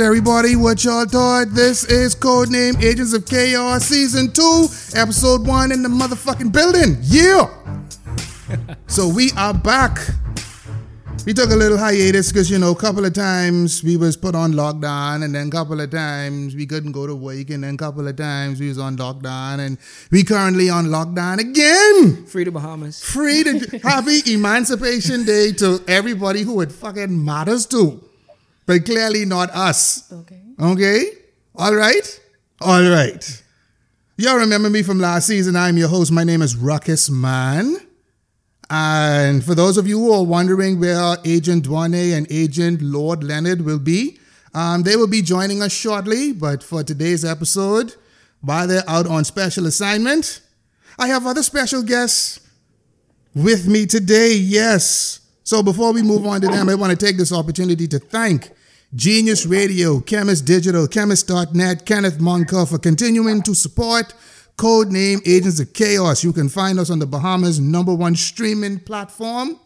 [0.00, 1.48] Everybody, what y'all thought?
[1.50, 6.96] This is Codename Agents of Chaos Season 2, Episode 1 in the motherfucking building.
[7.02, 7.50] Yeah!
[8.86, 9.98] so we are back.
[11.26, 14.34] We took a little hiatus because, you know, a couple of times we was put
[14.34, 17.74] on lockdown and then a couple of times we couldn't go to work and then
[17.74, 19.76] a couple of times we was on lockdown and
[20.10, 22.24] we currently on lockdown again.
[22.24, 23.04] Free to Bahamas.
[23.04, 28.02] Free to happy Emancipation Day to everybody who it fucking matters to
[28.70, 30.12] but clearly not us.
[30.12, 30.40] Okay.
[30.60, 31.06] Okay?
[31.56, 32.20] All right?
[32.60, 33.42] All right.
[34.16, 35.56] Y'all remember me from last season.
[35.56, 36.12] I'm your host.
[36.12, 37.78] My name is Ruckus Man.
[38.70, 43.62] And for those of you who are wondering where Agent Dwane and Agent Lord Leonard
[43.62, 44.20] will be,
[44.54, 46.32] um, they will be joining us shortly.
[46.32, 47.96] But for today's episode,
[48.40, 50.42] while they're out on special assignment,
[50.96, 52.38] I have other special guests
[53.34, 54.34] with me today.
[54.34, 55.18] Yes.
[55.42, 58.52] So before we move on to them, I want to take this opportunity to thank
[58.94, 64.12] Genius Radio, Chemist Digital, Chemist.net, Kenneth Monker for continuing to support
[64.56, 66.24] Codename Agents of Chaos.
[66.24, 69.60] You can find us on the Bahamas' number one streaming platform.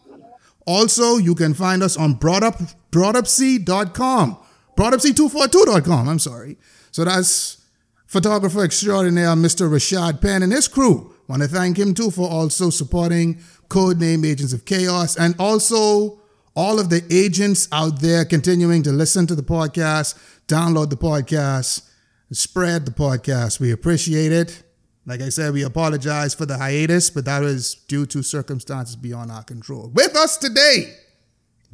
[0.67, 4.37] Also, you can find us on broadup, broadupc.com,
[4.77, 6.57] broadupc242.com, I'm sorry.
[6.91, 7.63] So that's
[8.05, 9.69] photographer extraordinaire Mr.
[9.69, 11.15] Rashad Penn and his crew.
[11.27, 16.19] Want to thank him too for also supporting Codename Agents of Chaos and also
[16.55, 20.15] all of the agents out there continuing to listen to the podcast,
[20.47, 21.89] download the podcast,
[22.31, 23.59] spread the podcast.
[23.59, 24.63] We appreciate it.
[25.05, 29.31] Like I said, we apologize for the hiatus, but that was due to circumstances beyond
[29.31, 29.91] our control.
[29.93, 30.95] With us today,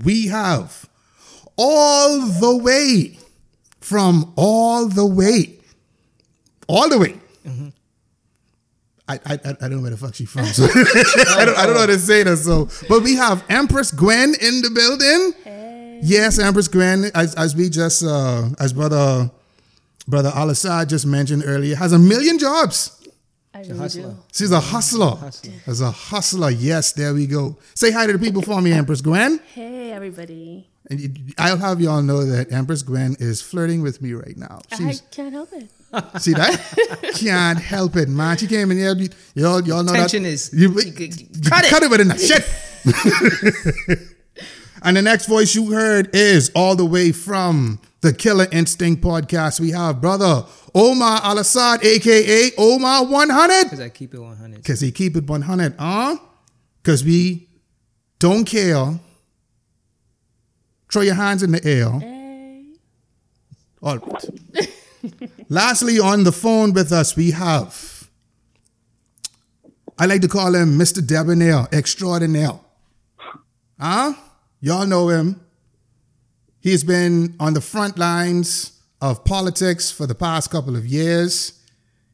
[0.03, 0.89] we have
[1.55, 3.17] all the way
[3.79, 5.59] from all the way,
[6.67, 7.15] all the way.
[7.45, 7.69] Mm-hmm.
[9.25, 10.45] I, I, I don't know where the fuck she's from.
[10.45, 12.37] So I, don't, I don't know how to say that.
[12.37, 15.33] So, but we have Empress Gwen in the building.
[15.43, 15.99] Hey.
[16.03, 19.29] Yes, Empress Gwen, as, as we just, uh, as brother,
[20.07, 22.97] brother Al Assad just mentioned earlier, has a million jobs.
[23.53, 24.17] I really do.
[24.31, 25.15] She's a hustler.
[25.17, 25.53] hustler.
[25.67, 27.57] As a hustler, yes, there we go.
[27.75, 29.39] Say hi to the people for me, Empress Gwen.
[29.53, 30.70] Hey, everybody.
[30.91, 34.59] And I'll have y'all know that Empress Gwen is flirting with me right now.
[34.77, 35.69] She's, I can't help it.
[36.21, 37.13] See that?
[37.15, 38.35] Can't help it, man.
[38.35, 38.93] She came in here.
[39.33, 40.29] Y'all, y'all know Tension that.
[40.29, 40.53] is.
[40.53, 41.69] You, cut it.
[41.69, 42.45] Cut it with a shit.
[44.83, 49.61] and the next voice you heard is all the way from the Killer Instinct podcast.
[49.61, 50.43] We have brother
[50.75, 53.63] Omar Al Assad, aka Omar 100.
[53.63, 54.57] Because I keep it 100.
[54.57, 56.17] Because he keep it 100, huh?
[56.83, 57.47] Because we
[58.19, 58.99] don't care.
[60.91, 61.89] Throw your hands in the air.
[61.89, 62.65] Hey.
[63.81, 64.69] All right.
[65.49, 68.09] Lastly, on the phone with us, we have,
[69.97, 71.05] I like to call him Mr.
[71.05, 72.59] Debonair Extraordinaire.
[73.79, 74.13] Huh?
[74.59, 75.41] Y'all know him.
[76.59, 81.59] He's been on the front lines of politics for the past couple of years.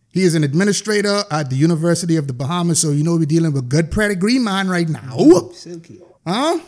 [0.10, 3.52] He is an administrator at the University of the Bahamas, so you know we're dealing
[3.52, 5.18] with good pedigree man right now.
[5.54, 6.00] Silky.
[6.26, 6.60] Huh?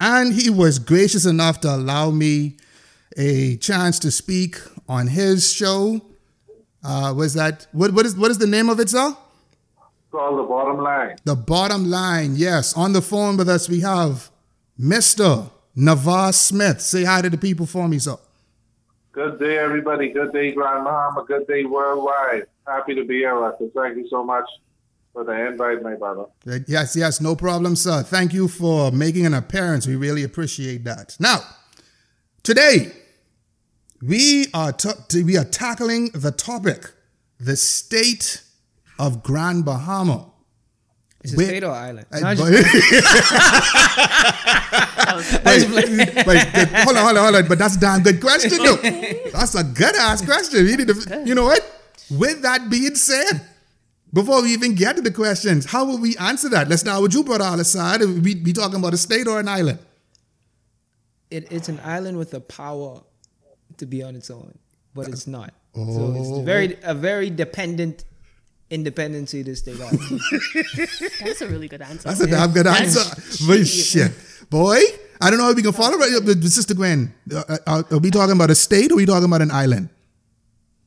[0.00, 2.56] And he was gracious enough to allow me
[3.16, 4.56] a chance to speak
[4.88, 6.00] on his show.
[6.82, 7.92] Uh, was that what?
[7.92, 9.14] What is what is the name of it, sir?
[10.10, 11.16] Called the bottom line.
[11.24, 12.34] The bottom line.
[12.36, 12.74] Yes.
[12.76, 14.30] On the phone with us, we have
[14.78, 16.80] Mister Nevar Smith.
[16.80, 18.16] Say hi to the people for me, sir.
[19.12, 20.08] Good day, everybody.
[20.08, 21.24] Good day, Grand Bahama.
[21.26, 22.46] Good day, worldwide.
[22.66, 23.70] Happy to be here, Ruckus.
[23.76, 24.44] Thank you so much
[25.12, 26.24] for the invite, my brother.
[26.66, 28.02] Yes, yes, no problem, sir.
[28.02, 29.86] Thank you for making an appearance.
[29.86, 31.16] We really appreciate that.
[31.18, 31.40] Now,
[32.42, 32.92] today
[34.02, 36.90] we are t- we are tackling the topic,
[37.38, 38.42] the state
[38.98, 40.26] of Grand Bahama.
[41.22, 42.06] Is it Where, state or island?
[42.10, 42.50] Uh, no, but,
[45.44, 45.68] wait,
[46.26, 46.48] wait,
[46.78, 47.46] hold on, hold on, hold on.
[47.46, 48.76] But that's a damn good question, though.
[49.30, 50.66] That's a good ass question.
[50.66, 51.60] You, need to, you know what?
[52.10, 53.42] With that being said,
[54.12, 56.68] before we even get to the questions, how will we answer that?
[56.68, 58.00] Let's start with you, brother Al Assad.
[58.00, 59.78] We be talking about a state or an island?
[61.30, 63.02] It, it's an island with the power
[63.76, 64.58] to be on its own,
[64.94, 65.54] but it's not.
[65.74, 65.96] Oh.
[65.96, 66.42] So it's oh.
[66.42, 68.04] very a very dependent
[68.70, 70.00] independency to state island.
[71.20, 72.08] That's a really good answer.
[72.08, 73.02] That's a damn good answer.
[73.46, 74.12] but shit,
[74.48, 74.80] boy,
[75.20, 77.12] I don't know if we can follow right up with Sister Gwen.
[77.32, 79.88] Uh, uh, are we talking about a state or are we talking about an island?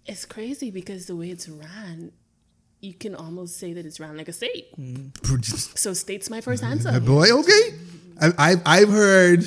[0.05, 2.11] It's crazy because the way it's ran,
[2.83, 4.67] you can almost say that it's ran like a state.
[5.77, 6.99] So state's my first answer.
[6.99, 7.73] Boy, okay.
[8.37, 9.45] I, have I've heard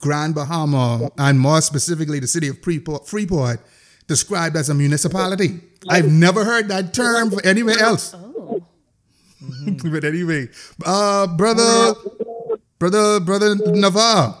[0.00, 3.60] Grand Bahama, and more specifically the city of Freeport, Freeport
[4.06, 5.60] described as a municipality.
[5.88, 8.14] I've never heard that term for anywhere else.
[8.14, 8.64] Oh.
[9.42, 9.90] Mm-hmm.
[9.92, 10.48] but anyway,
[10.84, 11.94] uh, brother,
[12.78, 14.34] brother, brother Nevar,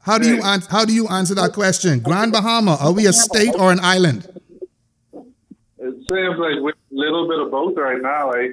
[0.00, 0.70] How do you answer?
[0.70, 2.00] How do you answer that question?
[2.00, 4.37] Grand Bahama, are we a state or an island?
[6.08, 8.32] It seems like a little bit of both right now.
[8.32, 8.52] I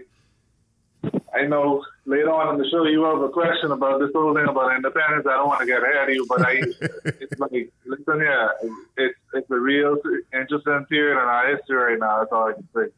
[1.33, 4.47] I know later on in the show you have a question about this whole thing
[4.47, 5.25] about independence.
[5.27, 6.51] I don't want to get ahead of you, but I
[7.05, 8.49] it's like listen yeah,
[8.97, 9.97] it's it's a real
[10.33, 12.19] interesting period in our history right now.
[12.19, 12.93] That's all I can say.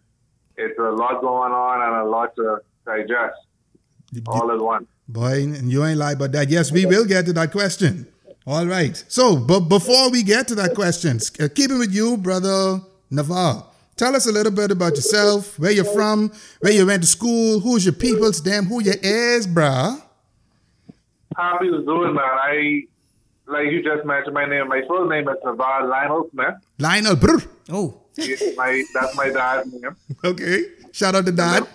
[0.58, 3.38] It's a lot going on and a lot to digest
[4.28, 4.88] all at once.
[5.08, 6.50] Boy, and you ain't lie about that.
[6.50, 8.08] Yes, we will get to that question.
[8.46, 9.02] All right.
[9.08, 12.82] So, but before we get to that question, uh, keeping with you, brother
[13.12, 13.66] Nevar,
[13.98, 17.60] tell us a little bit about yourself, where you're from, where you went to school,
[17.60, 20.02] who's your peoples, damn, who your is, bruh.
[21.36, 22.24] Happy to do it, man.
[22.24, 22.84] I
[23.48, 24.68] like you just mentioned my name.
[24.68, 26.56] My full name is Nevar Lionel Smith.
[26.80, 27.42] Lionel, brr.
[27.70, 28.02] Oh,
[28.56, 29.96] my that's my dad's name.
[30.24, 30.66] Okay.
[30.92, 31.68] Shout out to dad.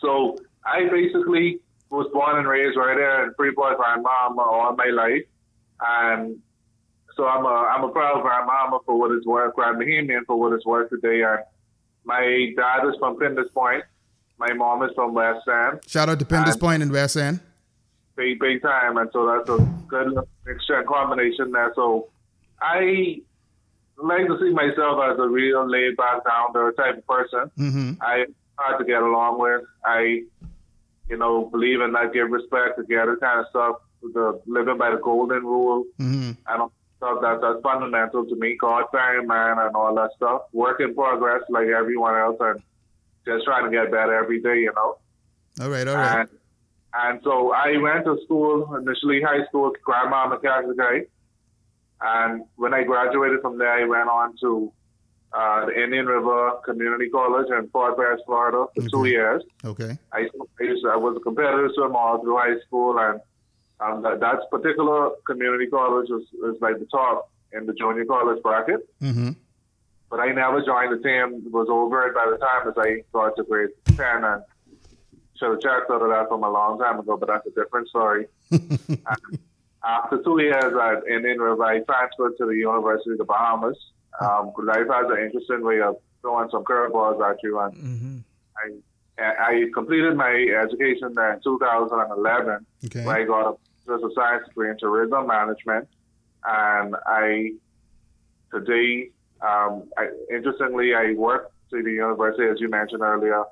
[0.00, 5.24] So I basically was born and raised right there in Freeport, mom all my life,
[5.80, 6.38] and
[7.16, 10.52] so I'm a I'm a proud grandmama for what it's worth, Grand Bahamian for what
[10.52, 11.22] it's worth today.
[11.22, 11.40] And
[12.04, 13.84] my dad is from Pinder's Point,
[14.38, 17.40] my mom is from West End, Shout out to Pinder's and in West End.
[18.16, 19.58] big big time, and so that's a
[19.88, 20.14] good
[20.46, 21.72] mixture and combination there.
[21.74, 22.08] So
[22.60, 23.20] I
[23.96, 27.50] like to see myself as a real laid back, down earth type of person.
[27.58, 27.92] Mm-hmm.
[28.00, 28.26] I
[28.58, 29.62] hard to get along with.
[29.84, 30.22] I,
[31.08, 33.76] you know, believe in that give respect together kind of stuff.
[34.02, 36.30] The living by the golden rule Mm-hmm.
[36.48, 38.56] and all stuff that that's fundamental to me.
[38.60, 40.42] God fearing man and all that stuff.
[40.52, 42.62] Work in progress like everyone else and
[43.26, 44.98] just trying to get better every day, you know.
[45.60, 46.20] All right, all right.
[46.20, 46.28] And
[46.92, 51.06] and so I went to school initially high school, Grand Bahama Catholic High.
[52.02, 54.72] And when I graduated from there, I went on to
[55.32, 59.42] uh, the Indian River Community College in Fort Pierce, Florida, for two years.
[59.64, 59.96] Okay.
[60.12, 60.28] I,
[60.60, 63.20] I, used to, I was a competitive swimmer all through high school, and
[63.80, 68.42] um, that, that particular community college was, was like the top in the junior college
[68.42, 68.88] bracket.
[69.00, 69.30] Mm-hmm.
[70.10, 71.42] But I never joined the team.
[71.46, 74.42] It was over it by the time as I got to grade 10 and
[75.36, 77.88] should have checked out of that from a long time ago, but that's a different
[77.88, 78.26] story.
[79.84, 83.78] After two years at Indian River, I transferred to the University of the Bahamas.
[84.20, 87.58] Um, life has an interesting way of throwing some curveballs at you.
[87.60, 88.18] And hmm
[88.56, 88.72] I,
[89.22, 90.30] I completed my
[90.62, 93.04] education there in 2011 Okay.
[93.04, 93.54] where I got a
[93.90, 95.88] just a science degree in tourism management,
[96.44, 97.52] and I
[98.52, 99.10] today,
[99.42, 103.44] um, I, interestingly, I work to the university as you mentioned earlier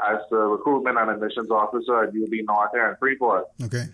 [0.00, 3.44] as the recruitment and admissions officer at UB North here in Freeport.
[3.62, 3.84] Okay.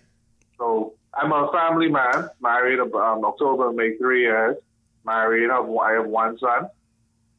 [0.57, 4.57] So I'm a family man, married um, October May three years.
[5.05, 6.69] Married, I have, I have one son,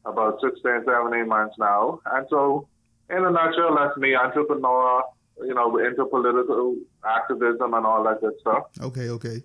[0.05, 2.01] about 16, 17 months now.
[2.05, 2.67] And so,
[3.09, 5.03] in a nutshell, that's me, entrepreneur,
[5.41, 6.75] you know, into political
[7.05, 8.65] activism and all that good stuff.
[8.81, 9.43] Okay, okay.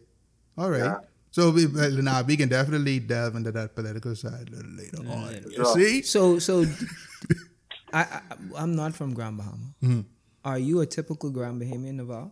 [0.56, 0.78] All right.
[0.84, 0.98] Yeah.
[1.30, 4.98] So we, well, now we can definitely delve into that political side a little later
[5.10, 5.34] on.
[5.50, 5.74] You Sure.
[5.74, 6.02] see?
[6.02, 6.64] So, so
[7.92, 8.20] I, I
[8.56, 9.74] I'm not from Grand Bahama.
[9.82, 10.04] Mhm.
[10.44, 12.30] Are you a typical Grand Bahamian Nevar?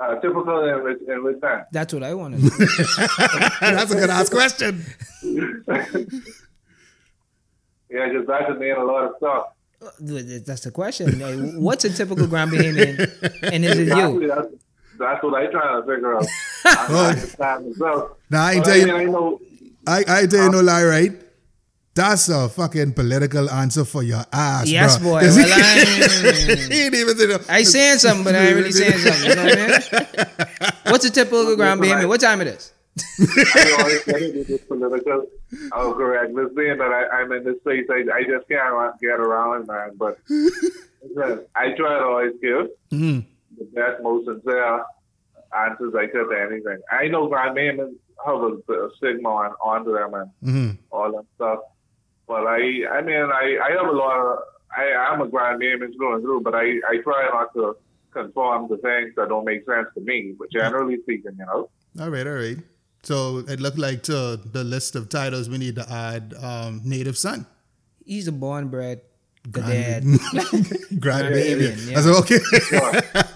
[0.00, 1.64] Uh, typical in which, in which sense?
[1.72, 2.48] That's what I want to know.
[3.60, 4.84] That's a good ass question.
[7.90, 9.46] Yeah, because that could mean a lot of stuff.
[10.00, 11.18] That's the question.
[11.20, 12.98] Like, What's a typical Grand Bahamian,
[13.52, 14.26] and is it you?
[14.26, 14.48] that's,
[14.98, 16.26] that's what I'm trying to figure out.
[16.64, 18.10] I understand myself.
[18.30, 19.40] Now I ain't But tell I mean, you, I know
[19.86, 21.12] I, I tell you uh, no lie, right?
[21.94, 25.10] That's a fucking political answer for your ass, Yes, bro.
[25.12, 25.20] boy.
[25.20, 27.38] 'Cause Well, he, I- he ain't even say.
[27.48, 29.30] I saying something, but I ain't really saying something.
[29.30, 30.72] You know what I mean?
[30.92, 32.08] What's a typical Grand Bahamian?
[32.08, 32.72] What time it is?
[33.20, 35.26] I always get it with this political
[35.94, 37.86] correctness being that I, I'm in this place.
[37.90, 39.90] I, I just can't get around, man.
[39.96, 43.24] But listen, I try to always give Mhm.
[43.58, 44.84] the best, most sincere
[45.56, 46.78] answers I could to anything.
[46.90, 47.94] I know Grand Bahamians
[48.26, 50.78] have a, a stigma on, onto them and Mhm.
[50.90, 51.60] all that stuff.
[52.26, 52.58] But I,
[52.92, 54.38] I mean, I, I have a lot of,
[54.76, 57.76] I, I'm a Grand Bahamian through and through, but I, I try not to
[58.10, 60.34] conform to things that don't make sense to me.
[60.38, 61.70] But generally speaking, you know.
[62.00, 62.58] All right, all right.
[63.02, 67.16] So it looked like to the list of titles we need to add um, native
[67.16, 67.46] son.
[68.04, 69.00] He's a born bred
[69.50, 70.02] dad.
[70.04, 70.18] Grand
[71.00, 71.90] Bahamian, Bahamian.
[71.90, 71.98] yeah.
[71.98, 72.38] I said, okay.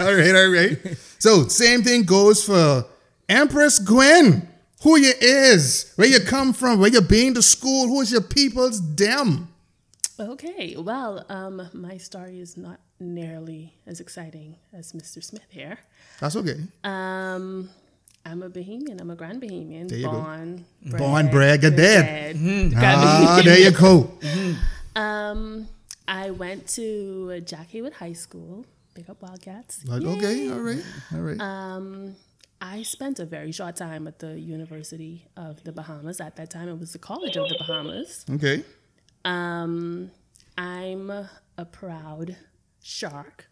[0.05, 0.97] all right, all right.
[1.19, 2.87] So same thing goes for
[3.29, 4.49] Empress Gwen.
[4.83, 8.97] Who you is, where you come from, where you been to school, who's your people's
[8.97, 9.49] them.
[10.19, 15.23] Okay, well, um, my story is not nearly as exciting as Mr.
[15.23, 15.79] Smith here.
[16.19, 16.57] That's okay.
[16.83, 17.71] Um,
[18.25, 19.01] I'm a Bahamian.
[19.01, 19.89] I'm a Grand Bahamian.
[19.89, 20.13] There you go.
[20.13, 20.65] born,
[20.99, 21.77] Born, bred, dead.
[21.77, 22.37] dead.
[22.37, 24.11] Grand Ah, there you go.
[24.95, 25.69] Um,
[26.07, 28.65] I went to Jack Hayward High School.
[28.95, 29.85] Big up Wildcats.
[29.87, 31.41] Like, okay, all right, all right.
[31.41, 32.15] Um,
[32.61, 36.21] I spent a very short time at the University of the Bahamas.
[36.21, 38.25] At that time, it was the College of the Bahamas.
[38.31, 38.63] Okay.
[39.25, 40.11] Um,
[40.59, 42.37] I'm a proud
[42.83, 43.49] shark.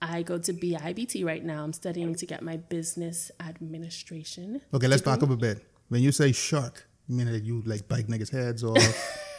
[0.00, 1.64] I go to BIBT right now.
[1.64, 4.60] I'm studying to get my business administration.
[4.72, 5.14] Okay, let's degree.
[5.14, 5.64] back up a bit.
[5.88, 8.76] When you say shark, you mean that you like bite niggas' heads or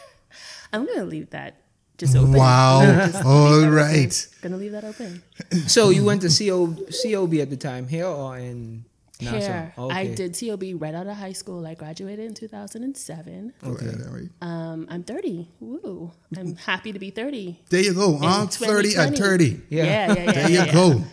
[0.72, 1.56] I'm gonna leave that
[2.00, 2.32] just open.
[2.32, 2.80] Wow.
[2.82, 4.28] Just All leave that right.
[4.32, 4.50] open.
[4.50, 5.22] Gonna leave that open.
[5.66, 8.84] So you went to CO, COB at the time here or in
[9.22, 9.38] Nassau?
[9.38, 10.14] Here, I Okay.
[10.14, 11.66] did COB right out of high school.
[11.66, 13.52] I graduated in 2007.
[13.64, 13.86] Okay.
[13.86, 14.28] all right.
[14.42, 15.48] Um, I'm 30.
[15.60, 16.12] Woo!
[16.36, 17.60] I'm happy to be 30.
[17.70, 18.16] There you go.
[18.16, 19.16] in I'm 30 and 2020.
[19.16, 19.62] 30.
[19.68, 19.84] Yeah.
[19.84, 20.32] Yeah, yeah, yeah.
[20.32, 20.72] There yeah, you yeah.
[20.72, 21.04] go.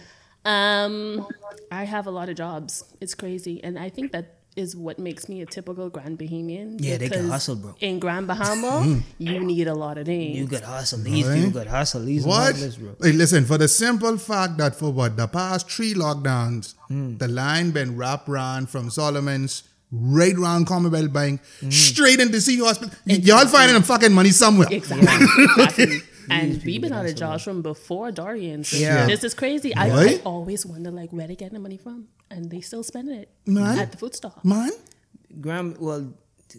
[0.46, 1.28] Um,
[1.72, 2.84] I have a lot of jobs.
[3.02, 6.78] It's crazy, and I think that is what makes me a typical Grand Bahamian.
[6.80, 7.76] Yeah, they can hustle, bro.
[7.80, 10.36] In Grand Bahama, you need a lot of things.
[10.38, 11.00] You got hustle.
[11.00, 11.36] These Right.
[11.46, 12.04] people could hustle.
[12.04, 12.54] These What?
[12.54, 12.96] hustlers, bro.
[13.02, 17.18] Hey, listen, for the simple fact that for what the past three lockdowns, Hmm.
[17.18, 21.70] the line been wrapped round from Solomon's right round Commonwealth Bank Hmm.
[21.70, 22.94] straight into Sea Hospital.
[23.06, 24.68] Y- Y'all finding them fucking money somewhere.
[24.72, 25.08] Exactly.
[25.08, 26.02] exactly.
[26.30, 28.64] And we've been out of jobs from before Dorian.
[28.64, 29.06] So Yeah.
[29.06, 29.76] this is crazy.
[29.76, 33.10] I, I always wonder like where they getting the money from, and they still spend
[33.10, 33.80] it Man.
[33.80, 34.40] at the food stall.
[34.44, 34.72] Man,
[35.42, 36.12] Grand, well,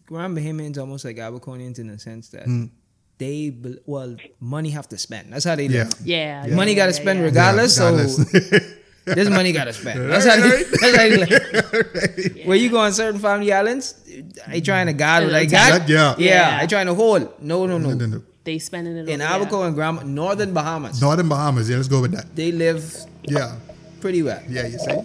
[0.06, 2.66] Grand Bahamians almost like Abaconians in the sense that Hmm.
[3.18, 3.54] they,
[3.86, 5.32] well, money have to spend.
[5.32, 5.84] That's how they Yeah.
[5.84, 5.94] live.
[6.04, 7.24] Yeah, Money got to yeah, spend yeah.
[7.26, 7.76] regardless.
[7.76, 8.74] Yeah, So regardless.
[9.06, 10.10] this money got to spend.
[10.10, 12.46] That's how they, that's how they live.
[12.46, 13.94] Where you go on certain family islands,
[14.46, 15.88] I trying to guard what I got.
[15.88, 16.14] Yeah.
[16.18, 16.58] Yeah, Yeah.
[16.62, 17.40] I trying to hold.
[17.42, 17.88] No, no, no.
[17.90, 18.22] No, no, no.
[18.48, 19.42] They spending it In over there.
[19.42, 21.68] Abaco and Grand, Northern Bahamas, Northern Bahamas.
[21.68, 22.34] Yeah, let's go with that.
[22.34, 22.80] they live
[23.24, 23.56] Yeah.
[24.00, 24.40] pretty well.
[24.48, 24.98] Yeah, you see?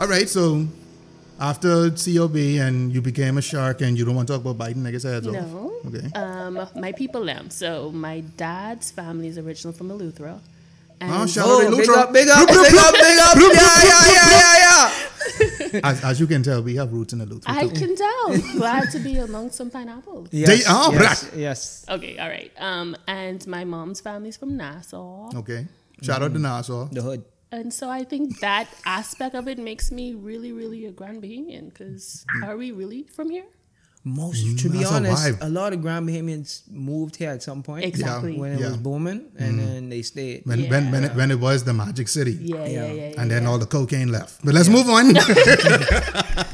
[0.00, 0.66] All right, so
[1.40, 4.82] after COB and you became a shark and you don't want to talk about biting
[4.82, 5.32] I heads off.
[5.32, 5.72] No.
[5.88, 6.06] Okay.
[6.14, 7.48] Um, my people them.
[7.48, 10.38] So my dad's family is original from Eleuthera.
[11.00, 13.56] And Oh, shout Oh, out to big up, big up, Bloop, bloop, big up, big
[13.56, 13.56] up.
[13.56, 15.07] Yeah, yeah, yeah, yeah, yeah.
[15.84, 17.44] As, as you can tell, we have roots in Eleuthera.
[17.46, 17.74] I too.
[17.74, 18.38] can tell.
[18.56, 20.28] Glad to be among some pineapples.
[20.32, 21.32] Yes, are yes, black.
[21.36, 21.84] yes.
[21.88, 22.52] Okay, all right.
[22.58, 25.30] Um, and my mom's family's from Nassau.
[25.34, 25.66] Okay.
[26.02, 26.88] Shout out to Nassau.
[26.90, 27.24] The hood.
[27.50, 31.70] And so I think that aspect of it makes me really, really a Grand Bahamian.
[31.70, 33.46] Because are we really from here?
[34.04, 35.38] Most, mm, to be that's a honest, vibe.
[35.42, 37.84] a lot of Grand Bahamians moved here at some point.
[37.84, 38.38] Exactly.
[38.38, 38.68] When it Yeah.
[38.68, 39.64] was booming, and mm.
[39.64, 40.42] then they stayed.
[40.46, 42.32] When, when, when, it, when it was the Magic City.
[42.40, 42.92] Yeah, yeah, yeah.
[42.92, 43.48] yeah, And then yeah.
[43.50, 44.44] all the cocaine left.
[44.44, 45.14] But let's move on.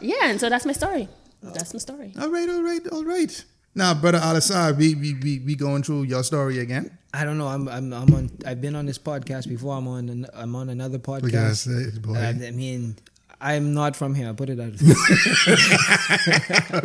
[0.00, 1.08] Yeah, and so that's my story.
[1.42, 2.12] That's my story.
[2.20, 3.44] all right, all right, all right.
[3.74, 6.98] Now, brother Al Assad, we, we, we, we going through your story again.
[7.14, 7.46] I don't know.
[7.46, 8.30] I'm, I'm, I'm on.
[8.46, 9.76] I've been on this podcast before.
[9.76, 10.08] I'm on.
[10.08, 11.68] An, I'm on another podcast.
[11.68, 12.14] say, boy.
[12.16, 12.96] I, I mean,
[13.40, 14.34] I'm not from here.
[14.34, 14.72] Put it out.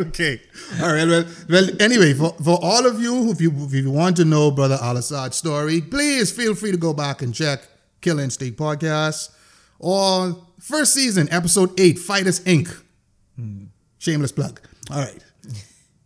[0.00, 0.40] okay.
[0.82, 1.06] All right.
[1.06, 1.68] Well, well.
[1.80, 4.96] Anyway, for, for all of you, if you if you want to know Brother Al
[4.96, 7.60] Assad's story, please feel free to go back and check
[8.00, 9.30] Killer Instinct podcast
[9.78, 12.74] or first season, episode eight, Fighters Inc.
[13.36, 13.64] Hmm.
[13.98, 14.60] Shameless plug.
[14.90, 15.22] All right.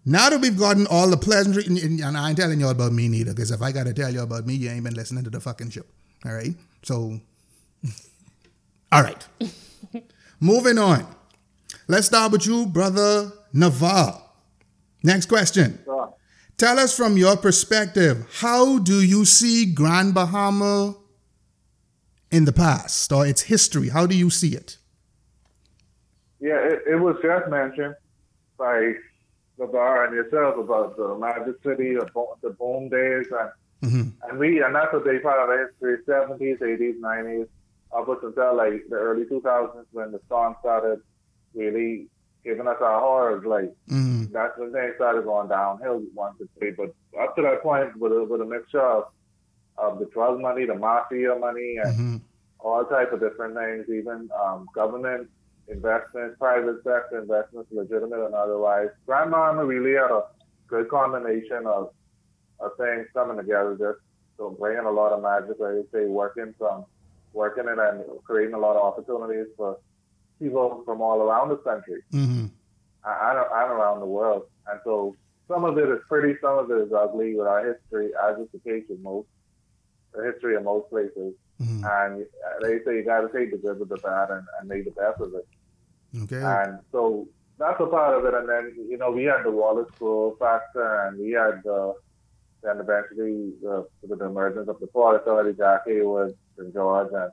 [0.05, 3.33] Now that we've gotten all the pleasantry, and, I ain't telling you about me neither,
[3.33, 5.41] because if I got to tell you about me, you ain't been listening to the
[5.41, 5.83] fucking show.
[6.25, 6.55] All right.
[6.83, 7.21] So,
[8.93, 9.27] all right.
[10.41, 11.07] Moving on.
[11.87, 14.21] Let's start with you, brother Nevar.
[15.03, 15.81] Next question.
[15.85, 16.15] So,
[16.57, 20.97] Tell us from your perspective, how do you see Grand Bahama
[22.31, 23.89] in the past or its history?
[23.89, 24.77] How do you see it?
[26.41, 27.95] yeah, it, it was just mentioned
[28.59, 28.93] by
[29.59, 32.09] bar and yourself about the Magic City, the
[32.43, 34.29] the boom days, and mm-hmm.
[34.29, 35.99] and we and that's a big part of the history.
[36.07, 37.47] Seventies, eighties, nineties,
[37.97, 41.01] up until like the early two thousands when the storm started
[41.55, 42.09] really
[42.45, 43.45] giving us our horrors.
[43.45, 44.31] Like Mhm.
[44.33, 46.03] that's when things started going downhill.
[46.15, 49.05] One could say, but up to that point, with a, with a mixture of,
[49.77, 52.21] of the drug money, the mafia money, and Mhm.
[52.61, 55.29] all types of different things, even um, government
[55.69, 58.89] investments, private sector investments, legitimate and otherwise.
[59.07, 60.25] Grand Bahama really had a
[60.69, 61.91] good combination of,
[62.59, 63.99] of things coming together, just
[64.37, 66.85] so bringing a lot of magic, like you say, working from
[67.33, 69.79] working it and creating a lot of opportunities for
[70.39, 72.51] people from all around the country Mhm.
[73.05, 74.45] and, and around the world.
[74.67, 75.15] And so
[75.49, 78.49] some of it is pretty, some of it is ugly with our history, as is
[78.53, 79.29] the case with most,
[80.15, 81.35] the history of most places.
[81.61, 81.85] Mhm.
[81.85, 82.27] And
[82.63, 84.93] they say you got to take the good with the bad and, and make the
[84.93, 85.47] best of it.
[86.25, 86.43] Okay.
[86.43, 88.35] And so that's a part of it.
[88.35, 91.95] And then, you know, we had the Wallace School factor and we had the,
[92.63, 96.73] then eventually the, the emergence of the Port Authority, Jack Hayward, St.
[96.75, 97.31] George, and,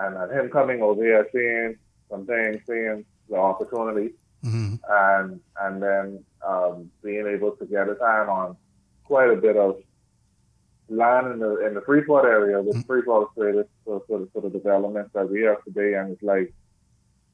[0.00, 1.76] and, and him coming over here, seeing
[2.10, 4.78] some things, seeing the opportunity, Mhm.
[4.88, 8.56] and and then um, being able to get his hand on
[9.04, 9.82] quite a bit of
[10.88, 14.40] land in the in the Freeport area, which Freeport is created for, for, the, for
[14.42, 16.52] the developments that we have today, and it's like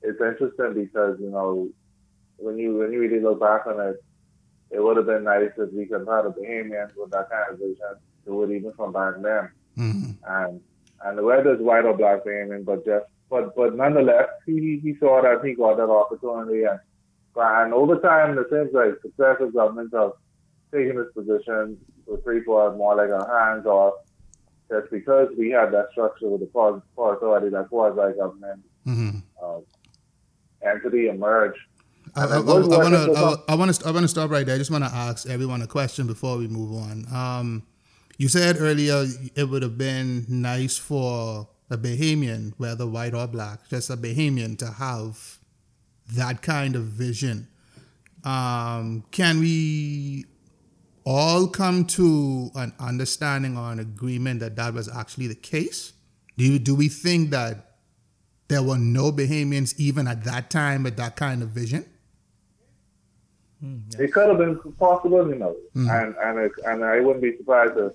[0.03, 1.69] it's interesting because you know
[2.39, 4.03] when you when you really look back on it,
[4.75, 7.53] it would have been nice if we could have had a Bahamian with that kind
[7.53, 9.51] of vision do it even from back then.
[9.79, 10.11] Mm-hmm.
[10.27, 10.61] And
[11.05, 15.23] and whether it's white or black Bahamian, but just but but nonetheless, he he saw
[15.23, 16.81] that he got that opportunity and
[17.37, 20.13] and over time it seems like successive governments have
[20.73, 21.77] taken this position
[22.07, 23.95] with Freeport more like a hands off.
[24.71, 29.19] Just because we had that structure with the port authority, that quasi government Mm-hmm.
[29.43, 29.61] uh,
[30.63, 31.55] entity emerge.
[32.17, 33.43] I, I, I, want to.
[33.49, 33.87] I want to.
[33.87, 34.55] I want to stop right there.
[34.55, 37.07] I just want to ask everyone a question before we move on.
[37.13, 37.63] Um,
[38.19, 43.69] you said earlier it would have been nice for a Bahamian, whether white or black,
[43.69, 45.39] just a Bahamian, to have
[46.13, 47.49] that kind of vision.
[48.23, 50.25] Um, can we
[51.05, 55.93] all come to an understanding or an agreement that that was actually the case?
[56.37, 57.77] Do you, do we think that
[58.49, 61.85] there were no Bahamians even at that time with that kind of vision?
[63.99, 67.77] It could have been possible, you know, and and it, and I wouldn't be surprised
[67.79, 67.93] if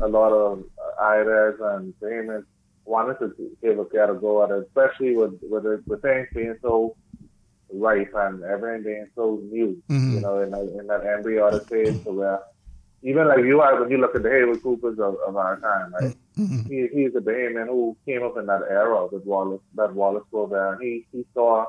[0.00, 0.64] a lot of
[1.00, 2.48] IRS and payments
[2.84, 6.28] wanted to give a get a go at it, especially with with, it, with things
[6.34, 6.94] being so
[7.72, 10.14] ripe and everything being so new, Mhm.
[10.14, 12.40] you know, in, that in that embryonic phase, so where
[13.02, 15.94] even like you are when you look at the Haywood Coopers of, of our time,
[15.94, 16.14] right?
[16.38, 16.66] Mhm.
[16.68, 20.78] He, he's a Bahamian who came up in that era with Wallace, that Wallace program.
[20.80, 21.66] He he saw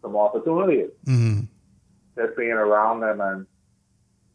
[0.00, 1.47] some opportunities Mhm.
[2.18, 3.46] Just being around them and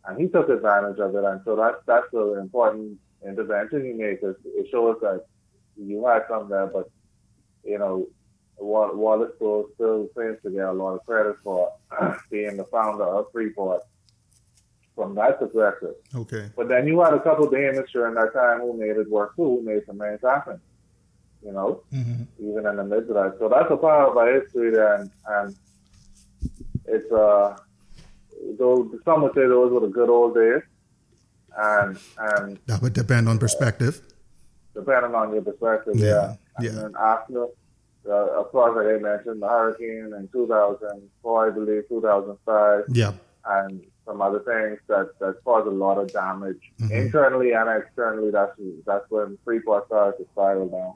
[0.06, 4.18] and he took advantage of it and so that's that's the important intervention he made.
[4.22, 5.25] is it shows that
[5.78, 6.90] you had some there but
[7.63, 8.08] you know
[8.58, 11.72] Wa- Wallace still still seems to get a lot of credit for
[12.32, 13.82] being the founder of Freeport
[14.96, 15.96] from that perspective.
[16.13, 16.52] Okay.
[16.56, 19.36] But then you had a couple of Danish during that time who made it work
[19.36, 20.62] too, who made some things happen.
[21.43, 21.82] You know?
[21.91, 22.28] Mhm.
[22.39, 23.36] even in the midst of that.
[23.39, 25.56] So that's a part of our history there, and, and
[26.86, 27.58] it's uh,
[28.58, 30.62] though some would say those were the good old days,
[31.58, 34.01] and and That would depend on perspective.
[34.73, 36.36] depending on your perspective, Yeah, yeah.
[36.62, 36.69] yeah.
[36.69, 37.45] And then after,
[38.10, 43.13] uh, of course, like I mentioned, the hurricane in 2004, I believe, 2005, Yeah.
[43.45, 46.91] and some other things that that caused a lot of damage Mhm.
[46.91, 48.32] internally and externally.
[48.32, 50.93] That's that's when Freeport started to spiral down.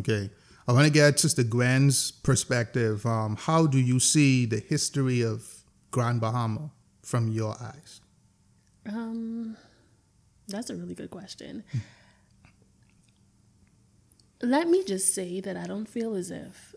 [0.00, 0.30] Okay.
[0.68, 3.04] I want to get Sister Gwen's perspective.
[3.06, 6.70] Um, how do you see the history of Grand Bahama
[7.02, 8.00] from your eyes?
[8.86, 9.56] Um,
[10.48, 11.64] that's a really good question.
[14.42, 16.74] Let me just say that I don't feel as if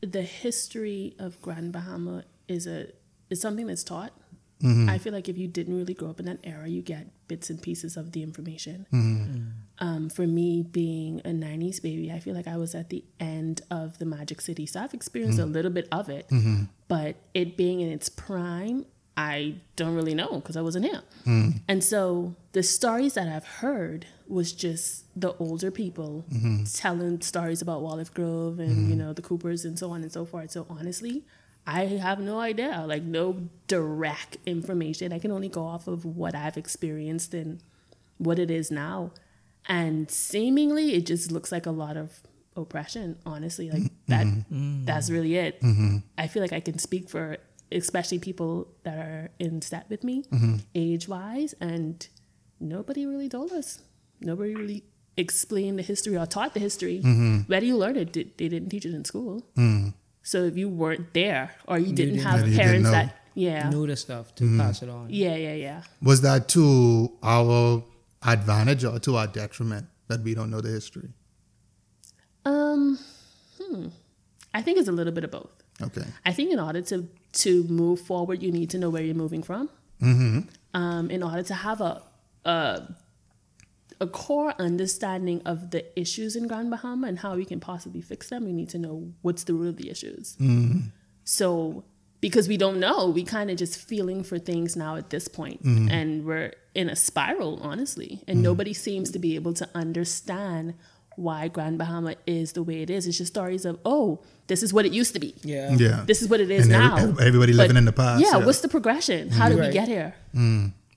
[0.00, 2.88] the history of Grand Bahama is a
[3.30, 4.12] is something that's taught.
[4.88, 7.48] I feel like if you didn't really grow up in that era, you get bits
[7.48, 8.86] and pieces of the information.
[9.78, 13.60] Um, for me, being a '90s baby, I feel like I was at the end
[13.70, 16.26] of the Magic City, so I've experienced a little bit of it.
[16.88, 18.86] But it being in its prime,
[19.18, 21.02] I don't really know because I wasn't here.
[21.26, 21.60] Mm.
[21.66, 26.62] And so the stories that I've heard was just the older people mm-hmm.
[26.72, 28.98] telling stories about Wallace Groves and you mm-hmm.
[28.98, 30.52] know the Coopers and so on and so forth.
[30.52, 31.24] So honestly,
[31.66, 35.12] I have no idea, like no direct information.
[35.12, 37.60] I can only go off of what I've experienced and
[38.18, 39.10] what it is now.
[39.66, 42.20] And seemingly, it just looks like a lot of
[42.54, 43.18] oppression.
[43.26, 44.84] Honestly, like mm-hmm.
[44.84, 44.86] that.
[44.86, 45.60] That's really it.
[46.16, 47.38] I feel like I can speak for
[47.72, 50.24] especially people that are in step with me,
[50.74, 52.06] age wise, and
[52.60, 53.80] nobody really told us.
[54.20, 54.84] Nobody really
[55.16, 57.00] explained the history or taught the history.
[57.46, 58.12] Where do you learn it?
[58.12, 59.44] Did, they didn't teach it in school.
[60.22, 63.70] So if you weren't there or you didn't didn't- have You didn't parents that, yeah,
[63.70, 65.06] Knew the stuff to pass it on.
[65.10, 65.82] yeah, yeah, yeah.
[66.02, 67.82] Was that to our
[68.22, 71.10] advantage or to our detriment that we don't know the history?
[72.44, 72.98] Um,
[73.60, 73.86] hmm.
[74.54, 75.50] I think it's a little bit of both.
[75.80, 76.04] Okay.
[76.26, 79.42] I think in order to to move forward, you need to know where you're moving
[79.42, 79.68] from.
[80.02, 80.40] Mm-hmm.
[80.74, 82.02] Um, in order to have a
[82.44, 82.94] a
[84.00, 88.28] a core understanding of the issues in Grand Bahama and how we can possibly fix
[88.30, 90.36] them, we need to know what's the root of the issues.
[91.24, 91.84] So
[92.20, 95.60] because we don't know, we kind of just feeling for things now at this point.
[95.90, 100.74] and we're in a spiral, honestly, and nobody seems to be able to understand
[101.18, 103.06] why Grand Bahama is the way it is.
[103.06, 105.34] It's just stories of oh, this is what it used to be.
[105.42, 105.74] Yeah.
[105.76, 106.04] Yeah.
[106.06, 106.96] This is what it is And now.
[106.96, 108.46] ev- everybody living in the past, Yeah, yeah.
[108.46, 109.30] what's the progression?
[109.30, 110.14] How did we get here?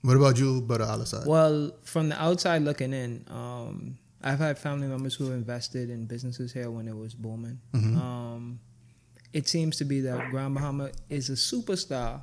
[0.03, 1.27] What about you, Brother Al-Assad?
[1.27, 6.51] Well, from the outside looking in, um, I've had family members who invested in businesses
[6.53, 7.59] here when it was booming.
[7.73, 8.59] Um,
[9.33, 12.21] it seems to be that Grand Bahama is a superstar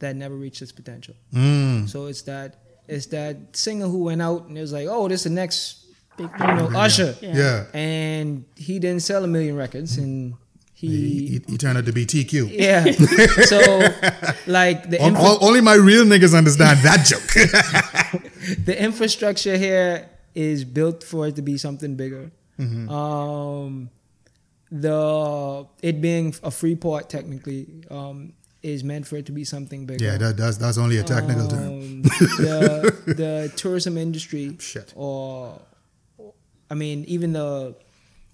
[0.00, 1.14] that never reached its potential.
[1.32, 1.88] Mm.
[1.88, 5.20] So it's that it's that singer who went out and it was like, oh, this
[5.20, 5.83] is the next
[6.16, 7.34] Big you know Usher, Yeah.
[7.36, 7.64] Yeah.
[7.74, 10.34] and he didn't sell a million records and.
[10.76, 12.50] He, He, he, he turned out to be TQ.
[12.52, 12.84] yeah.
[13.52, 13.58] so
[14.46, 17.22] like the infra- all- only my real niggas understand that joke.
[18.66, 22.32] the infrastructure here is built for it to be something bigger.
[22.58, 22.90] Mm-hmm.
[22.90, 23.88] Um,
[24.70, 29.86] the it being a free port technically um, is meant for it to be something
[29.86, 30.04] bigger.
[30.04, 31.68] yeah, that, that's that's only a technical term.
[31.68, 34.92] Um, the the tourism industry, Shit.
[34.96, 35.60] or
[36.70, 37.76] I mean, even the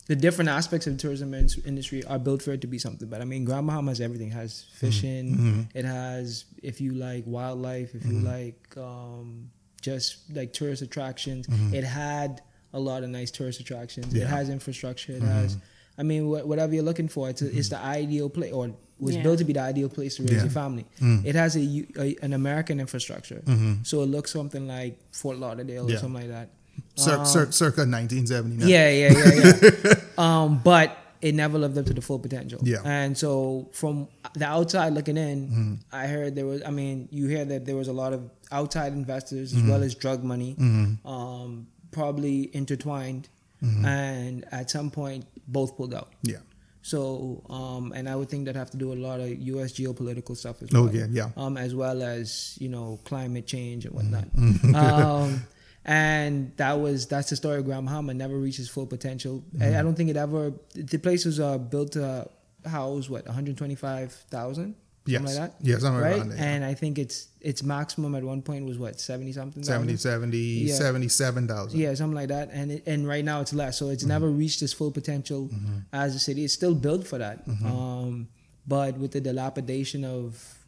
[0.06, 3.08] the different aspects of the tourism in- industry are built for it to be something.
[3.08, 4.28] But I mean, Grand Bahama has everything.
[4.28, 4.86] It has mm-hmm.
[4.86, 5.36] fishing.
[5.36, 5.60] Mm-hmm.
[5.78, 8.26] It has, if you like wildlife, if you mm-hmm.
[8.26, 11.46] like um, just like tourist attractions.
[11.72, 14.14] It had a lot of nice tourist attractions.
[14.14, 15.12] It has infrastructure.
[15.12, 15.56] It has.
[15.98, 19.16] I mean, wh- whatever you're looking for, it's, a, it's the ideal place, or was
[19.16, 19.22] Yeah.
[19.22, 20.42] built to be the ideal place to raise Yeah.
[20.42, 20.86] your family.
[20.98, 21.26] Mm.
[21.26, 23.42] It has a, U- a an American infrastructure,
[23.82, 26.50] so it looks something like Fort Lauderdale or something like that.
[26.96, 28.68] Cir- cir- circa 1979.
[28.68, 29.94] Yeah, yeah, yeah, yeah.
[30.18, 32.60] um, but it never lived up to the full potential.
[32.62, 32.78] Yeah.
[32.84, 36.62] And so from the outside looking in, I heard there was.
[36.64, 39.94] I mean, you hear that there was a lot of outside investors as well as
[39.94, 40.56] drug money,
[41.04, 43.28] um, probably intertwined,
[43.60, 46.08] and at some point both pulled out.
[46.22, 46.38] Yeah.
[46.82, 49.72] So, um, and I would think that have to do a lot of U.S.
[49.72, 50.94] geopolitical stuff as Oh, well.
[50.94, 51.28] yeah, yeah.
[51.36, 54.24] Um, as well as you know climate change and whatnot.
[54.34, 54.74] Mm-hmm.
[54.74, 55.42] um,
[55.84, 58.14] and that was that's the story of Grand Bahama.
[58.14, 59.42] Never reached its full potential.
[59.54, 59.62] Mm-hmm.
[59.74, 60.52] I, I don't think it ever.
[60.74, 62.28] The place was uh, built to
[62.66, 64.74] house what 125,000.
[65.06, 65.18] Yes.
[65.22, 65.66] Something like that.
[65.66, 66.16] Yeah, somewhere right.
[66.18, 66.38] around there.
[66.38, 69.62] And I think its its maximum at one point was what 70 something.
[69.62, 69.98] 70, thousand?
[70.12, 70.74] 70, Yeah.
[70.74, 71.80] 77,000.
[71.80, 72.50] Yeah, something like that.
[72.52, 73.92] And it, and right now it's less, so Mm-hmm.
[73.94, 75.48] it's never reached its full potential
[75.92, 76.44] as a city.
[76.44, 77.66] It's still built for that, Mm-hmm.
[77.66, 78.28] um,
[78.68, 80.58] but with the dilapidation of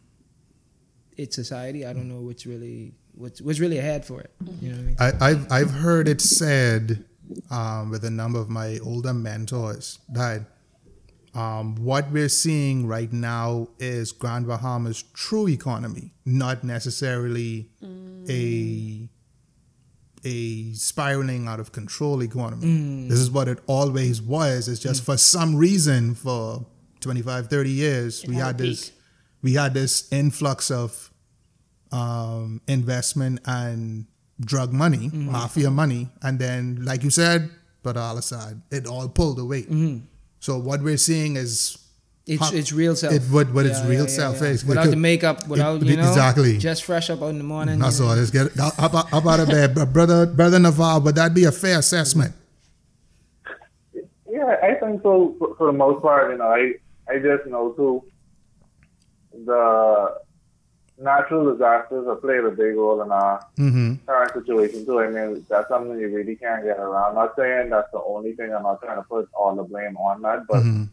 [1.19, 4.33] its society, I don't know what's really what's what's really ahead for it.
[4.61, 5.19] You know what I mean?
[5.23, 7.05] I, I've I've heard it said
[7.51, 10.43] um, with a number of my older mentors that
[11.35, 17.71] um, what we're seeing right now is Grand Bahama's true economy, not necessarily
[18.29, 19.09] a
[20.25, 23.09] a spiraling out of control economy.
[23.09, 24.69] This is what it always was.
[24.69, 26.65] It's just for some reason for
[27.01, 28.93] 25, 30 years It we had had this
[29.43, 31.11] we had this influx of
[31.93, 34.07] um, investment and
[34.41, 37.51] drug money, mafia money, and then, like you said,
[37.83, 39.67] but all aside, it all pulled away.
[40.41, 41.79] So what we're seeing is
[42.27, 43.13] It's how- it's real self.
[43.15, 44.49] It, what what its Yeah, real yeah, yeah, self yeah.
[44.55, 46.57] is without the makeup, without you know, exactly.
[46.59, 47.79] just fresh up in the morning.
[47.81, 48.15] That's all.
[48.15, 50.27] Let's get up, up, up out of bed, Br- brother.
[50.27, 52.33] Brother Nevar, would that be a fair assessment?
[54.29, 56.31] Yeah, I think so for, for the most part.
[56.33, 56.73] You know, I
[57.11, 58.03] I just know too
[59.45, 60.15] the
[61.03, 63.95] natural disasters have played a big role in our Mm-hmm.
[64.07, 65.01] current situation too.
[65.01, 67.11] I mean, that's something you really can't get around.
[67.11, 68.55] I'm not saying that's the only thing.
[68.55, 70.85] I'm not trying to put all the blame on that, but Mm-hmm.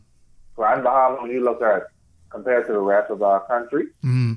[0.55, 1.83] Grand Bahama, when you look at
[2.29, 4.33] compared to the rest of our country, Mm-hmm.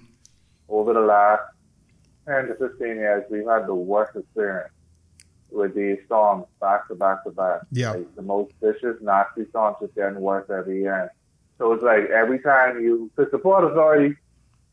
[0.69, 1.43] over the last
[2.29, 4.71] 10 to 15 years, we've had the worst experience
[5.51, 7.61] with these storms back to back to back.
[7.73, 7.91] Yeah.
[7.93, 11.13] Like the most vicious, nasty storms just getting worse every year.
[11.59, 14.17] So it's like every time you, the Port Authority,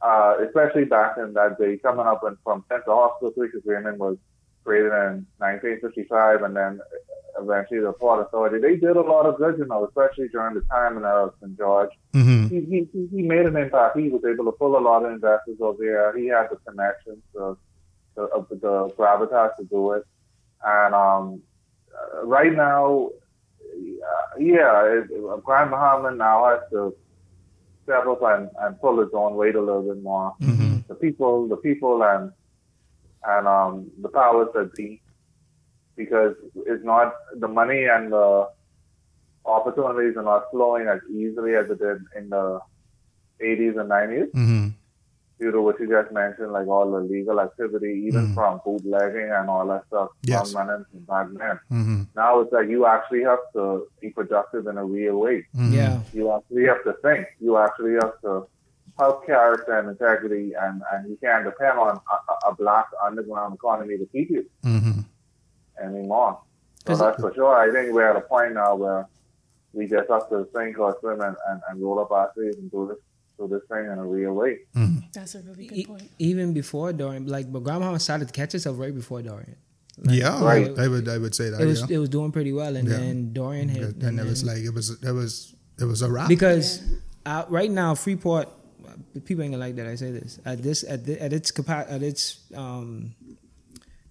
[0.02, 4.18] uh, especially back in that day, coming up in, from Central Hawksbill Creek Agreement was
[4.64, 6.80] created in 1955, and then
[7.40, 10.62] eventually the Port Authority, they did a lot of good, you know, especially during the
[10.70, 11.58] time in uh, St.
[11.58, 12.48] George Mm-hmm.
[12.48, 13.98] he, he, he- made an impact.
[13.98, 16.18] He was able to pull a lot of investors over there.
[16.18, 17.56] He had the connections, the,
[18.16, 18.58] the, of the,
[18.98, 20.06] gravitas to do it.
[20.66, 21.42] And um,
[21.94, 23.10] uh, right now,
[24.40, 26.96] yeah, it, Grand Bahama now has to
[27.90, 30.36] and, and pull its own weight a little bit more.
[30.42, 30.80] Mm-hmm.
[30.88, 32.32] The people, the people, and
[33.24, 35.02] and um, the powers that be,
[35.96, 38.50] because it's not the money and the
[39.46, 42.60] opportunities are not flowing as easily as it did in the
[43.42, 44.69] 80s and 90s Mm-hmm.
[45.40, 48.34] Due know, what you just mentioned, like all the legal activity, even Mhm.
[48.34, 50.52] from bootlegging and all that stuff, Yes.
[50.52, 51.60] from running from back then.
[51.72, 52.02] Mm-hmm.
[52.16, 55.46] Now it's like you actually have to be productive in a real way.
[55.56, 55.74] Mm-hmm.
[55.74, 56.00] Yeah.
[56.14, 57.28] You actually have to think.
[57.40, 58.48] You actually have to
[59.00, 63.98] have character and integrity, and, and you can't depend on a, a black underground economy
[63.98, 65.00] to keep you Mm-hmm.
[65.82, 66.42] anymore.
[66.86, 67.56] So 'Cause- that's for sure.
[67.56, 69.08] I think we're at a point now where
[69.74, 72.70] we just have to think or swim and, and, and roll up our sleeves and
[72.72, 72.98] do this
[73.40, 74.60] do this thing in a real way.
[75.14, 76.12] That's a really E- good point.
[76.20, 79.56] even before Dorian, like, but Grandma started to catch herself right before Dorian.
[79.98, 80.78] Like, Yeah, Right.
[80.78, 81.60] I, I would I would say that.
[81.62, 81.96] It was yeah.
[81.96, 82.98] it was doing pretty well, and Yeah.
[82.98, 86.28] then Dorian hit, and it was like it was it was it was a wrap.
[86.30, 86.82] because
[87.26, 88.48] uh, right now Freeport,
[88.88, 88.92] uh,
[89.26, 91.88] people ain't gonna like that I say this at this at the, at its capa-
[91.90, 93.14] at its um,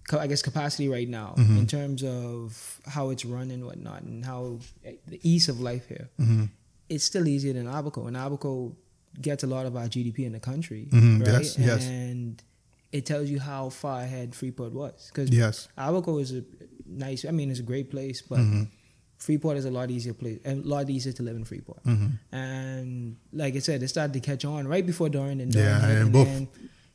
[0.07, 1.57] co- I guess capacity right now Mm-hmm.
[1.57, 5.87] in terms of how it's run and whatnot and how eh, the ease of life
[5.87, 6.09] here.
[6.19, 6.45] Mm-hmm.
[6.89, 8.75] it's still easier than Abaco, and Abaco
[9.21, 11.43] gets a lot of our GDP in the country, Mhm, right?
[11.43, 11.85] yes, yes.
[11.87, 12.41] And
[12.91, 15.67] it tells you how far ahead Freeport was because Yes.
[15.77, 16.43] Abaco is a
[16.87, 17.25] nice.
[17.25, 18.63] I mean, it's a great place, but Mm-hmm.
[19.19, 21.83] Freeport is a lot easier place, and a lot easier to live in Freeport.
[21.83, 22.07] Mm-hmm.
[22.33, 25.87] And like I said, it started to catch on right before Dorian and Dorian Yeah,
[25.87, 26.47] hit, and both, then,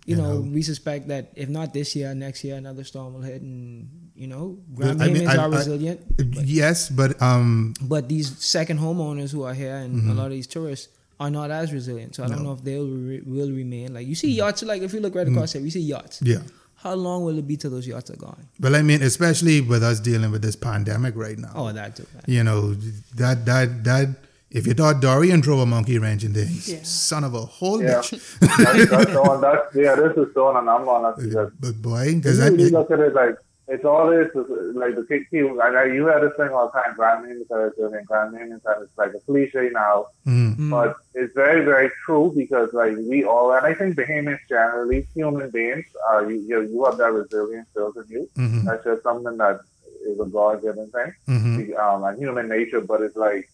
[0.07, 0.41] you, you know, know.
[0.41, 4.27] we suspect that if not this year, next year another storm will hit, and you
[4.27, 6.01] know, Grand I mean, Bahamians I- are I- resilient.
[6.43, 10.47] Yes, but um, But these second homeowners who are here and a lot of these
[10.49, 10.89] tourists
[11.21, 12.15] are not as resilient.
[12.17, 12.45] So I don't Mm-hmm.
[12.47, 13.95] Know if they will, re- will remain.
[13.95, 16.21] Like you see yachts, like if you look right across here, we see yachts.
[16.23, 16.39] yeah.
[16.77, 18.47] How long will it be till those yachts are gone?
[18.61, 21.53] Well, I mean, especially with us dealing with this pandemic right now.
[21.55, 22.07] Oh, that too.
[22.27, 22.75] You know,
[23.15, 24.09] that that that
[24.51, 26.83] if you thought Dorian drove a monkey wrench in there, Yeah.
[26.83, 28.01] son of a whole Yeah.
[28.01, 28.39] bitch.
[28.41, 29.41] that's, that's the one.
[29.41, 29.95] That's yeah.
[29.95, 32.69] This is the one, and I'm on it because But boy, because does that really
[32.71, 33.37] look at it like
[33.69, 34.29] it's always
[34.75, 35.25] like the key.
[35.31, 38.33] key I know you had this thing all the time, grand names are and grand
[38.35, 40.71] names, and it's like a cliche now, mm, Mm.
[40.71, 45.51] but it's very very true because like we all, and I think Bahamians generally, human
[45.51, 48.31] beings, uh, you you, you have that resilience built in you.
[48.39, 49.61] mhm, That's just something that
[50.07, 51.13] is a God given thing.
[51.29, 53.49] mhm, um, and human nature, but it's like,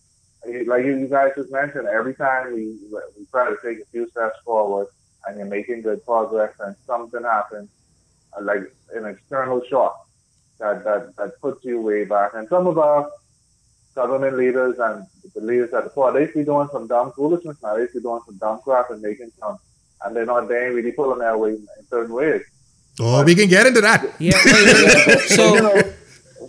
[0.66, 2.64] like you, you guys just mentioned, every time we,
[3.16, 4.86] we try to take a few steps forward
[5.26, 7.68] and you're making good progress and something happens,
[8.42, 10.06] like an external shock
[10.58, 12.32] that, that, that puts you way back.
[12.34, 13.10] And some of our
[13.94, 17.76] government leaders and the leaders at the fore, they be doing some dumb foolishness now.
[17.76, 19.58] They be doing some dumb crap and making some,
[20.04, 22.42] and they're not, they ain't really pulling their weight in certain ways.
[23.00, 24.14] Oh, we can get into that.
[24.18, 24.38] Yeah.
[25.36, 25.92] So you know,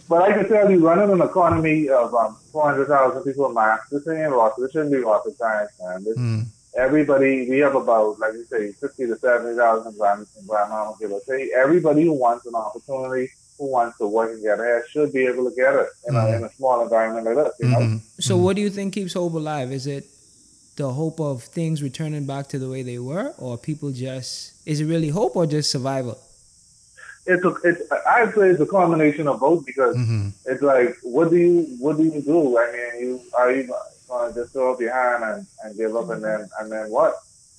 [0.10, 4.32] but I can tell you, running an economy of um, 400,000 people max, this ain't
[4.32, 4.62] rocket.
[4.62, 6.04] This shouldn't be rocket science, man.
[6.04, 6.46] This, Mm,
[6.78, 11.52] Everybody, we have about, like you say, 50 to 70,000 grand, grandmama, give or take.
[11.52, 15.50] Everybody who wants an opportunity, who wants to work and get ahead, should be able
[15.50, 17.80] to get it in, a, in a small environment like this, you know?
[17.80, 18.00] mhm.
[18.20, 19.72] So, what do you think keeps hope alive?
[19.74, 20.06] Is it
[20.78, 24.80] the hope of things returning back to the way they were, or people just is
[24.80, 26.18] it really hope or just survival?
[27.28, 30.32] It's a, it's, I'd say it's a combination of both because Mhm.
[30.46, 32.58] it's like, what do you, what do you do?
[32.58, 33.76] I mean, you, are you
[34.12, 36.90] going to just throw up your hand and, and give up and then, and then
[36.92, 37.14] what?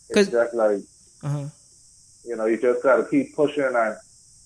[0.09, 0.81] 'Cause- It's just like,
[1.23, 1.45] Uh huh.
[2.29, 3.97] you know, you just got to keep pushing and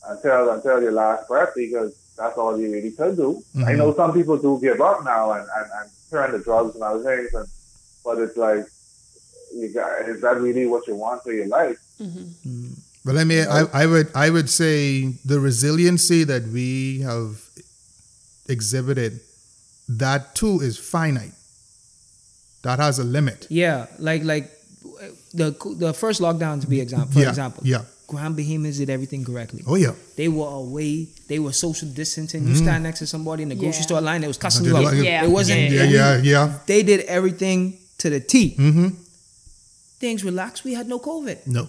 [0.09, 3.31] until until your last breath because that's all you really could do.
[3.57, 3.79] I Mhm.
[3.79, 7.03] know some people do give up now and, and, and turn to drugs and other
[7.09, 7.49] things, and,
[8.05, 8.65] but it's like,
[9.59, 11.79] you got, is that really what you want for your life?
[11.99, 12.69] hmm
[13.05, 17.33] Well, I mean, I, I would I would say the resiliency that we have
[18.55, 19.13] exhibited,
[20.05, 21.36] that too is finite.
[22.69, 23.47] That has a limit.
[23.49, 24.47] Yeah, like like
[25.41, 25.49] the
[25.85, 27.13] the first lockdown to be example.
[27.13, 27.83] For yeah, example, yeah.
[28.13, 29.63] Grand Bahamians did everything correctly.
[29.67, 29.95] Oh yeah.
[30.17, 31.09] They were away.
[31.31, 32.47] They were social distancing.
[32.49, 33.89] You stand next to somebody in the grocery Yeah.
[33.91, 34.21] store line.
[34.23, 34.85] They was cussing Did you a out.
[34.95, 35.25] lot- Yeah.
[35.27, 35.71] It wasn't.
[35.79, 36.45] Yeah, yeah, yeah.
[36.71, 37.59] They did everything
[37.99, 38.55] to the T.
[38.59, 38.89] Mm-hmm.
[39.99, 40.63] Things relaxed.
[40.65, 41.47] We had no COVID.
[41.47, 41.69] No.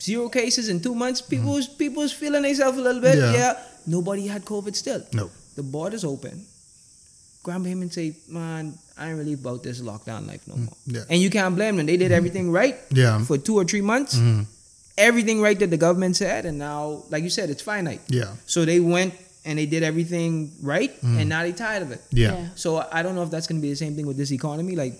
[0.00, 1.20] Zero cases in two months.
[1.22, 3.18] People was people was feeling themselves a little bit.
[3.18, 3.32] Yeah.
[3.40, 3.52] Yeah.
[3.86, 5.02] Nobody had COVID still.
[5.12, 5.30] No.
[5.56, 6.46] The borders open.
[7.42, 10.76] Grand Bahamians say, man, I ain't really about this lockdown life no mm, more.
[10.86, 11.02] Yeah.
[11.10, 11.86] And you can't blame them.
[11.86, 13.24] They did everything right Yeah.
[13.24, 14.14] for two or three months.
[14.14, 14.46] Mhm.
[14.96, 18.02] Everything right that the government said, and now, like you said, it's finite.
[18.08, 18.36] Yeah.
[18.46, 21.18] So they went and they did everything right, mm-hmm.
[21.18, 22.00] and now they tired of it.
[22.12, 22.34] Yeah.
[22.34, 22.48] Yeah.
[22.54, 24.76] So I don't know if that's gonna be the same thing with this economy.
[24.76, 24.94] Like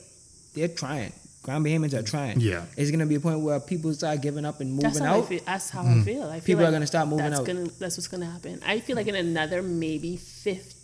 [0.55, 1.13] they're trying.
[1.43, 2.41] Grand Bahamians are trying.
[2.41, 2.65] Yeah.
[2.77, 5.29] It's gonna be a point where people start giving up and moving That's out.
[5.29, 5.41] feel.
[5.45, 6.05] That's how I mm.
[6.05, 6.25] feel.
[6.25, 7.47] I feel People are gonna start moving that's out.
[7.47, 8.61] Gonna, that's what's gonna happen.
[8.65, 10.17] I feel like in another maybe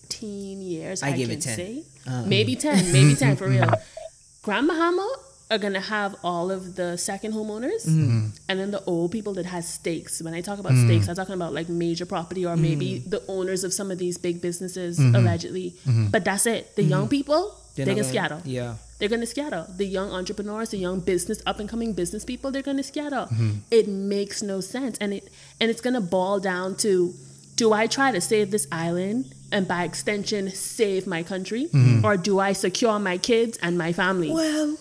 [0.08, 1.56] fifteen years, I I, give can it 10.
[1.56, 2.24] say Uh.
[2.26, 3.70] maybe ten, maybe ten for real.
[4.42, 5.06] Grand Bahama
[5.50, 8.26] are gonna have all of the second homeowners, Mm-hmm.
[8.48, 10.20] and then the old people that has stakes.
[10.22, 13.10] When I talk about stakes, I'm talking about like major property or maybe Mm-hmm.
[13.10, 15.74] the owners of some of these big businesses allegedly.
[16.10, 16.76] But that's it.
[16.76, 17.64] The young people, Mm-hmm.
[17.76, 18.40] They're they not can gonna- scatter.
[18.44, 18.74] Yeah.
[18.98, 19.64] They're gonna scatter.
[19.76, 23.26] The young entrepreneurs, the young business, up and coming business people, they're gonna scatter.
[23.30, 23.50] Mm-hmm.
[23.70, 25.24] It makes no sense, and it
[25.60, 27.14] and it's gonna boil down to:
[27.54, 29.20] Do I try to save this island
[29.52, 32.04] and by extension save my country, Mm-hmm.
[32.04, 34.30] or do I secure my kids and my family?
[34.30, 34.76] Well,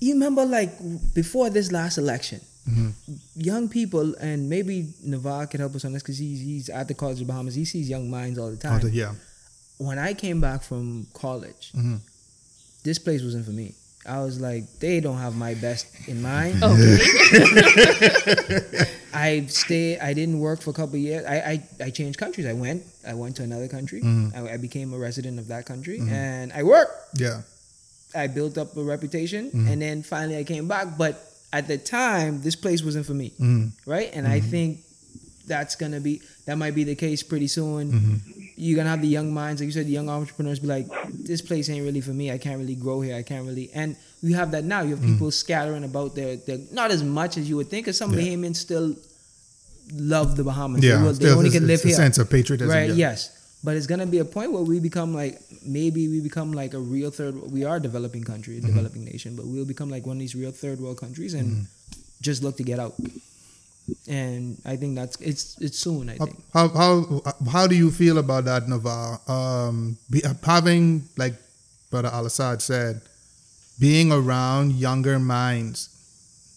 [0.00, 0.72] you remember like
[1.14, 2.40] before this last election,
[3.34, 6.94] young people and maybe Nevar could help us on this because he's he's at the
[6.94, 7.54] College of Bahamas.
[7.54, 8.80] He sees young minds all the time.
[8.82, 9.14] Oh, the- yeah.
[9.78, 12.00] when I came back from college, Mhm.
[12.84, 13.74] this place wasn't for me.
[14.06, 16.60] I was like, they don't have my best in mind.
[16.62, 16.98] Oh, okay.
[19.12, 19.98] I stayed.
[20.00, 21.26] I didn't work for a couple of years.
[21.26, 22.46] I, I I changed countries.
[22.46, 22.84] I went.
[23.06, 24.00] I went to another country.
[24.00, 24.36] Mm-hmm.
[24.46, 26.12] I, I became a resident of that country, mm-hmm.
[26.12, 27.18] and I worked.
[27.20, 27.42] Yeah.
[28.14, 29.68] I built up a reputation, mm-hmm.
[29.68, 30.96] and then finally I came back.
[30.96, 31.20] But
[31.52, 33.72] at the time, this place wasn't for me, Mhm.
[33.84, 34.10] right?
[34.14, 34.80] And I think
[35.46, 37.90] that's gonna be that might be the case pretty soon
[38.60, 40.86] you're gonna have the young minds, like you said, the young entrepreneurs be like,
[41.30, 42.30] this place ain't really for me.
[42.32, 43.14] I can't really grow here.
[43.16, 43.70] I can't really.
[43.72, 44.80] And you have that now.
[44.82, 47.84] You have people scattering about their, their not as much as you would think.
[47.86, 48.24] Because some Yeah.
[48.26, 48.96] Haymans still
[49.94, 50.82] love the Bahamas.
[50.84, 51.94] Yeah, they, will, they only can live here.
[51.94, 52.88] sense of patriotism, right?
[52.90, 52.94] yeah.
[53.12, 53.34] Yes.
[53.64, 56.78] But it's gonna be a point where we become like maybe we become like a
[56.78, 57.34] real third.
[57.50, 58.66] We are a developing country, Mm-hmm.
[58.66, 61.46] a developing nation, but we'll become like one of these real third world countries and
[61.48, 62.00] Mm-hmm.
[62.22, 62.94] just look to get out.
[64.06, 66.10] And I think that's it's it's soon.
[66.10, 66.42] I think.
[66.52, 69.28] How how how do you feel about that, Nevar?
[69.28, 71.34] Um, be, having like
[71.90, 73.00] Brother Al Assad said,
[73.78, 75.88] being around younger minds.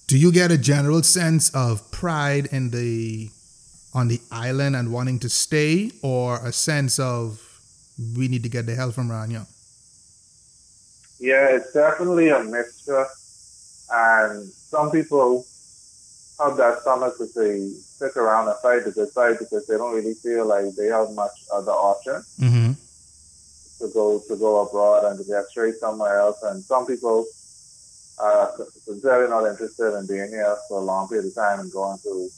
[0.08, 3.30] Do you get a general sense of pride in the
[3.94, 7.40] on the island and wanting to stay, or a sense of
[8.18, 9.46] we need to get the hell from around here?
[11.20, 13.06] Yeah, it's definitely a mixture.
[13.94, 15.46] And some people
[16.42, 19.94] have that stomach to say, stick around and fight the good fight because they don't
[19.94, 22.72] really feel like they have much other option Mm-hmm.
[23.80, 26.42] to go to go abroad and to get straight somewhere else.
[26.44, 27.26] And some people
[28.20, 28.52] are
[28.86, 32.30] sincerely not interested in being here for a long period of time and going through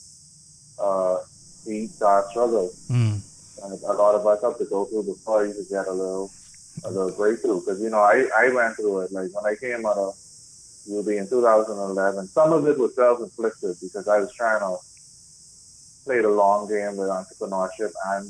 [0.79, 1.17] uh,
[1.65, 2.87] deep, dark struggles.
[2.89, 3.19] Mm.
[3.63, 6.29] And a lot of us have to go through before you to get a little,
[6.83, 7.59] a little breakthrough.
[7.61, 9.11] Because you know, I, I went through it.
[9.11, 10.15] Like when I came out of
[10.91, 14.77] UB in 2011, some of it was self-inflicted because I was trying to
[16.05, 18.29] play the long game with entrepreneurship and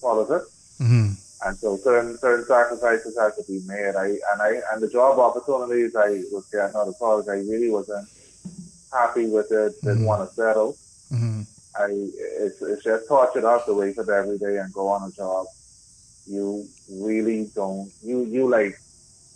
[0.00, 0.50] politics.
[0.80, 1.12] Mm-hmm.
[1.44, 3.94] And so certain certain sacrifices had to be made.
[3.96, 7.70] I and I and the job opportunities I was getting out of college, I really
[7.70, 8.08] wasn't
[8.92, 9.80] happy with it.
[9.82, 10.06] Didn't Mhm.
[10.06, 10.76] want to settle.
[11.12, 11.40] Mm-hmm.
[11.76, 11.86] I
[12.44, 15.46] it's it's just tortured up to wake up every day and go on a job.
[16.26, 18.78] You really don't you you like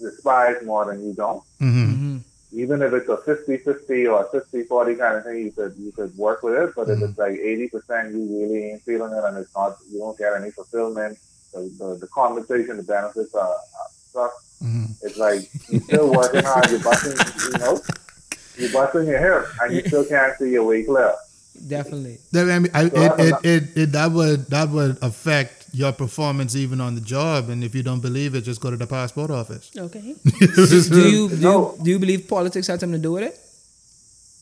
[0.00, 1.42] despise more than you don't.
[1.60, 2.18] Mm-hmm.
[2.62, 6.42] Even if it's a 50-50 or 60-40 kind of thing, you could you could work
[6.42, 6.68] with it.
[6.76, 6.94] But Mhm.
[6.94, 10.16] if it's like eighty percent, you really ain't feeling it, and it's not you don't
[10.22, 11.18] get any fulfillment.
[11.52, 14.32] The the, the compensation, the benefits are, are suck.
[14.64, 14.84] Mm-hmm.
[15.06, 17.16] It's like you're still working hard, you're busting,
[17.52, 17.74] you know,
[18.56, 21.12] you're busting your hair, and you still can't see your way clear.
[21.68, 22.18] Definitely.
[22.32, 25.92] That, I mean, I, So it, it, it, it, that would that would affect your
[25.92, 27.48] performance even on the job.
[27.50, 29.70] And if you don't believe it, just go to the passport office.
[29.86, 30.14] Okay.
[30.94, 31.54] Do you do, No.
[31.78, 33.34] you do you believe politics had something to do with it?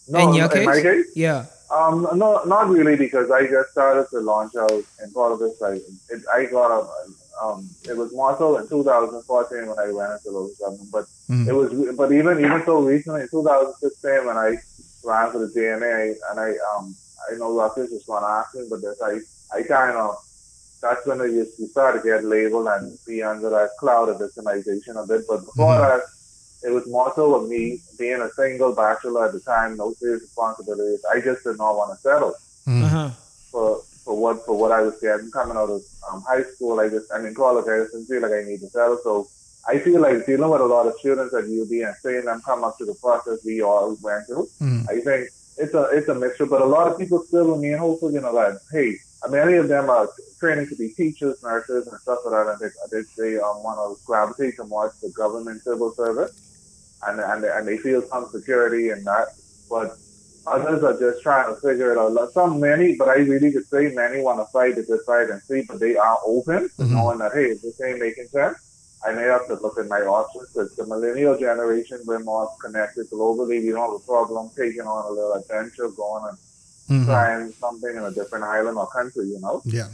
[0.09, 1.47] No, in your in my case, Yeah.
[1.75, 4.71] Um, no, not really, because I just started to launch out
[5.03, 5.61] in politics.
[5.71, 5.73] I,
[6.15, 6.81] it, I got a,
[7.43, 11.49] um, it was more so in 2014 when I went into local government, but Mhm.
[11.49, 14.51] it was, but even even so recently in 2016 when I
[15.11, 16.95] ran for the DNA, and I um,
[17.29, 19.15] I know Ruckus was going to ask me, but this, I,
[19.57, 20.11] I kind of,
[20.85, 24.95] that's when you, you start to get labeled and be under that cloud of victimization
[25.03, 25.23] a bit.
[25.31, 25.83] But before Mhm.
[25.89, 26.03] that,
[26.67, 27.63] it was more so of me
[28.03, 31.03] being a single bachelor at the time, no serious responsibilities.
[31.15, 32.35] I just did not want to settle
[32.69, 32.83] Mm.
[32.85, 33.11] Uh huh.
[33.53, 33.69] for
[34.05, 36.75] for what for what I was getting coming out of um, high school.
[36.85, 37.67] I just I mean college.
[37.73, 38.99] I just didn't feel like I need to settle.
[39.09, 39.13] So
[39.73, 42.61] I feel like dealing with a lot of students at UB and seeing them come
[42.69, 44.47] up to the process we all went through.
[44.67, 44.83] Mm.
[44.95, 45.21] I think
[45.63, 48.11] it's a it's a mixture, but a lot of people still remain hopeful.
[48.17, 48.89] You know that hey,
[49.23, 50.07] I mean, many of them are
[50.45, 53.79] training to be teachers, nurses, and stuff like that, and they they, they um, want
[53.81, 56.33] to gravitate towards the government civil service,
[57.07, 59.29] and and and they feel some security in that,
[59.71, 59.99] but.
[60.47, 62.13] Others are just trying to figure it out.
[62.35, 65.41] Some many, but I really could say many want to fight the good fight and
[65.51, 66.91] see, but they are open to Mhm.
[66.95, 68.59] knowing that hey, if this ain't making sense,
[69.07, 73.07] I may have to look at my options because the millennial generation, we're more connected
[73.11, 73.57] globally.
[73.65, 76.39] We don't have a problem taking on a little adventure, going and
[76.91, 77.07] Mhm.
[77.07, 79.63] trying something in a different island or country, you know.
[79.65, 79.89] Yeah.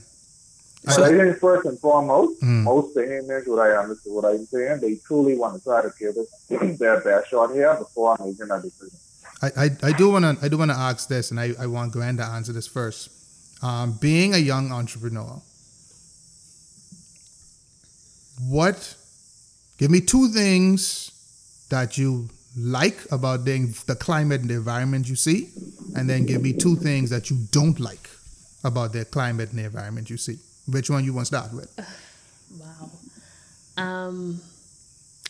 [0.89, 2.63] So- I think first and foremost, Mm.
[2.63, 6.15] most Bahamians, what I understand, what I'm saying, they truly want to try to give
[6.17, 8.99] it their best shot here before making that decision.
[9.43, 11.67] I, I, I do want to I do want to ask this, and I, I
[11.67, 13.11] want Gwen to answer this first.
[13.63, 15.41] Um, being a young entrepreneur,
[18.49, 18.97] what?
[19.79, 21.11] Give me two things
[21.71, 22.29] that you
[22.59, 25.49] like about the, the climate and the environment you see,
[25.95, 28.09] and then give me two things that you don't like
[28.65, 30.39] about the climate and the environment you see.
[30.71, 31.71] Which one you want to start with?
[32.59, 32.91] Wow.
[33.81, 34.41] Um,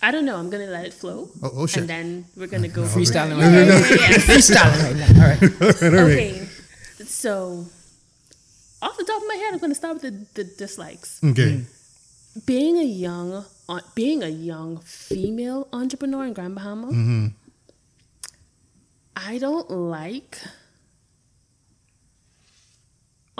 [0.00, 0.36] I don't know.
[0.36, 1.80] I'm gonna let it flow, Oh, oh shit!
[1.82, 3.78] and then we're gonna go Freestyling Yeah, right yeah, now.
[3.78, 4.24] yeah, yeah.
[4.30, 5.10] Freestyling right now.
[5.20, 6.08] All right.
[6.16, 6.48] Okay.
[7.04, 7.66] So,
[8.80, 11.20] off the top of my head, I'm gonna start with the, the dislikes.
[11.22, 11.60] Okay.
[12.46, 17.26] Being a young, uh, being a young female entrepreneur in Grand Bahama, Mm-hmm.
[19.16, 20.38] I don't like.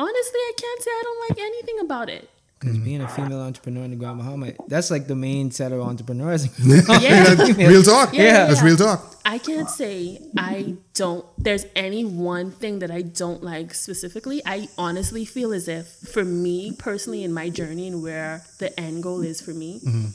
[0.01, 2.31] Honestly, I can't say I don't like anything about it.
[2.59, 2.85] Because mm.
[2.85, 6.49] being a female entrepreneur in the Grand Bahama, that's like the main set of entrepreneurs.
[7.01, 7.35] Yeah.
[7.57, 8.15] real talk.
[8.15, 8.47] Yeah.
[8.47, 9.17] That's real talk.
[9.27, 11.27] I can't say I don't.
[11.37, 14.41] There's any one thing that I don't like specifically.
[14.47, 19.03] I honestly feel as if, for me personally, in my journey and where the end
[19.03, 20.07] goal is for me, mm-hmm.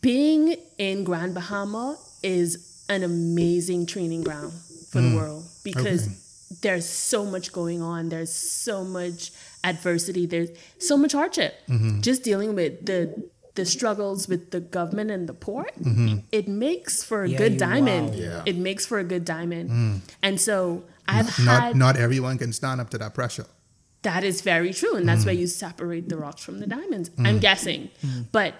[0.00, 4.52] being in Grand Bahama is an amazing training ground
[4.90, 5.16] for the mm.
[5.16, 6.16] world because Okay.
[6.60, 8.08] There's so much going on.
[8.10, 9.32] There's so much
[9.64, 10.26] adversity.
[10.26, 11.54] There's so much hardship.
[11.68, 12.00] Mm-hmm.
[12.00, 16.18] Just dealing with the the struggles with the government and the port, mm-hmm.
[16.32, 18.10] it makes for a Yeah, good diamond.
[18.10, 18.16] wow.
[18.16, 18.42] Yeah.
[18.46, 19.68] It makes for a good diamond.
[19.70, 20.00] Mm.
[20.22, 23.44] And so I've Not had not everyone can stand up to that pressure.
[24.02, 24.96] that is very true.
[24.96, 25.40] And that's where mm.
[25.40, 27.10] you separate the rocks from the diamonds.
[27.10, 27.26] Mm.
[27.28, 27.90] I'm guessing.
[28.32, 28.54] But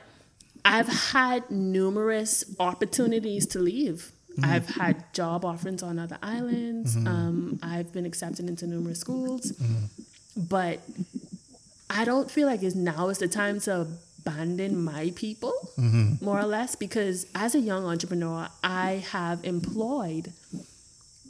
[0.64, 4.12] I've had numerous opportunities to leave.
[4.32, 4.44] Mm-hmm.
[4.44, 6.96] I've had job offers on other islands.
[6.96, 7.06] Mm-hmm.
[7.06, 9.52] Um, I've been accepted into numerous schools.
[9.52, 9.84] Mm-hmm.
[10.48, 10.80] But
[11.90, 13.86] I don't feel like it's now is the time to
[14.24, 15.52] abandon my people,
[16.20, 20.32] more or less, because as a young entrepreneur, I have employed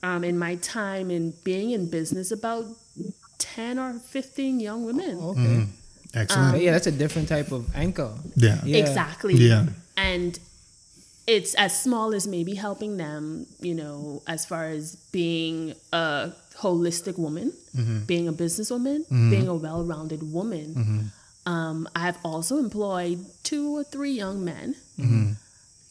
[0.02, 2.66] um, in my time in being in business about
[3.38, 5.18] 10 or 15 young women.
[5.20, 5.66] Oh, okay.
[6.14, 6.52] Excellent.
[6.52, 8.12] But yeah, that's a different type of anchor.
[8.36, 8.60] yeah.
[8.64, 8.78] Yeah.
[8.78, 9.34] Exactly.
[9.34, 9.66] Yeah.
[9.96, 10.38] And
[11.26, 17.18] it's as small as maybe helping them, you know, as far as being a holistic
[17.18, 18.04] woman, mm-hmm.
[18.04, 19.30] being a businesswoman, mm-hmm.
[19.30, 20.74] being a well rounded woman.
[20.74, 21.50] Mm-hmm.
[21.52, 24.76] Um, I've also employed two or three young men.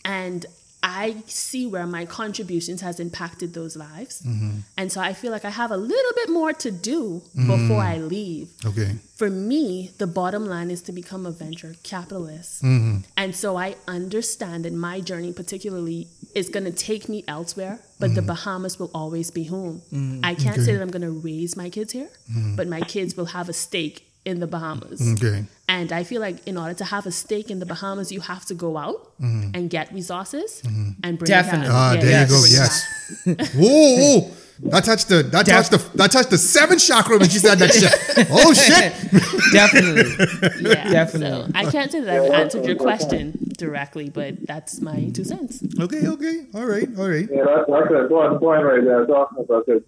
[0.04, 0.46] And
[0.84, 4.24] I see where my contributions has impacted those lives.
[4.24, 4.60] Mm-hmm.
[4.78, 7.98] And so I feel like I have a little bit more to do before I
[7.98, 8.10] mm.
[8.10, 8.96] leave Okay.
[9.16, 12.64] for me, the bottom line is to become a venture capitalist.
[12.64, 12.98] Mm-hmm.
[13.16, 18.16] And so I understand that my journey, particularly, is going to take me elsewhere, but
[18.16, 18.28] the mm-hmm.
[18.28, 19.84] Bahamas will always be home.
[19.94, 20.22] Mm.
[20.24, 22.10] I can't say that I'm going to raise my kids here,
[22.56, 25.02] but my kids will have a stake in the Bahamas.
[25.14, 25.46] Okay.
[25.68, 28.46] And I feel like in order to have a stake in the Bahamas, you have
[28.46, 30.62] to go out and get resources
[31.04, 31.68] and bring Definitely.
[31.68, 31.78] it back.
[31.78, 32.44] Ah, Yeah, there yeah, you go.
[32.46, 33.26] Yes.
[33.26, 33.48] back.
[33.56, 34.32] Whoa, whoa.
[34.64, 37.74] That touched the that touched the that touched the seventh chakra when she said that
[37.74, 38.28] shit.
[38.30, 38.94] Oh shit.
[39.54, 40.70] Definitely.
[40.70, 41.52] Yeah, Definitely.
[41.52, 45.64] So I can't say that I've answered your question directly, but that's my two cents.
[45.80, 46.46] Okay, okay.
[46.54, 47.28] All right, all right.
[47.32, 49.04] Yeah, that's, that's an important point right there.
[49.08, 49.84] Talking about it.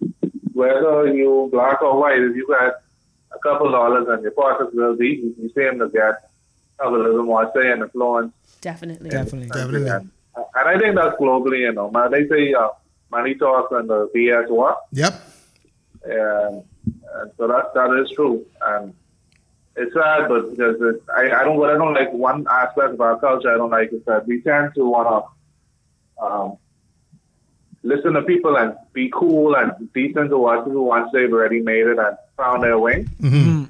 [0.54, 2.74] Whether you black or white, if you got
[3.34, 6.30] a couple dollars and your pockets will be, you you seem to get
[6.80, 8.32] have a little more say and influence.
[8.60, 9.10] Definitely.
[9.10, 9.48] Definitely.
[9.48, 9.88] Definitely.
[9.88, 11.90] And, and I think that's globally, you know.
[11.90, 12.68] Man, they say uh,
[13.10, 14.80] money talks and the BS walk.
[14.92, 15.14] Yep.
[16.04, 16.62] And,
[17.14, 18.44] and so that that is true.
[18.62, 18.94] And
[19.76, 23.00] it's sad, but because it, I, I don't what I don't like one aspect of
[23.00, 25.22] our culture I don't like is that we tend to wanna
[26.20, 26.56] um,
[27.84, 31.86] listen to people and be cool and decent to what people once they've already made
[31.86, 33.04] it and found their way.
[33.20, 33.64] Mm-hmm.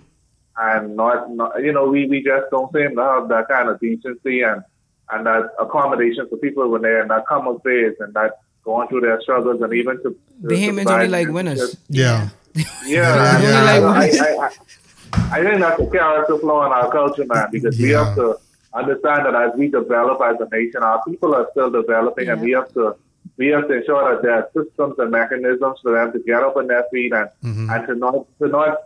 [0.57, 3.81] And not, not you know, we, we just don't seem to have that kind of
[3.81, 4.63] decency and,
[5.11, 8.87] and that accommodation for people when they're in that come of phase and that going
[8.89, 11.59] through their struggles and even to, to Bahamians only like winners.
[11.59, 12.29] just- Yeah.
[12.55, 13.83] yeah, Yeah, I, yeah.
[13.83, 17.91] I, I, I, I think that's a character flaw in our culture, man, because we
[17.91, 18.39] have to
[18.73, 22.53] understand that as we develop as a nation, our people are still developing, and we
[22.53, 22.95] have to
[23.37, 26.57] we have to ensure that there are systems and mechanisms for them to get up
[26.57, 27.71] on their feet and mm-hmm.
[27.71, 28.79] and to not to not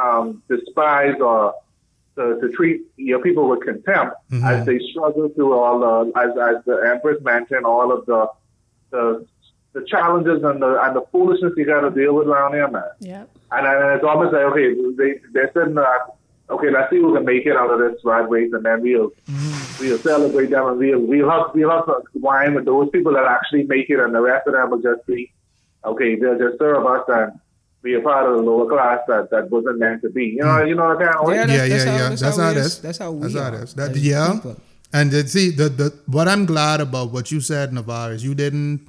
[0.00, 1.54] um, despise or
[2.16, 4.44] to, to treat your people with contempt mm-hmm.
[4.44, 8.30] as they struggle through all the as as the Empress mentioned all of the
[8.90, 9.26] the
[9.72, 12.82] the challenges and the and the foolishness you got to deal with around here, man.
[13.00, 13.30] Yep.
[13.50, 16.00] And, and it's almost like, okay, they, they're sitting there,
[16.50, 19.12] okay, let's see who can make it out of this rat race, and then we'll,
[19.80, 21.84] we'll celebrate them, and we'll, we'll have, we'll have
[22.14, 25.06] wine with those people that actually make it, and the rest of them will just
[25.06, 25.30] be,
[25.84, 27.32] okay, they'll just serve us and
[27.82, 30.24] be a part of the lower class that, that wasn't meant to be.
[30.26, 31.36] You know, you know what I'm saying?
[31.38, 32.08] Yeah, that's, Yeah, that's yeah, how, yeah.
[32.08, 32.66] That's, That's how, how it it is.
[32.66, 32.78] is.
[32.80, 33.74] That's how we That's how it is.
[33.74, 34.32] That- as yeah.
[34.34, 34.56] people.
[34.92, 38.34] And uh, see, the, the what I'm glad about what you said, Nevar, is you
[38.34, 38.88] didn't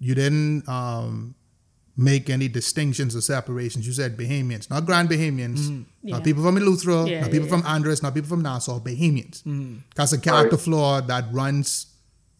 [0.00, 1.34] you didn't um,
[1.96, 3.86] make any distinctions or separations.
[3.86, 5.82] You said Bahamians, not Grand Bahamians, mm-hmm.
[6.02, 6.16] Yeah.
[6.16, 9.42] not people from Eleuthera, Yeah, not people yeah, from Andros, not people from Nassau, Bahamians.
[9.42, 9.76] Mm-hmm.
[9.94, 11.86] That's a character flaw that runs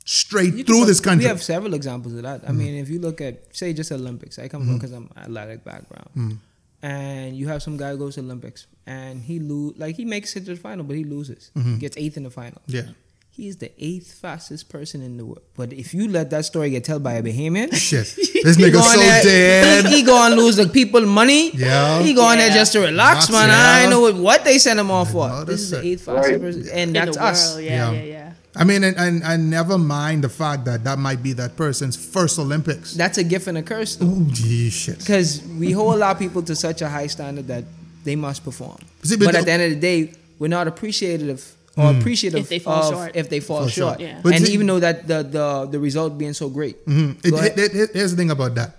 [0.05, 1.25] straight You through can- this country.
[1.27, 2.43] We have several examples of that.
[2.43, 2.59] I mm-hmm.
[2.59, 6.39] mean, if you look at, say, just Olympics, I come from because I'm athletic background,
[6.83, 10.35] and you have some guy who goes to Olympics and he lose, like he makes
[10.35, 12.61] it to the final, but he loses, gets eighth in the final.
[12.67, 12.89] yeah.
[13.35, 15.41] He is the eighth fastest person in the world.
[15.57, 18.15] But if you let that story get told by a Bahamian, Shit.
[18.45, 19.87] This nigga so there- dead.
[19.95, 21.51] He go and lose the people money.
[21.53, 22.03] Yeah.
[22.03, 23.49] He go on there just to relax, Relax, man.
[23.49, 23.87] yeah.
[23.87, 25.45] I know what, what they send him off for.
[25.47, 26.41] This is the eighth fastest Right.
[26.41, 27.59] person, and In that's the us.
[27.61, 27.91] Yeah, Yeah.
[27.93, 28.33] yeah, yeah.
[28.55, 31.97] I mean, and, and, and never mind the fact that that might be that person's
[31.97, 32.93] first Olympics.
[32.93, 34.05] That's a gift and a curse, though.
[34.07, 34.99] Ooh, gee, shit.
[34.99, 37.65] Because we hold our people to such a high standard that
[38.05, 38.77] they must perform.
[39.05, 42.41] See, but but the- at the end of the day, we're not appreciative or appreciative
[42.41, 43.17] If they fall of short.
[43.17, 43.99] if they fall, Fall short.
[43.99, 44.01] short.
[44.01, 44.21] Yeah.
[44.25, 46.85] And see- even though that the, the the result being so great.
[46.87, 47.25] Mhm.
[47.25, 48.77] It- Go it- it- here's the thing about that.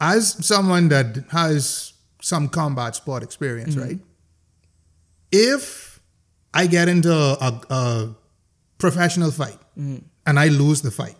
[0.00, 3.84] As someone that has some combat sport experience, Mm-hmm.
[3.88, 3.98] right?
[5.30, 6.00] If
[6.52, 8.14] I get into a, a
[8.78, 10.04] professional fight Mm-hmm.
[10.26, 11.16] and I lose the fight,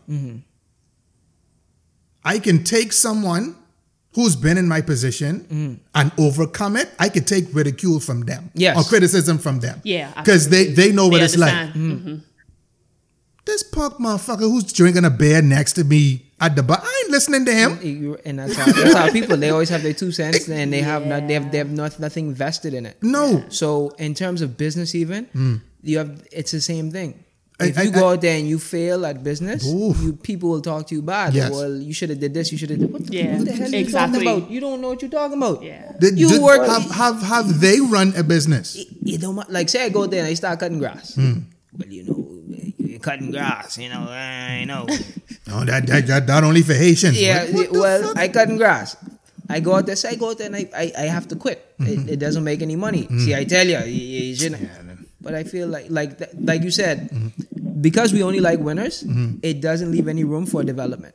[2.24, 3.56] I can take someone
[4.14, 6.88] who's been in my position and overcome it.
[6.98, 8.60] I could take ridicule from them Mm-hmm.
[8.60, 8.76] Yes.
[8.78, 9.80] or criticism from them.
[9.84, 11.52] Yeah, Because they, they know what They it's like.
[11.52, 12.02] understand.
[12.02, 12.20] Mhm.
[13.44, 17.10] This punk motherfucker who's drinking a beer next to me at the bar, I ain't
[17.10, 17.78] listening to him.
[17.82, 20.80] You- And that's how, that's how people they always have their two cents and they
[20.80, 22.96] have not they have they have not, nothing vested in it.
[23.02, 23.44] No.
[23.50, 27.23] So in terms of business, even you have it's the same thing.
[27.60, 30.50] I- If I- you go I- out there and you fail at business, you people
[30.50, 31.34] will talk to you bad.
[31.34, 31.52] Yes.
[31.52, 32.50] Well, you should have did this.
[32.50, 32.80] You should have.
[32.80, 34.50] did What the, Yeah, what the hell are you talking about?
[34.50, 35.62] You don't know what you're talking about.
[35.62, 35.92] Yeah.
[36.00, 38.76] Did, You did- work- have, have have they run a business?
[39.02, 41.14] You don't ma- like say I go there and I start cutting grass.
[41.14, 41.46] Hmm.
[41.78, 42.18] Well, you know,
[42.78, 43.78] you're cutting grass.
[43.78, 44.86] You know, I know.
[45.46, 47.20] No, that that, that, that only for Haitians.
[47.20, 48.16] Yeah, What- what well, fuck?
[48.18, 48.96] I cutting grass.
[49.46, 51.36] I go out there, say I go out there and I, I, I have to
[51.36, 51.60] quit.
[51.78, 52.08] Mm-hmm.
[52.08, 53.04] It, it doesn't make any money.
[53.04, 53.20] Mm.
[53.22, 54.62] See, I tell you, you, you shouldn't.
[55.24, 57.80] But I feel like like th- like you said, Mm-hmm.
[57.80, 59.02] because we only like winners,
[59.42, 61.14] it doesn't leave any room for development.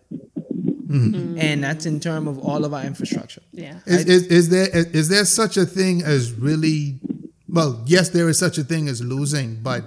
[0.88, 1.38] Mm-hmm.
[1.40, 3.42] And that's in terms of all of our infrastructure.
[3.52, 3.80] Yeah.
[3.86, 7.00] Is, is, is there is there such a thing as really?
[7.48, 9.84] Well, yes, there is such a thing as losing, but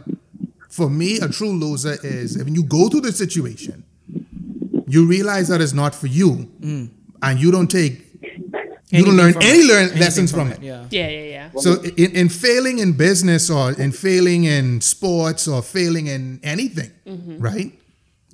[0.69, 3.85] for me, a true loser is when you go through the situation,
[4.89, 8.12] you realize that it's not for you, and you don't take,
[8.93, 10.63] you don't learn any learn Anything lessons from, it.
[10.63, 10.87] Yeah.
[10.91, 11.51] Yeah, yeah, yeah.
[11.61, 16.91] So in, in failing in business or in failing in sports or failing in anything,
[17.07, 17.39] mm-hmm.
[17.39, 17.73] right?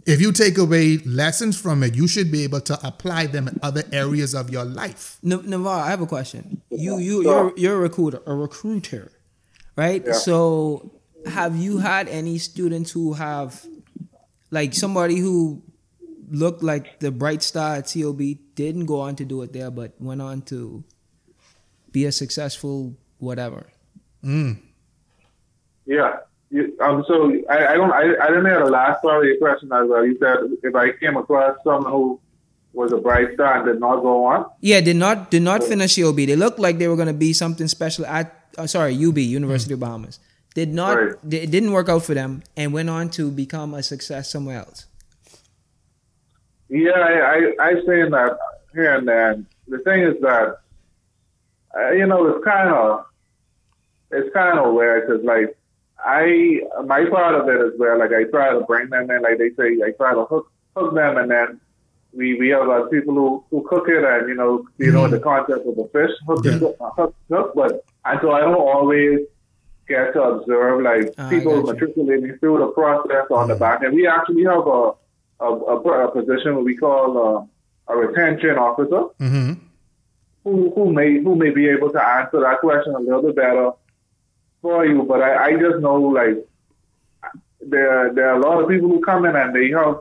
[0.04, 3.60] If you take away lessons from it, you should be able to apply them in
[3.62, 5.18] other areas of your life.
[5.24, 6.62] N- Nevar, I have a question.
[6.70, 9.12] You you you're you're a recruiter, a recruiter,
[9.76, 10.02] right?
[10.04, 10.12] Yeah.
[10.14, 10.92] So
[11.26, 13.64] have you had any students who have
[14.50, 15.62] like somebody who
[16.30, 18.20] looked like the bright star at COB
[18.66, 20.82] didn't go on to do it there, but went on to
[21.92, 23.66] be a successful whatever.
[25.86, 26.16] Yeah.
[26.50, 29.36] You, um, so I, I don't I, I didn't hear the last part of your
[29.38, 30.04] question as well.
[30.04, 32.20] You said if I came across someone who
[32.72, 34.46] was a bright star and did not go on.
[34.60, 36.16] Yeah, did not did not finish COB.
[36.16, 39.80] They looked like they were gonna be something special at uh, sorry UB University of
[39.80, 40.20] Bahamas.
[40.54, 41.14] Did not Right.
[41.30, 44.86] it didn't work out for them and went on to become a success somewhere else.
[46.68, 47.12] Yeah, I,
[47.60, 48.36] I, I've seen that
[48.74, 49.42] here and there.
[49.68, 50.58] The thing is that,
[51.76, 53.04] uh, you know, it's kind of,
[54.10, 55.56] it's kind of weird because, like,
[56.04, 59.38] I, my part of it is where, like, I try to bring them in, like
[59.38, 61.60] they say, I try to hook, hook them, and then
[62.14, 65.18] we, we have uh, people who, who cook it, and, you know, you know, the
[65.20, 66.58] concept of the fish, hook, Yeah.
[66.80, 69.20] uh, hook, hook, but, and so I don't always
[69.88, 74.06] get to observe, like, I people matriculating through the process on the back, and we
[74.06, 74.92] actually have a,
[75.40, 77.48] a, a, a position what we call
[77.88, 79.02] uh, a retention officer.
[79.18, 79.52] Hmm
[80.48, 83.70] who, who may who may be able to answer that question a little bit better
[84.62, 85.02] for you.
[85.02, 86.36] But I, I just know like
[87.60, 90.00] there there are a lot of people who come in and they have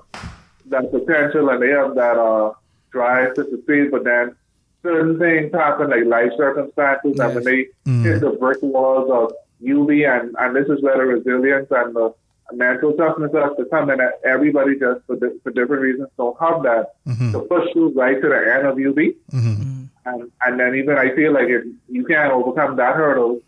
[0.68, 2.54] that potential and they have that uh,
[2.92, 4.36] drive to succeed, but then
[4.84, 7.68] certain things happen like life circumstances and when they
[8.04, 9.32] hit the brick walls of
[9.68, 12.14] UB and, and this is where the resilience and the
[12.54, 14.00] mental toughness has to come in.
[14.26, 16.92] Everybody just for, di- for different reasons don't have that
[17.34, 18.96] to push through right to the end of UB.
[18.96, 19.38] Mm-hmm.
[19.38, 19.84] Mm-hmm.
[20.06, 23.42] And, and then even I feel like if you can't overcome that hurdle,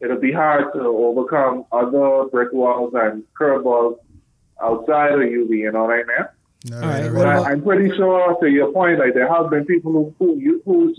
[0.00, 3.98] it'll be hard to overcome other brick walls and curveballs
[4.62, 6.72] outside of UB, you know what I mean?
[6.72, 7.36] All All right, right, what all right.
[7.38, 10.38] about- I, I'm pretty sure, to your point, like there have been people who, who
[10.38, 10.98] you- whose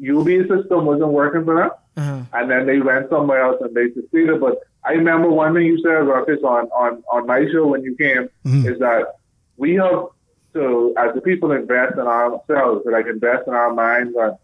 [0.00, 2.20] UB system wasn't working for them, Uh-huh.
[2.38, 4.40] and then they went somewhere else and they succeeded.
[4.40, 7.94] But I remember one thing you said, Ruckus, on on on my show when you
[7.96, 9.16] came, is that
[9.56, 10.06] we have
[10.54, 14.36] to, as the people, invest in ourselves, like invest in our minds and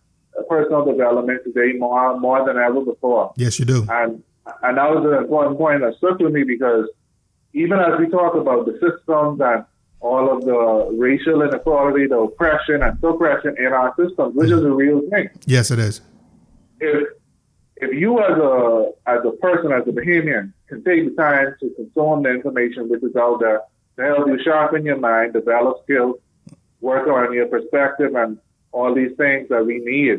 [0.48, 3.32] personal development today more more than ever before.
[3.36, 3.84] Yes, you do.
[3.90, 4.22] And
[4.62, 6.88] and that was an important point that stuck with me because
[7.52, 9.64] even as we talk about the systems and
[10.00, 14.70] all of the racial inequality, the oppression and suppression in our systems, which is a
[14.70, 15.28] real thing.
[15.46, 16.00] Yes, it is.
[16.80, 17.08] If
[17.76, 21.70] if you as a as a person, as a Bahamian, can take the time to
[21.76, 23.60] consume the information which is out there
[23.96, 26.16] to help you sharpen your mind, develop skills,
[26.80, 28.38] work on your perspective and
[28.72, 30.18] all these things that we need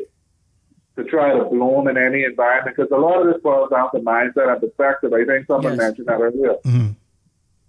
[0.97, 3.99] to try to bloom in any environment because a lot of this boils down to
[3.99, 5.13] mindset and the perspective.
[5.13, 5.77] I think someone Yes.
[5.81, 6.55] mentioned that earlier.
[6.65, 6.95] Mhm.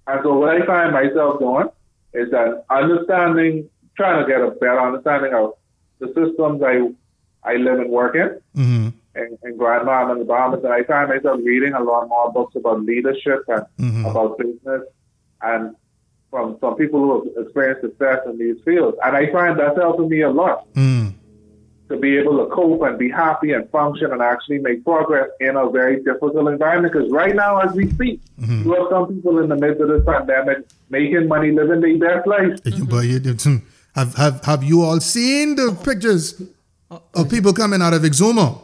[0.08, 1.68] And so what I find myself doing
[2.14, 5.54] is that understanding, trying to get a better understanding of
[6.00, 6.74] the systems I
[7.44, 10.84] I live and work in, hmm in, in Grand Bahama and the Bahamas, and I
[10.84, 14.04] find myself reading a lot more books about leadership and Mm-hmm.
[14.06, 14.82] about business,
[15.42, 15.76] and
[16.30, 20.08] from from people who have experienced success in these fields, and I find that's helping
[20.08, 20.72] me a lot.
[20.74, 21.01] Mm.
[21.92, 25.56] To be able to cope and be happy and function and actually make progress in
[25.56, 26.92] a very difficult environment.
[26.92, 28.64] Because right now, as we speak, Mm-hmm.
[28.68, 30.58] you have some people in the midst of this pandemic
[30.90, 32.58] making money, living their best life.
[32.64, 33.62] But you, you-
[33.94, 36.42] have, have, have you all seen the pictures
[37.14, 38.58] of people coming out of Exuma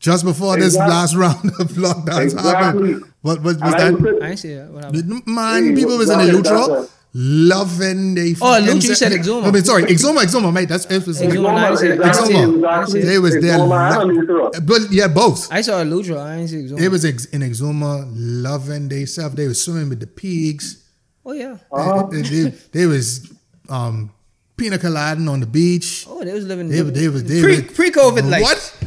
[0.00, 2.88] just before this last round of lockdowns happened?
[2.90, 2.94] Exactly.
[3.22, 4.00] What was, was And I that?
[4.00, 4.70] was- I see that.
[4.70, 5.22] What happened?
[5.26, 8.32] Man, people was in the that's a- Lutro that's a- loving they.
[8.32, 9.44] Oh, fucking Lucha, you said se- Exuma.
[9.46, 10.68] I mean, sorry, Exuma, Exuma, mate.
[10.68, 11.20] That's it was.
[11.20, 12.02] Exuma, I didn't.
[12.02, 12.58] I didn't see Exuma.
[12.58, 12.64] it.
[12.64, 13.06] I didn't see it.
[13.06, 13.58] They was there.
[13.58, 15.52] Exuma lo- but yeah, both.
[15.52, 16.16] I saw a Lutra.
[16.18, 16.80] I ain't see Exuma.
[16.80, 19.34] It was ex- in Exuma, loving they self.
[19.34, 20.78] They was swimming with the pigs.
[21.24, 21.56] Oh yeah.
[21.70, 22.06] Uh-huh.
[22.10, 23.32] They, they, they was
[23.68, 24.10] um,
[24.56, 26.06] pina colada on the beach.
[26.08, 26.68] Oh, they was living.
[26.68, 28.42] They, they was they pre was, pre COVID life.
[28.42, 28.78] What?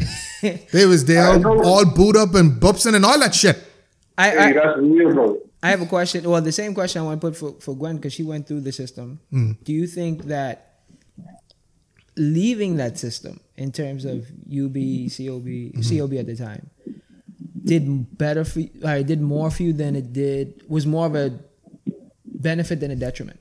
[0.72, 3.58] they was there I all boot up and bupsing and all that shit.
[4.18, 5.38] I, Hey, I that's real, bro.
[5.64, 6.30] I have a question.
[6.30, 8.62] Well, the same question I want to put for, for Gwen because she went through
[8.62, 9.20] the system.
[9.34, 9.64] Mm.
[9.64, 10.74] Do you think that
[12.18, 14.76] leaving that system in terms of UB,
[15.10, 15.98] COB, Mm-hmm.
[16.00, 16.70] COB at the time
[17.64, 21.16] did better for you, or did more for you than it did, was more of
[21.16, 21.40] a
[22.26, 23.40] benefit than a detriment?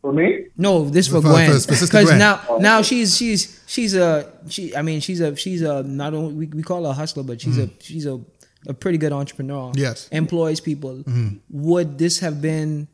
[0.00, 3.60] For me, No, this for For- Gwen for- for Sister because now now she's she's
[3.66, 4.74] she's a she.
[4.76, 7.40] I mean she's a she's a not only we, we call her a hustler, but
[7.40, 8.20] she's a she's a
[8.66, 9.70] a pretty good entrepreneur.
[9.70, 9.78] Mm-hmm.
[9.80, 10.04] Yes.
[10.06, 10.14] Mm-hmm.
[10.16, 11.04] employs people.
[11.50, 12.88] Would this have been?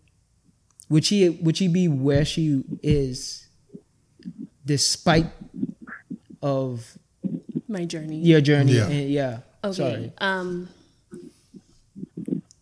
[0.88, 3.46] Would she would she be where she is,
[4.64, 5.26] despite
[6.42, 6.96] of
[7.68, 8.18] My journey.
[8.20, 8.72] your journey?
[8.72, 8.86] Yeah.
[8.88, 9.38] And- yeah.
[9.64, 9.74] Okay.
[9.76, 10.12] Sorry.
[10.18, 10.68] Um.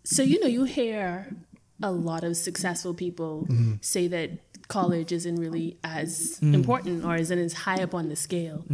[0.04, 1.34] So you know, you hear
[1.82, 3.46] a lot of successful people
[3.80, 4.30] say that
[4.68, 8.64] college isn't really as important or isn't as high up on the scale.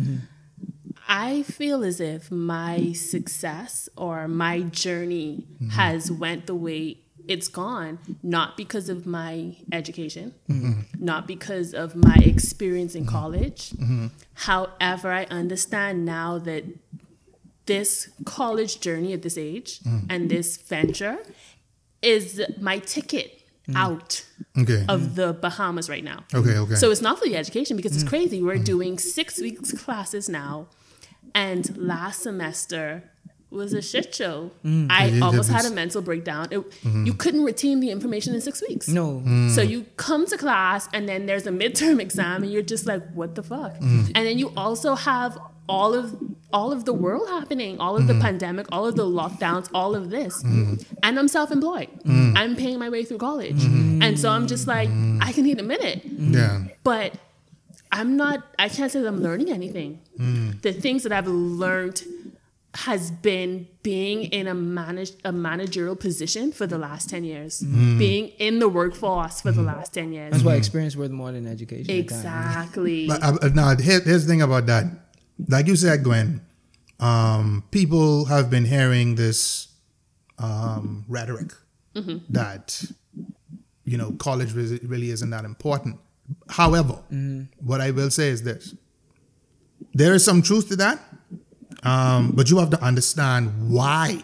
[1.15, 5.69] I feel as if my success or my journey mm-hmm.
[5.71, 6.99] has went the way
[7.29, 10.81] it's gone not because of my education mm-hmm.
[10.99, 13.13] not because of my experience in mm-hmm.
[13.13, 13.73] college.
[14.35, 16.65] However i understand now that
[17.67, 20.05] this college journey at this age mm.
[20.11, 21.19] and this venture
[22.01, 23.77] is my ticket mm.
[23.77, 24.25] out
[24.59, 24.85] Okay.
[24.89, 26.25] of the Bahamas right now.
[26.35, 26.75] Okay, okay.
[26.75, 28.09] So it's not for the education because it's mm.
[28.09, 28.43] crazy.
[28.43, 30.67] We're doing six weeks classes now,
[31.35, 33.05] and last semester
[33.51, 34.51] was a shit show.
[34.65, 36.49] I Yeah, almost had a mental breakdown.
[36.51, 38.89] It, You couldn't retain the information in six weeks.
[38.89, 39.23] No.
[39.55, 43.03] So you come to class and then there's a midterm exam and you're just like,
[43.13, 43.77] what the fuck?
[43.81, 46.17] And then you also have all of
[46.53, 50.09] all of the world happening, all of the pandemic, all of the lockdowns, all of
[50.11, 50.43] this.
[50.43, 51.89] And I'm self-employed.
[52.07, 53.63] I'm paying my way through college.
[54.05, 54.89] And so I'm just like,
[55.21, 56.01] I can need a minute.
[56.07, 56.65] yeah.
[56.85, 57.15] But
[57.93, 60.01] I'm not I can't say that I'm learning anything.
[60.63, 62.03] The things that I've learned
[62.75, 67.61] has been being in a manage a managerial position for the last 10 years.
[67.61, 70.33] Being in the workforce for the last 10 years.
[70.33, 71.95] That's why experience worth more than education.
[71.95, 73.09] Exactly.
[73.09, 74.87] But uh, now, here, here's the thing about that.
[75.49, 76.41] Like you said, Gwen,
[76.99, 79.69] um, people have been hearing this
[80.39, 81.53] um, rhetoric
[82.31, 82.85] that
[83.85, 85.99] you know college really really isn't that important.
[86.49, 86.99] However,
[87.61, 88.75] what I will say is this:
[89.95, 91.01] there is some truth to that,
[91.83, 94.23] um, but you have to understand why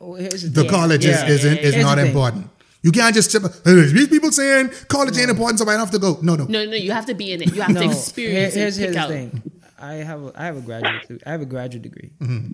[0.00, 1.26] Oh, here's the the college Yeah.
[1.26, 2.48] is, isn't, is Here's not important.
[2.82, 5.98] You can't just chip, these people saying college ain't important, so I don't have to
[5.98, 6.18] go.
[6.22, 6.44] No, no.
[6.44, 7.52] no, no, you have to be in it.
[7.52, 8.82] You have to experience here- here's, it.
[8.82, 9.08] here's the out.
[9.08, 9.42] thing.
[9.78, 12.10] I have a, I have a graduate I have a graduate degree.
[12.20, 12.52] Mm-hmm.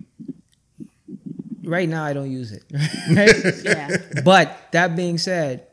[1.69, 2.63] Right now, I don't use it.
[3.15, 3.63] Right?
[3.63, 4.21] Yeah.
[4.25, 5.67] but that being said,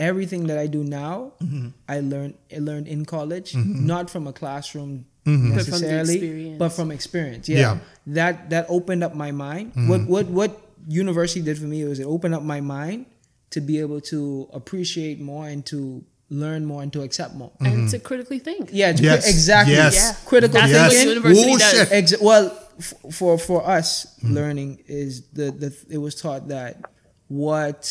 [0.00, 1.68] everything that I do now, Mm-hmm.
[1.88, 5.52] I learned I learned in college, not from a classroom Mm-hmm.
[5.54, 6.58] But from necessarily, experience.
[6.58, 7.44] but from experience.
[7.46, 7.58] Yeah.
[7.60, 7.74] Yeah.
[8.16, 9.66] that that opened up my mind.
[9.76, 9.88] Mm-hmm.
[9.90, 10.50] What what what
[10.88, 13.04] university did for me was it opened up my mind
[13.52, 16.00] to be able to appreciate more and to
[16.32, 17.52] learn more and to accept more.
[17.60, 18.70] And to critically think.
[18.72, 19.22] Yeah, it's Yes.
[19.24, 19.74] cri- exactly.
[19.76, 19.94] Yes.
[20.00, 20.12] Yeah.
[20.24, 20.88] Critical That's Yes.
[20.94, 21.08] thinking.
[21.20, 21.92] university does.
[21.92, 22.46] Ex- well,
[22.80, 26.80] f- for for us, learning is the the it was taught that
[27.28, 27.84] what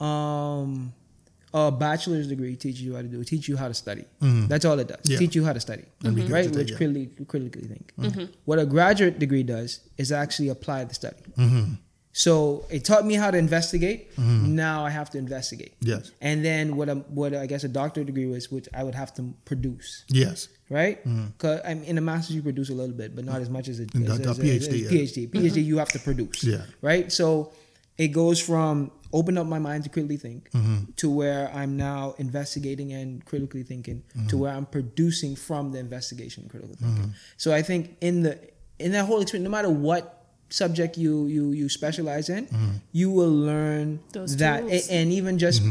[0.00, 0.94] um
[1.52, 4.04] a bachelor's degree teaches you how to do teach you how to study.
[4.20, 5.00] That's all it does.
[5.04, 5.18] Yeah.
[5.18, 6.14] Teach you how to study, right?
[6.14, 7.92] regurgitate, Which critically critically think.
[7.98, 8.24] Mm-hmm.
[8.44, 11.16] What a graduate degree does is actually apply the study.
[12.12, 14.16] So it taught me how to investigate.
[14.18, 15.74] Now I have to investigate.
[15.80, 16.10] Yes.
[16.20, 19.14] And then what a, what I guess a doctorate degree was, which I would have
[19.14, 20.48] to produce Yes.
[20.68, 20.98] right?
[21.04, 23.78] Because I'm in a master's, you produce a little bit, but not as much as
[23.78, 24.90] a, as, the- the as a- PhD, as a yeah.
[24.90, 25.30] PhD.
[25.30, 25.58] PhD, mm-hmm.
[25.60, 26.62] you have to produce, Yeah.
[26.82, 27.10] right?
[27.12, 27.52] So
[27.96, 30.92] it goes from open up my mind to critically think Mm-hmm.
[30.96, 34.28] to where I'm now investigating and critically thinking Mm-hmm.
[34.28, 37.14] to where I'm producing from the investigation and critical thinking.
[37.36, 38.38] So I think in the
[38.78, 40.02] in that whole experience, no matter what
[40.48, 42.48] subject you you you specialize in,
[42.92, 44.88] you will learn Those that, tools.
[44.90, 45.62] And even just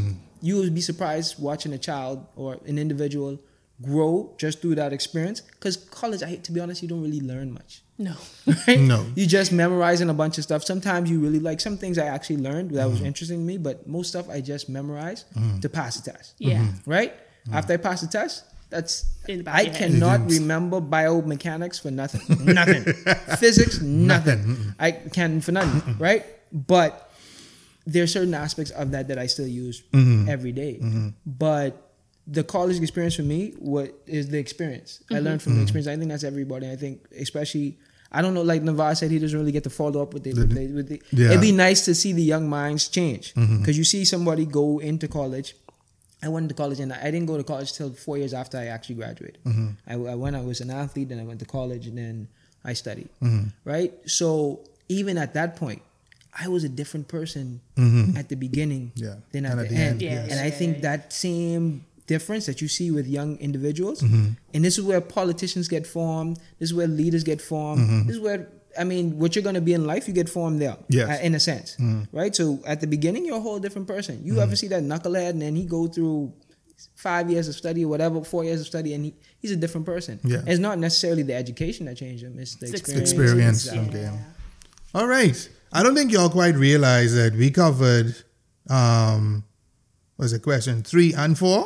[0.42, 3.38] you will be surprised watching a child or an individual
[3.82, 5.40] grow just through that experience.
[5.40, 7.82] Because college, I hate to be honest, you don't really learn much.
[8.06, 8.14] No.
[8.66, 8.80] Right?
[8.80, 9.06] No.
[9.14, 10.64] You just memorizing a bunch of stuff.
[10.64, 12.90] Sometimes you really like some things I actually learned that Mm-hmm.
[12.90, 15.24] was interesting to me, but most stuff I just memorized
[15.62, 16.34] to pass the test.
[16.38, 16.64] Yeah.
[16.86, 17.12] Right?
[17.14, 17.54] Mm-hmm.
[17.54, 19.90] After I pass the test, that's In the I of your head.
[19.92, 22.22] cannot remember biomechanics for nothing.
[22.54, 22.84] Nothing.
[23.42, 24.74] Physics, nothing.
[24.78, 25.96] I can for nothing.
[25.98, 26.24] Right?
[26.52, 27.10] But
[27.86, 30.28] there are certain aspects of that that I still use Mm-hmm.
[30.28, 30.80] every day.
[31.26, 31.70] But
[32.26, 35.02] the college experience for me, what is the experience?
[35.10, 35.38] I learned Mm-hmm.
[35.44, 35.88] from the experience.
[35.88, 36.70] I think that's everybody.
[36.70, 37.78] I think especially
[38.12, 40.36] I don't know, like Nevar said, he doesn't really get to follow up with it.
[40.36, 41.28] with the, with the Yeah.
[41.28, 43.34] it'd be nice to see the young minds change.
[43.34, 43.70] Because Mm-hmm.
[43.72, 45.54] you see somebody go into college.
[46.22, 48.66] I went to college and I didn't go to college till four years after I
[48.66, 49.38] actually graduated.
[49.44, 49.68] Mm-hmm.
[49.86, 52.28] I, I went, I was an athlete, then I went to college, and then
[52.64, 53.08] I studied.
[53.22, 53.48] Mm-hmm.
[53.64, 53.92] Right?
[54.06, 55.80] So even at that point,
[56.38, 57.60] I was a different person
[58.16, 59.04] at the beginning Mm-hmm.
[59.04, 59.14] Yeah.
[59.32, 59.90] than at And the, at the end.
[59.92, 60.30] end, yes.
[60.30, 61.84] And I think that same
[62.14, 64.28] difference that you see with young individuals, Mm-hmm.
[64.54, 68.22] and this is where politicians get formed, this is where leaders get formed, this is
[68.28, 68.40] where
[68.82, 70.98] I mean, what you're gonna be in life, you get formed there, Mm-hmm.
[71.00, 71.08] Yes.
[71.12, 71.68] uh, in a sense,
[72.20, 72.32] right?
[72.40, 74.14] So at the beginning, you're a whole different person.
[74.28, 76.18] You ever see that knucklehead, and then he go through
[77.08, 79.10] five years of study or whatever, four years of study, and he,
[79.42, 80.14] he's a different person.
[80.32, 80.50] Yeah.
[80.50, 83.10] It's not necessarily the education that changed him; it's the It's experience.
[83.12, 83.60] Experience.
[83.66, 83.88] Yeah.
[83.88, 84.08] Okay.
[84.96, 85.38] All right.
[85.76, 88.10] I don't think y'all quite realize that we covered
[88.78, 89.22] um
[90.20, 91.60] was it question three and four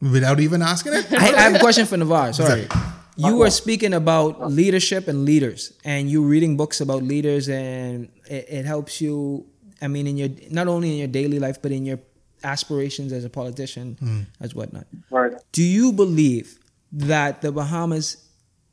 [0.00, 1.12] without even asking it.
[1.12, 2.34] I, I have a question for Nevar.
[2.34, 2.68] Sorry.
[3.16, 8.46] You were speaking about leadership and leaders, and you reading books about leaders, and it,
[8.48, 9.46] it helps you.
[9.80, 11.98] I mean, in your not only in your daily life, but in your
[12.44, 14.26] aspirations as a politician, mm.
[14.40, 14.86] as whatnot.
[15.10, 15.32] Right.
[15.52, 16.58] Do you believe
[16.92, 18.28] that the Bahamas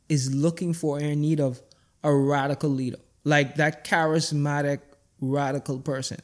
[0.10, 1.62] is looking for or in need of
[2.04, 4.80] a radical leader, like that charismatic
[5.22, 6.20] radical person?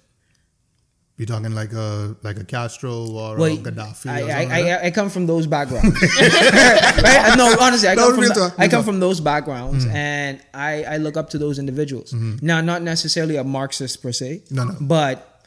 [1.20, 4.07] You're talking like a like a Castro or Well, a Gaddafi.
[4.09, 4.49] I, something I, like?
[4.51, 5.93] I, I come from those backgrounds.
[6.01, 7.34] right?
[7.38, 8.84] No, honestly, I No, come from the- I come.
[8.86, 12.13] From those backgrounds, and I, I look up to those individuals.
[12.13, 14.55] Now, not necessarily a Marxist per se, Mm-hmm.
[14.55, 14.76] No, no.
[14.80, 15.45] but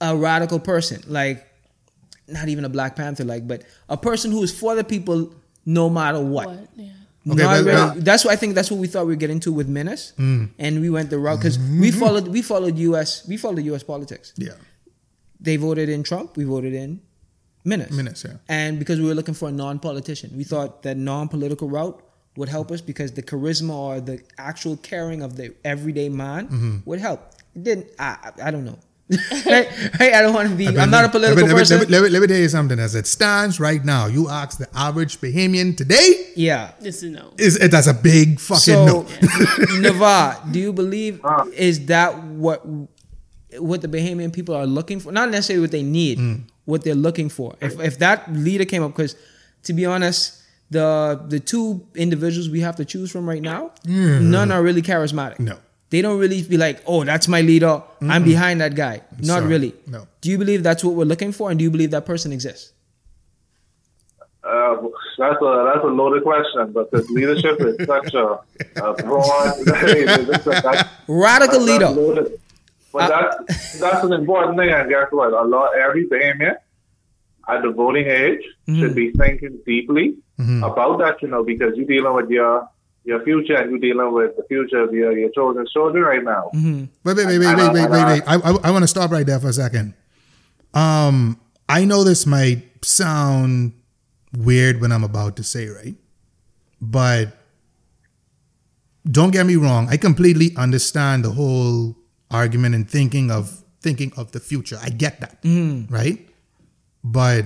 [0.00, 1.46] a radical person, like
[2.26, 5.32] not even a Black Panther, like, but a person who is for the people
[5.64, 6.48] no matter what.
[6.48, 6.68] What?
[6.76, 6.84] Yeah.
[7.26, 8.54] Okay, Not well, really- well- that's what I think.
[8.56, 10.50] That's what we thought we were getting to with Minnis, Mm.
[10.58, 12.26] and we went the route because we followed.
[12.28, 13.24] We followed U.S.
[13.28, 13.82] We followed U.S.
[13.84, 14.32] politics.
[14.36, 14.52] yeah.
[15.40, 16.36] They voted in Trump.
[16.36, 17.00] We voted in
[17.66, 17.90] Minnis.
[17.90, 18.36] Minnis, yeah.
[18.48, 22.00] And because we were looking for a non-politician, we thought that non-political route
[22.36, 26.78] would help us because the charisma or the actual caring of the everyday man Mm-hmm.
[26.84, 27.32] would help.
[27.54, 27.86] It didn't.
[27.98, 28.78] I, I, I don't know.
[29.46, 29.68] right?
[30.00, 30.14] Right?
[30.14, 30.66] I don't want to be.
[30.66, 31.78] I'm not a political let me, person.
[31.78, 32.78] Let me, let, me, let me tell you something.
[32.78, 36.72] As it stands right now, you ask the average Bahamian today, yeah.
[36.80, 37.32] This is no.
[37.38, 39.02] is it that's a big fucking So, no.
[39.78, 41.20] Nevar, do you believe
[41.52, 42.64] is that what
[43.58, 45.12] what the Bahamian people are looking for?
[45.12, 46.42] Not necessarily what they need, Mm.
[46.64, 47.54] what they're looking for.
[47.60, 49.16] If if that leader came up, because
[49.64, 50.40] to be honest,
[50.70, 55.38] the the two individuals we have to choose from right now, none are really charismatic.
[55.38, 55.56] No.
[55.90, 57.80] They don't really be like, oh, that's my leader.
[58.02, 59.02] I'm behind that guy.
[59.20, 59.46] Not Sorry.
[59.46, 59.74] really.
[59.86, 60.08] No.
[60.22, 62.72] Do you believe that's what we're looking for, and do you believe that person exists?
[64.42, 64.76] Uh,
[65.16, 68.26] that's a that's a loaded question, but the leadership is such a,
[68.84, 69.54] a broad.
[69.66, 72.30] it's a- that's- Radical that's leader.
[72.94, 73.10] Loaded.
[73.10, 75.32] But that's that's an important thing, and guess what?
[75.32, 76.56] A lot every Bahamian
[77.48, 80.16] at the voting age should be thinking deeply
[80.62, 82.68] about that, you know, because you're dealing with your
[83.04, 86.50] your future and you're dealing with the future of your your children's children right now.
[86.54, 86.84] Mm-hmm.
[87.04, 88.22] Wait, wait, wait, wait, wait, wait, wait, wait.
[88.26, 89.94] I, I, I want to stop right there for a second.
[90.72, 91.38] Um,
[91.68, 93.72] I know this might sound
[94.36, 95.94] weird when I'm about to say, right?
[96.80, 97.36] But
[99.08, 99.88] don't get me wrong.
[99.90, 101.96] I completely understand the whole
[102.34, 104.78] argument and thinking of thinking of the future.
[104.82, 105.38] I get that,
[105.90, 106.18] right?
[107.02, 107.44] But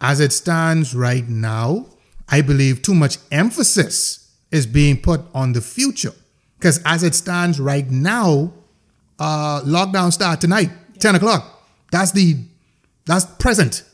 [0.00, 1.86] as it stands right now,
[2.28, 6.14] I believe too much emphasis is being put on the future.
[6.58, 8.52] Because as it stands right now,
[9.18, 10.70] uh, lockdown start tonight,
[11.00, 11.42] 10 o'clock.
[11.90, 12.36] That's the
[13.06, 13.84] that's present.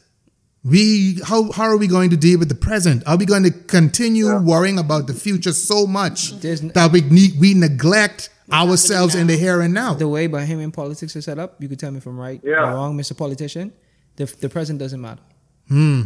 [0.64, 3.03] We how how are we going to deal with the present?
[3.07, 7.38] Are we going to continue worrying about the future so much There's that we need
[7.38, 9.95] we neglect ourselves in the here and now?
[9.95, 12.62] the way Bahamian politics is set up, you could tell me if I'm right Yeah.
[12.70, 13.16] or wrong, Mr.
[13.16, 13.72] Politician.
[14.16, 15.22] The, the present doesn't matter.
[15.68, 16.03] Hmm.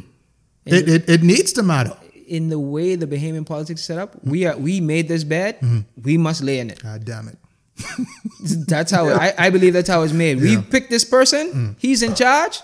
[0.64, 1.96] It, it, it needs to matter.
[2.26, 5.56] In the way the Bahamian politics is set up, we are we made this bed,
[5.60, 5.80] hmm.
[6.02, 6.82] we must lay in it.
[6.82, 7.38] God damn it.
[8.66, 10.40] That's how I, I believe that's how it's made.
[10.40, 10.62] We Yeah.
[10.68, 11.70] picked this person, hmm.
[11.78, 12.60] he's in charge.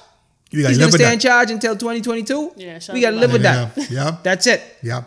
[0.50, 2.52] You He's gonna with stay in charge until 2022.
[2.56, 3.90] Yeah, we gotta live with that.
[3.90, 4.62] yeah, That's it.
[4.82, 5.04] yeah.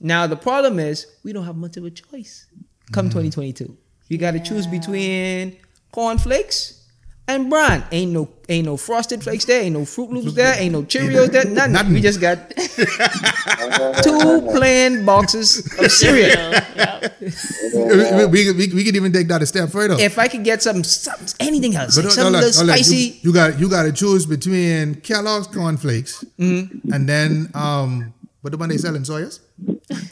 [0.00, 2.46] Now the problem is we don't have much of a choice.
[2.92, 3.76] come 2022.
[4.10, 5.56] You got to choose between
[5.92, 6.82] cornflakes
[7.28, 7.84] and bran.
[7.92, 11.30] Ain't no ain't no frosted flakes there, ain't no Fruit Loops there, ain't no Cheerios
[11.30, 11.72] there, nothing.
[11.72, 11.92] Nothing.
[11.94, 12.50] We just got
[14.02, 16.28] two plain boxes of cereal.
[16.76, 17.08] yeah.
[17.72, 19.94] We, we, we, we could even take that a step further.
[19.98, 22.70] If I could get some, some anything else, But like no, some no, little hold
[22.70, 22.76] on.
[22.78, 23.18] You- spicy.
[23.22, 26.92] You, got you got to choose between Kellogg's cornflakes Mm-hmm.
[26.92, 29.40] and then um, what the one they sell in Sawyer's?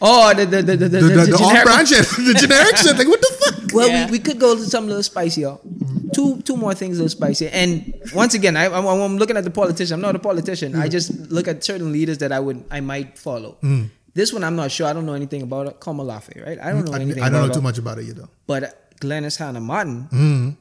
[0.03, 2.97] Oh, the the the the, the, The, the, the the off generic- the generic shit.
[2.99, 3.38] Like what the fuck?
[3.73, 4.07] Well, Yeah.
[4.07, 5.51] we, we could go to some little spicier.
[5.59, 6.09] Mm-hmm.
[6.15, 7.51] Two two more things a little spicier.
[7.53, 9.95] And once again, I, I'm, I'm looking at the politician.
[9.95, 10.75] I'm not a politician.
[10.75, 10.91] I mm.
[10.91, 13.57] just look at certain leaders that I would I might follow.
[13.63, 13.91] Mm.
[14.15, 14.87] This one I'm not sure.
[14.87, 15.81] I don't know anything about it.
[15.81, 16.59] Kamalafe, right?
[16.59, 17.23] I don't know I, anything.
[17.23, 18.27] I don't know about too much about it either.
[18.47, 20.57] But Glenys Hanna Martin, Mm.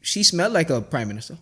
[0.00, 1.38] she smelled like a prime minister.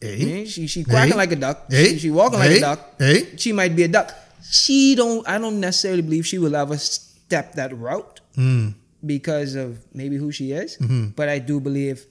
[0.00, 1.18] Hey, Yeah, She she quacking Hey.
[1.18, 1.66] like a duck.
[1.68, 1.92] Hey.
[1.94, 2.94] She, she walking like a duck.
[2.98, 3.36] Hey.
[3.36, 4.14] She might be a duck.
[4.50, 5.26] She don't.
[5.28, 8.74] I don't necessarily believe she will ever step that route Mm.
[9.04, 10.76] Because of maybe who she is.
[10.78, 11.08] Mm-hmm.
[11.16, 12.06] But I do believe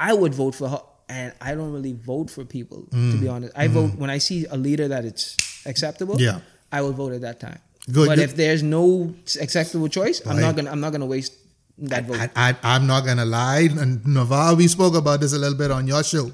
[0.00, 3.52] I would vote for her, and I don't really vote for people to be honest.
[3.56, 6.20] I vote when I see a leader that it's acceptable.
[6.20, 6.40] Yeah.
[6.72, 7.60] I will vote at that time.
[7.92, 8.24] Good, But good.
[8.24, 10.70] if there's no acceptable choice, I'm not gonna.
[10.70, 11.34] I'm not gonna waste
[11.78, 12.18] that vote.
[12.34, 15.86] I, I'm not gonna lie, and Nevar, we spoke about this a little bit on
[15.86, 16.32] your show.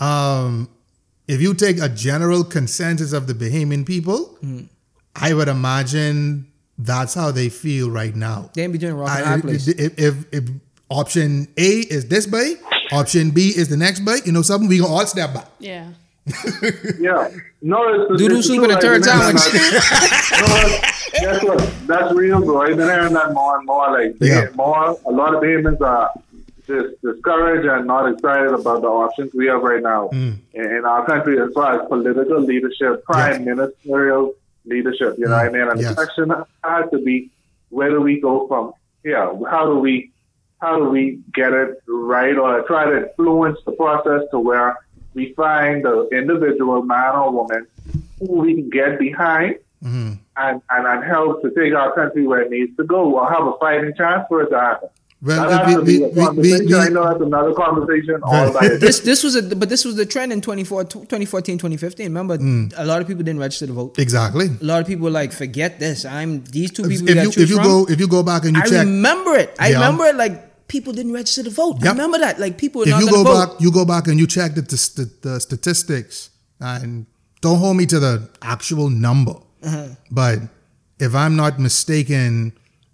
[0.00, 0.68] Um,
[1.28, 4.66] if you take a general consensus of the Bahamian people, Mm-hmm.
[5.14, 6.46] I would imagine
[6.78, 8.50] that's how they feel right now.
[8.54, 9.68] they ain't be doing rock and I- hard place.
[9.68, 10.44] if, if, if
[10.88, 12.56] option A is this bay,
[12.92, 15.48] option B is the next bay, you know something, we gonna all step back.
[15.58, 15.88] Yeah.
[16.98, 17.30] Yeah.
[17.62, 17.78] No,
[18.10, 18.64] it's Doodoo it's soup true.
[18.64, 19.52] and a I've turd been hearing sandwich.
[19.52, 21.72] that- no, guess what?
[21.86, 22.62] That's real, bro.
[22.62, 23.90] I've been hearing that more and more.
[23.92, 24.48] Like, Yeah.
[24.54, 24.96] more.
[25.06, 26.10] A lot of Bahamians are
[26.66, 30.36] just discouraged and not excited about the options we have right now Mm.
[30.54, 35.16] in, in our country as far as political leadership, prime ministerial leadership.
[35.18, 35.68] You know what I mean?
[35.68, 35.90] And Yes.
[35.90, 36.30] the question
[36.64, 37.30] has to be,
[37.70, 39.28] where do we go from here?
[39.50, 40.10] How do we
[40.60, 44.76] how do we get it right or try to influence the process to where
[45.12, 47.66] we find the individual man or woman
[48.20, 50.18] who we can get behind Mhm.
[50.36, 53.44] and, and, and help to take our country where it needs to go or have
[53.44, 54.88] a fighting chance for it to happen.
[55.24, 58.18] Well, that we- has we- we- we- I know that's another conversation.
[58.24, 62.06] All by this this was a but this was the trend in 24, 2014 2015
[62.06, 62.72] remember Mm.
[62.76, 63.98] a lot of people didn't register to vote.
[63.98, 64.46] Exactly.
[64.60, 66.04] a lot of people were like forget this.
[66.04, 67.64] I'm these two people if we you if you from.
[67.64, 69.54] go if you go back and you i check, remember it.
[69.60, 69.74] I Yeah.
[69.78, 71.76] remember it like people didn't register to vote.
[71.86, 72.40] I remember that.
[72.40, 73.38] Like people were if not you go vote.
[73.38, 77.06] back, you go back and you check the, the, the statistics, and
[77.42, 79.86] don't hold me to the actual number, Uh-huh.
[80.10, 80.38] but
[80.98, 82.52] if I'm not mistaken,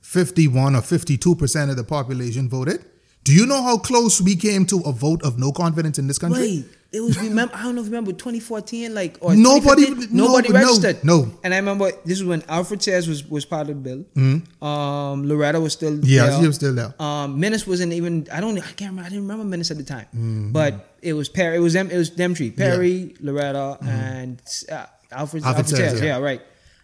[0.09, 2.85] 51 or 52 percent of the population voted.
[3.25, 6.19] Do you know how close we came to a vote of no confidence in this
[6.19, 6.41] country?
[6.41, 7.55] Wait, it was remember.
[7.55, 11.05] I don't know if you remember 2014, like or Nobody- 2015, no, nobody no, registered.
[11.05, 11.31] no.
[11.45, 14.67] And I remember this is when Alfred Sears was was part of the bill.
[14.67, 16.31] Um, Loretta was still Yeah, there.
[16.33, 16.41] Mm-hmm.
[16.41, 16.95] she was still there.
[16.99, 18.27] Um, Minnis wasn't even.
[18.33, 18.57] I don't.
[18.57, 19.03] I can't remember.
[19.03, 20.07] I didn't remember Minnis at the time.
[20.07, 20.53] Mm-hmm.
[20.53, 21.57] But it was Perry.
[21.57, 21.91] It was them.
[21.91, 22.51] It was them three.
[22.51, 24.41] Perry, Loretta, and
[24.73, 25.43] uh, Alfred.
[25.43, 25.49] Mm-hmm.
[25.49, 26.01] Alfred Alfred, Sears, Sears.
[26.01, 26.17] yeah.
[26.17, 26.41] Yeah, right.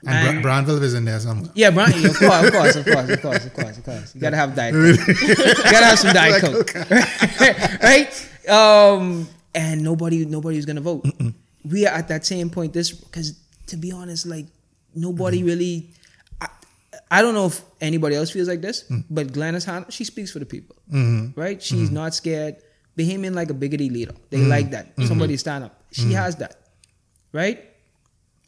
[0.06, 1.50] And, Bra- Branville is in there somewhere.
[1.54, 4.14] Yeah, yeah, Of course, of course, of course, of course, of course, of course.
[4.14, 5.08] You gotta have diet coke.
[5.08, 6.74] you gotta have some diet coke,
[7.82, 8.48] right?
[8.48, 11.06] Um, and nobody, nobody was gonna vote.
[11.64, 12.72] We are at that same point.
[12.72, 13.38] This because
[13.68, 14.46] to be honest, like
[14.94, 15.46] nobody Mm-hmm.
[15.46, 15.90] really.
[16.40, 16.48] I,
[17.10, 19.04] I don't know if anybody else feels like this, Mm.
[19.10, 21.40] but Glenys Hanna, she speaks for the people, Mm-hmm.
[21.40, 21.62] right?
[21.62, 22.56] She's not scared.
[22.98, 24.14] Bahamian like a biggity leader.
[24.30, 24.90] They like that.
[24.96, 25.06] Mm-hmm.
[25.06, 25.80] Somebody stand up.
[25.90, 26.56] She has that,
[27.32, 27.64] right?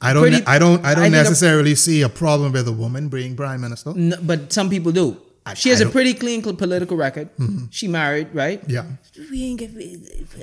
[0.01, 0.23] I don't.
[0.23, 0.85] Pretty- I don't.
[0.85, 3.93] I I don't think a- necessarily see a problem with a woman being prime minister.
[3.95, 5.17] No, but some people do.
[5.47, 7.29] I- she has I a don't- pretty clean cl- political record.
[7.39, 7.67] Mm-hmm.
[7.71, 8.61] She married, right?
[8.69, 8.85] Yeah.
[9.31, 9.71] We ain't get.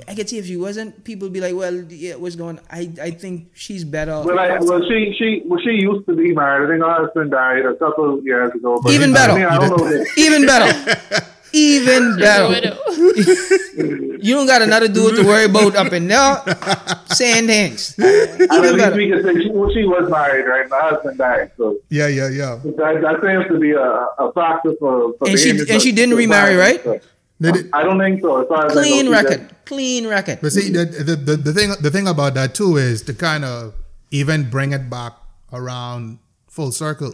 [0.08, 2.64] I could see if she wasn't, people would be like, "Well, yeah, what's going?" on?
[2.70, 4.22] I I think she's better.
[4.24, 6.66] Well, I, well, she she well, she used to be married.
[6.66, 8.80] I think her husband died a couple years ago.
[8.82, 9.34] But Even I better.
[9.34, 9.84] mean, I don't know.
[9.88, 11.26] that- Even better.
[11.54, 12.76] Even better.
[14.24, 16.42] You don't got another dude to worry about up in there
[17.12, 17.94] saying things.
[17.98, 18.96] And at Even least better.
[18.96, 20.66] we can say she, well, she was married, right?
[20.70, 22.06] My husband died, so Yeah.
[22.06, 22.30] Yeah.
[22.30, 22.56] Yeah.
[22.64, 25.12] that, that seems to be a, a factor for.
[25.18, 26.78] for And the she- and she didn't remarry, marry.
[26.78, 26.82] right?
[26.82, 27.00] So,
[27.74, 28.40] I don't think so.
[28.42, 29.48] As far as I know, Clean she record.
[29.48, 29.64] did.
[29.66, 30.38] Clean record.
[30.40, 33.44] But see, the, the, the, the thing the thing about that too is to kind
[33.44, 33.74] of
[34.10, 35.12] even bring it back
[35.52, 37.12] around full circle.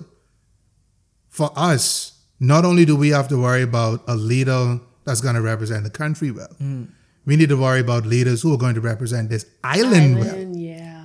[1.28, 5.42] For us, not only do we have to worry about a leader that's going to
[5.42, 6.88] represent the country well, mm.
[7.26, 10.38] we need to worry about leaders who are going to represent this island, well.
[10.56, 11.04] Yeah.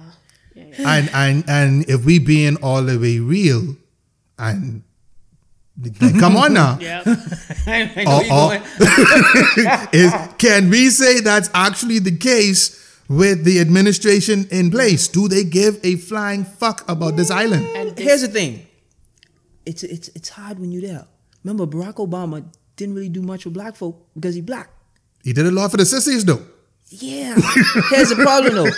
[0.56, 0.98] yeah, yeah.
[0.98, 3.76] And and and if we being all the way real,
[4.40, 4.84] and
[5.82, 7.06] like, come on now, Yep.
[7.68, 8.64] I know you going.
[9.92, 15.10] is can we say that's actually the case with the administration in place?
[15.10, 17.66] Do they give a flying fuck about this island?
[17.76, 18.66] And Here's the thing.
[19.66, 21.08] It's it's it's hard when you're there
[21.46, 22.43] remember Barack Obama
[22.76, 24.70] didn't really do much with black folk because he black.
[25.24, 26.41] He did a lot for the sissies though.
[26.89, 27.34] Yeah.
[27.89, 28.70] Here's the problem though.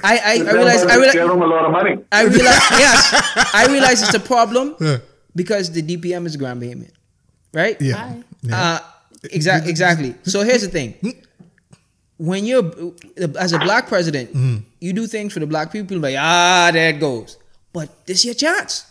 [0.04, 1.94] I I, I realize I Give realize them a lot of money.
[2.10, 3.50] I realize yes.
[3.54, 4.98] I realize it's a problem Yeah.
[5.36, 6.90] because the DPM is Grand Bahamian.
[7.54, 7.76] Right?
[7.80, 7.94] Yeah.
[7.96, 8.22] Hi.
[8.42, 8.56] Yeah.
[8.62, 8.78] Uh,
[9.30, 9.70] exactly.
[9.70, 10.14] Exactly.
[10.24, 10.94] So here's the thing:
[12.18, 12.66] when you're
[13.38, 14.56] as a black president, Mm-hmm.
[14.80, 15.98] you do things for the black people.
[15.98, 17.38] Like ah, there it goes.
[17.72, 18.86] But this is your chance.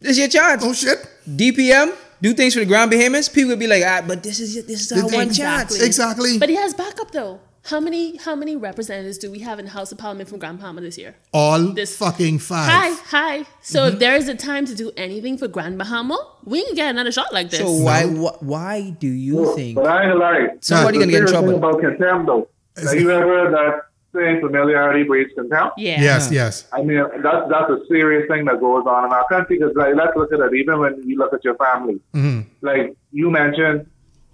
[0.00, 0.62] This is your chance.
[0.64, 0.98] oh shit.
[1.28, 3.32] DPM do things for the Grand Bahamians.
[3.32, 5.72] People would be like, ah, but this is this is our one chance.
[5.74, 5.86] Exactly.
[5.86, 6.38] Exactly.
[6.38, 7.40] But he has backup though.
[7.64, 10.58] How many how many representatives do we have in the House of Parliament from Grand
[10.60, 11.14] Bahama this year?
[11.32, 12.70] All This- fucking five.
[12.70, 13.44] Hi, hi.
[13.60, 13.92] So Mm-hmm.
[13.94, 17.12] if there is a time to do anything for Grand Bahama, we can get another
[17.12, 17.60] shot like this.
[17.60, 20.48] So why wh- why do you think But I ain't gonna lie.
[20.60, 21.54] somebody The gonna get in trouble?
[21.56, 22.48] about contempt, though.
[22.82, 23.82] Have you ever heard that
[24.14, 25.78] saying familiarity breeds contempt?
[25.78, 26.00] yeah.
[26.00, 26.66] Yes, yes.
[26.72, 29.58] I mean, that's that's a serious thing that goes on in our country.
[29.58, 30.54] Because like, let's look at it.
[30.54, 32.40] Even when you look at your family, Mm-hmm.
[32.62, 33.86] like you mentioned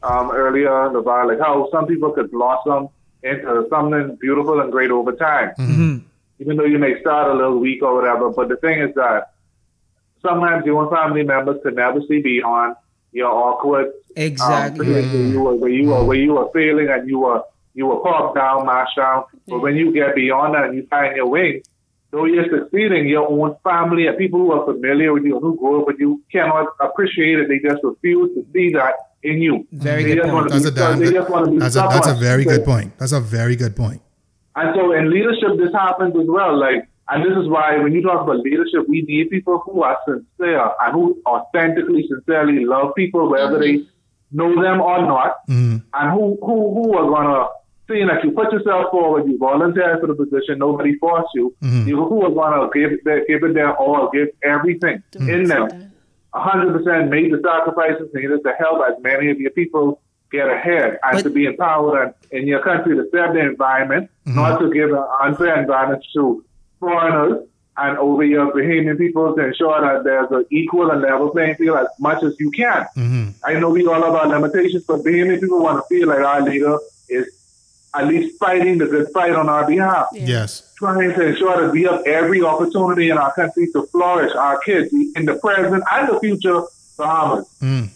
[0.02, 2.88] um, earlier, about like how some people could blossom
[3.22, 5.50] into something beautiful and great over time.
[5.58, 5.98] Mm-hmm.
[6.38, 9.32] Even though you may start a little weak or whatever, but the thing is that
[10.22, 12.76] sometimes your own family members could never see beyond
[13.12, 14.86] your awkward Exactly.
[14.86, 17.42] um, where you were where you were where you were failing and you were
[17.76, 19.24] you were popped down, mashed down.
[19.46, 21.62] But when you get beyond that and you find your way,
[22.10, 25.80] though you're succeeding, your own family and people who are familiar with you, who grew
[25.82, 27.48] up with you, cannot appreciate it.
[27.48, 29.66] They just refuse to see that in you.
[29.72, 30.50] Very they good point.
[30.50, 32.50] That's a damn they good, just want to be that's a that's a very So-
[32.50, 32.98] good point.
[32.98, 34.00] That's a very good point.
[34.56, 36.56] and so in leadership, this happens as well.
[36.58, 39.98] Like, and this is why when you talk about leadership, we need people who are
[40.08, 43.84] sincere and who authentically, sincerely love people, whether they
[44.32, 45.82] know them or not, Mhm.
[45.98, 47.44] and who who who are gonna
[47.88, 51.54] see that you put yourself forward, you volunteer for the position, nobody forced you.
[51.62, 51.86] Mhm.
[51.86, 55.68] You who are gonna give it their, give it their all, give everything in them,
[56.34, 60.00] hundred percent, make the sacrifices needed to help as many of your people
[60.32, 64.10] get ahead and But- to be empowered and in your country to serve the environment,
[64.26, 66.44] not to give an unfair environment to
[66.80, 67.44] foreigners
[67.78, 71.78] and over your Bahamian people to ensure that there's an equal and level playing field
[71.78, 72.86] as much as you can.
[72.96, 73.34] Mhm.
[73.44, 76.40] I know we all have our limitations, but Bahamian people want to feel like our
[76.42, 76.76] leader
[77.08, 77.26] is
[77.98, 80.62] at least fighting the good fight on our behalf Yes.
[80.76, 84.92] trying to ensure that we have every opportunity in our country to flourish, our kids
[84.92, 86.62] in the present and the future
[86.98, 87.46] Bahamas.
[87.60, 87.88] Mm.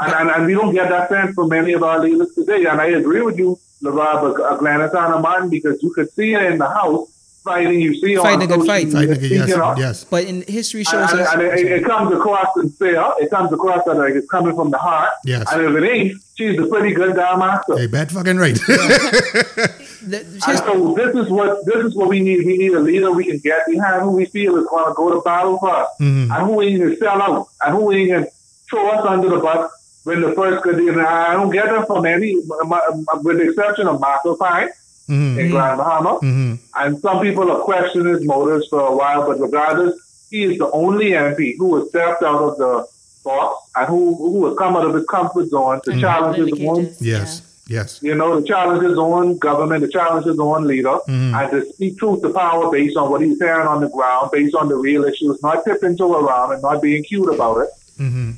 [0.00, 2.64] And, and, and we don't get that sense from many of our leaders today.
[2.66, 6.58] And I agree with you, uh, Glenys Hanna Martin, because you could see it in
[6.58, 7.08] the House
[7.44, 7.80] fighting.
[7.80, 8.84] You see all Fighting on a good social fight.
[8.86, 9.78] media Fighting again, speaking up.
[9.78, 10.04] yes, yes.
[10.04, 13.04] But in history shows and, us and it, it comes across sincere.
[13.20, 15.10] It comes across that like it's coming from the heart.
[15.24, 15.50] Yes.
[15.52, 17.76] And if it ain't, she's a pretty good damn master.
[17.78, 18.54] Hey, bet fucking right.
[18.66, 20.24] the,
[20.64, 22.44] so this is what this is what we need.
[22.46, 25.12] We need a leader we can get behind who we feel is going to go
[25.14, 26.30] to battle for us, Mhm.
[26.34, 28.26] and who ain't gonna sell out, and who ain't gonna
[28.70, 29.70] throw us under the bus
[30.04, 30.78] when the first good.
[30.78, 34.70] And I don't get that from any, with the exception of McAlpine
[35.08, 35.38] Mhm.
[35.38, 36.58] in Grand Bahama, Mhm.
[36.76, 39.26] and some people have questioned his motives for a while.
[39.26, 39.94] But regardless,
[40.30, 42.86] he is the only MP who has stepped out of the
[43.24, 46.88] box and who who has come out of his comfort zone to challenge his own
[47.00, 47.42] Yes.
[47.66, 47.98] Yes.
[48.02, 51.32] you know, to challenge his own government, to challenge his own leader, Mhm.
[51.38, 54.54] and to speak truth to power based on what he's hearing on the ground, based
[54.54, 57.68] on the real issues, not tipping to around and not being cute about it.
[57.98, 58.34] Mhm.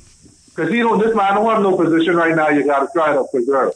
[0.54, 2.48] Because he don't, this man don't have no position right now.
[2.48, 3.72] You got to try to preserve.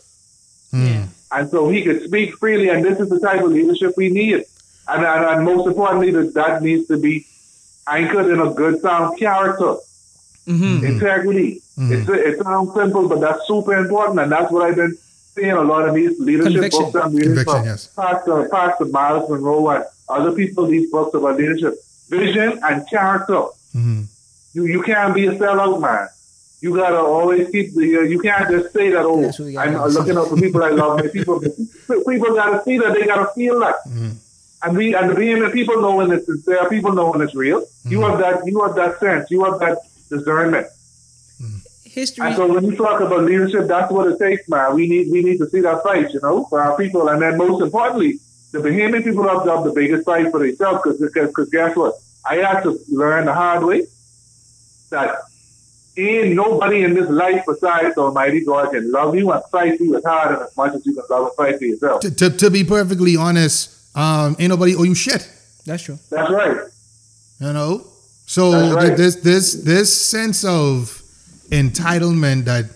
[1.32, 2.68] And so he could speak freely.
[2.68, 4.44] And this is the type of leadership we need.
[4.88, 7.26] And, and, and most importantly, that that needs to be
[7.86, 9.76] anchored in a good, sound character,
[10.48, 10.82] Mhm.
[10.82, 11.62] integrity.
[11.78, 11.92] Mhm.
[11.92, 14.96] It's it sounds simple, but that's super important, and that's what I've been
[15.34, 16.82] seeing a lot of these leadership Conviction.
[16.90, 17.88] books I'm reading Conviction, from yes.
[17.96, 20.66] Pastor Pastor Myles Munroe and other people.
[20.66, 21.74] These books about leadership,
[22.08, 23.42] vision, and character.
[23.76, 24.06] Mhm.
[24.54, 26.08] You you can't be a sellout man.
[26.60, 27.98] You gotta always keep the.
[27.98, 29.04] Uh, you can't just say that.
[29.04, 29.78] Oh, That's what we I'm do.
[29.78, 30.98] uh, looking out for people I love.
[30.98, 31.40] My people,
[31.88, 32.92] people gotta see that.
[32.94, 33.76] They gotta feel that.
[33.88, 34.14] Mhm.
[34.62, 37.34] And we and the being that people know when it's sincere, people know when it's
[37.34, 37.64] real.
[37.84, 38.46] You have that.
[38.46, 39.30] You have that sense.
[39.30, 39.78] You have that
[40.10, 40.66] discernment.
[41.84, 44.74] history And so when you talk about leadership, that's what it takes, man.
[44.74, 47.38] We need we need to see that fight, you know, for our people, and then
[47.38, 48.20] most importantly,
[48.52, 51.94] the Bahamian people have to have the biggest fight for themselves, because because guess what?
[52.24, 53.86] I had to learn the hard way
[54.90, 55.20] that
[56.08, 60.04] ain't nobody in this life besides Almighty God can love you and fight you as
[60.04, 62.00] hard and as much as you can love and fight for yourself.
[62.02, 65.28] To, to, to be perfectly honest, um, ain't nobody owe you shit.
[65.66, 66.56] that's true That's right.
[67.40, 67.86] You know,
[68.26, 68.96] so right.
[68.96, 71.02] this this this sense of
[71.50, 72.66] entitlement that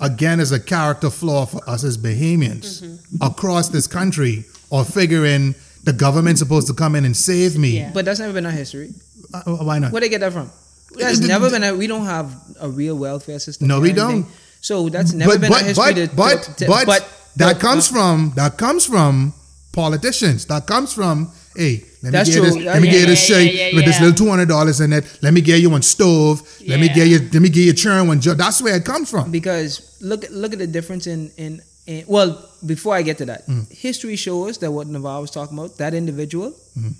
[0.00, 3.22] again is a character flaw for us as Bahamians Mm-hmm.
[3.22, 5.54] across this country, or figuring
[5.84, 7.78] the government's supposed to come in and save me.
[7.78, 7.90] Yeah.
[7.94, 8.92] but that's never been our history
[9.32, 9.92] Uh, why not?
[9.92, 10.50] where they get that from
[10.96, 11.74] That's never been a.
[11.76, 13.68] We don't have a real welfare system.
[13.68, 14.26] No, we don't.
[14.60, 15.92] So that's never but been but a history.
[15.94, 19.32] but to, but, to- to- but that but- comes uh, from that comes from
[19.72, 20.46] politicians.
[20.46, 23.36] That comes from hey, let me get this, Yeah, let me get you this yeah,
[23.36, 25.04] shirt yeah, yeah, with this little two hundred dollars in it.
[25.22, 26.42] Let me get you one stove.
[26.66, 28.18] Let me get you let me get you churn one.
[28.20, 29.30] That's where it comes from.
[29.30, 33.26] because look at look at the difference in in, in well before I get to
[33.26, 33.70] that Mm.
[33.70, 36.90] history shows that what Nevar was talking about that individual Mm-hmm.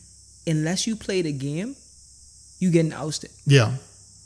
[0.47, 1.75] unless you play the game
[2.59, 3.31] you getting ousted.
[3.47, 3.73] Yeah.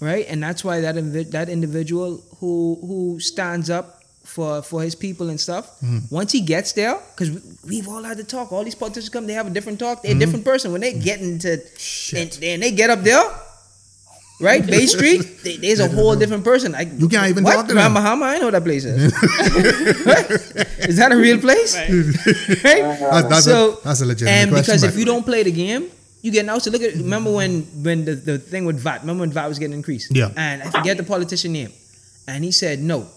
[0.00, 0.26] right?
[0.28, 5.28] And that's why that invi- that individual who who stands up for for his people
[5.30, 5.98] and stuff Mm-hmm.
[6.14, 8.52] once he gets there because we, we've all had to talk.
[8.52, 9.98] All these politicians come they have a different talk.
[9.98, 10.06] Mm-hmm.
[10.08, 10.72] they're a different person.
[10.72, 11.52] When they get into
[12.16, 13.22] and, and they get up there
[14.40, 16.72] right Bay Street they, there's a whole different person.
[16.72, 17.54] Like You can't even what?
[17.54, 18.02] talk to Grand them.
[18.02, 19.12] Bahama I know that place is.
[20.90, 21.76] Is that a real place?
[21.76, 24.72] Right, That's, that's, so a, that's a legitimate and question.
[24.74, 25.90] because if you don't play the game,
[26.22, 26.62] you get out.
[26.62, 29.02] So look at remember when when the, the thing with VAT.
[29.02, 30.14] Remember when VAT was getting increased?
[30.14, 30.30] Yeah.
[30.36, 31.72] And I forget the politician name,
[32.26, 33.08] and he said no,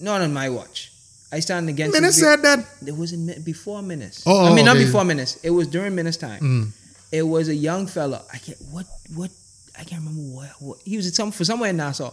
[0.00, 0.92] not on my watch.
[1.32, 1.94] I stand against.
[1.94, 2.12] Minute it.
[2.12, 2.58] said that.
[2.84, 4.24] It was in, Mi- before Minnis.
[4.26, 4.84] Oh, I mean not okay.
[4.84, 5.38] before Minnis.
[5.44, 6.42] It was during Minnis time.
[6.42, 6.68] Mm.
[7.12, 8.22] It was a young fella.
[8.32, 9.30] I can't what what
[9.78, 12.12] I can't remember what, what he was at some for somewhere in Nassau,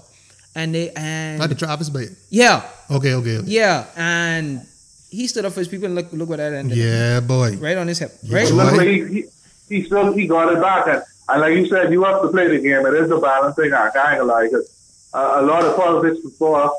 [0.56, 2.08] and they and like the Travis Bay.
[2.30, 2.62] yeah
[2.92, 3.38] Okay, okay.
[3.38, 3.48] okay.
[3.50, 4.66] yeah and
[5.10, 6.78] he stood up for his people and look look what that ended.
[6.78, 7.58] Yeah, boy.
[7.58, 8.12] Right on his hip.
[8.22, 8.36] Yeah.
[8.36, 8.48] Right.
[8.48, 8.56] Joy.
[8.56, 9.26] Look, he,
[9.70, 12.48] he, still he got it back, and, and like you said, you have to play
[12.48, 12.86] the game.
[12.86, 13.96] It is a balancing act.
[13.98, 14.70] I ain't gonna lie, 'cause,
[15.14, 16.72] uh, a lot of politics before,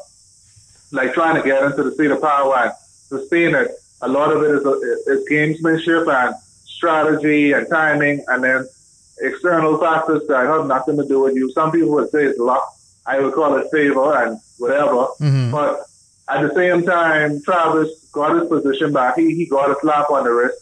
[0.92, 2.72] like trying to get into the seat of power and
[3.08, 3.70] sustain it,
[4.02, 4.64] a lot of it is,
[5.06, 6.34] is gamesmanship and
[6.64, 8.66] strategy and timing, and then
[9.20, 11.50] external factors that have nothing to do with you.
[11.52, 12.64] Some people would say it's luck.
[13.06, 15.06] I would call it favor and whatever.
[15.20, 15.50] Mhm.
[15.50, 15.86] But
[16.28, 19.16] at the same time, Travis got his position back.
[19.16, 20.58] He, he got a slap on the wrist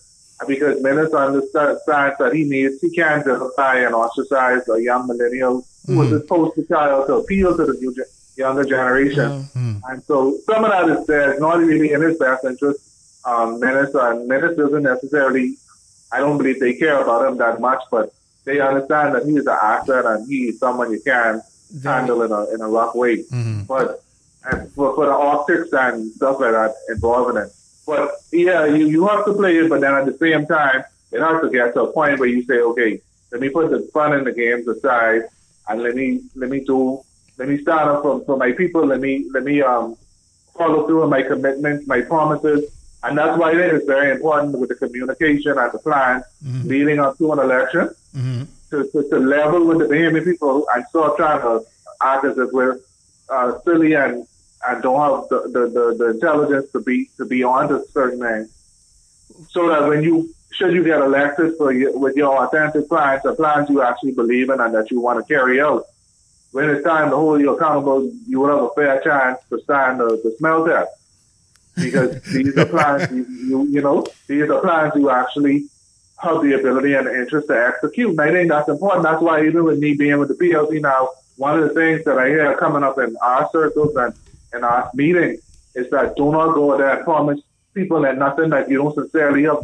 [0.47, 1.80] because Minnis understands
[2.18, 6.16] that he needs, he can't justify and ostracize a young millennial who was Mhm.
[6.16, 7.95] a poster child to appeal to the new,
[8.37, 9.30] younger generation.
[9.55, 9.61] Yeah.
[9.61, 9.80] Mm.
[9.89, 11.32] And so some of that is there.
[11.32, 12.80] It's not really in his best interest.
[13.24, 15.57] Um, Minnis and Minnis doesn't necessarily,
[16.12, 18.12] I don't believe they care about him that much, but
[18.45, 21.41] they understand that he is an asset and he is someone you can
[21.72, 21.95] Very.
[21.95, 23.22] handle in a, in a rough way.
[23.24, 23.66] Mhm.
[23.66, 24.03] But
[24.45, 27.51] and for, for the optics and stuff like that involving it.
[27.87, 31.20] But yeah, you, you have to play it, but then at the same time, it
[31.20, 33.01] has to get to a point where you say, okay,
[33.32, 35.22] let me put the fun in the games aside
[35.68, 37.01] and let me let me do
[37.39, 39.97] let me stand up for, for my people, let me let me um
[40.57, 42.70] follow through on my commitments, my promises.
[43.03, 46.64] And that's why it is very important with the communication and the plan Mhm.
[46.64, 48.47] leading up to an election Mhm.
[48.70, 51.64] to, to, to level with the Bahamian people and start trying to
[52.03, 52.78] act as if we're
[53.28, 54.26] uh, silly and,
[54.68, 58.20] and don't have the, the, the, the intelligence to be to be on to certain
[58.20, 58.50] things.
[59.50, 63.34] So that when you should you get elected for your, with your authentic plans, the
[63.34, 65.84] plans you actually believe in and that you want to carry out,
[66.52, 70.00] when it's time to hold you accountable, you will have a fair chance to stand
[70.00, 70.90] the, the smell test.
[71.74, 75.66] Because these are plans you, you you know these are plans you actually
[76.18, 78.10] have the ability and the interest to execute.
[78.10, 79.02] And I think that's important.
[79.02, 82.18] That's why even with me being with the PLP now, one of the things that
[82.18, 84.14] I hear coming up in our circles and
[84.57, 85.40] in our meetings
[85.74, 87.40] is that do not go there and promise
[87.74, 89.59] people and nothing that you don't sincerely have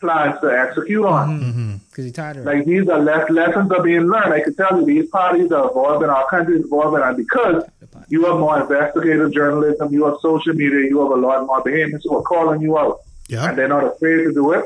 [0.00, 1.40] plans to execute on.
[1.40, 1.80] Mhm.
[1.90, 2.44] Because you're tired of.
[2.46, 4.32] Like these are less lessons are being learned.
[4.34, 7.62] I can tell you these parties are evolving, our country is evolving, and because
[8.08, 12.00] you have more investigative journalism, you have social media, you have a lot more Bahamians
[12.04, 13.48] who are calling you out Yeah.
[13.48, 14.64] and they're not afraid to do it.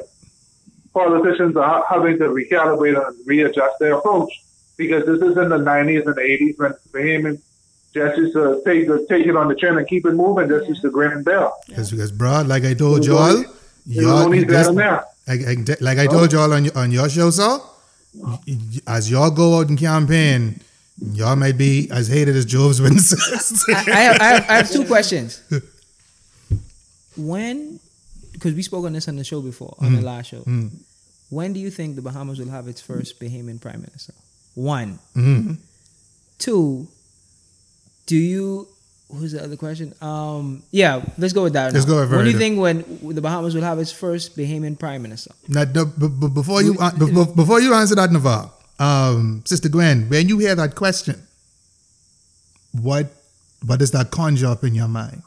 [0.94, 4.30] Politicians are having to recalibrate and readjust their approach
[4.78, 7.40] because this is in the 90s and the 80s when Bahamians
[7.94, 10.68] just used to take, the, take it on the chin and keep it moving, just
[10.68, 11.48] used to grin and bear.
[11.68, 13.44] Because, because, bro, like I told There's y'all,
[13.86, 17.30] y'all, only this- that like, like- like I told y'all on, your- on your show,
[17.30, 17.58] sir,
[18.14, 20.60] y- y- as y'all go out and campaign,
[21.12, 23.64] y'all might be as hated as Jove's witnesses.
[23.68, 25.42] I, I, have, I, have, I have two questions.
[27.16, 27.80] When,
[28.32, 29.96] because we spoke on this on the show before, on Mm-hmm.
[29.96, 30.44] the last show.
[31.30, 34.12] When do you think the Bahamas will have its first Bahamian prime minister?
[34.54, 34.98] One.
[35.16, 35.56] Mhm.
[36.38, 36.86] Two.
[38.06, 38.68] Do you?
[39.08, 39.94] Who's the other question?
[40.00, 41.72] Um, yeah, let's go with that.
[41.72, 41.94] Let's now.
[41.94, 45.02] go with When do you think when the Bahamas will have its first Bahamian prime
[45.02, 45.30] minister?
[45.48, 48.50] Now, the- b- b- before you uh, b- b- before you answer that, Nevar,
[48.80, 51.22] um, Sister Gwen, when you hear that question,
[52.72, 53.06] what
[53.64, 55.22] what does that conjure up in your mind?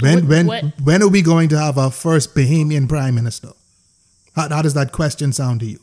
[0.00, 3.50] When What- when what- when are we going to have our first Bahamian prime minister?
[4.34, 5.80] How, how does that question sound to you?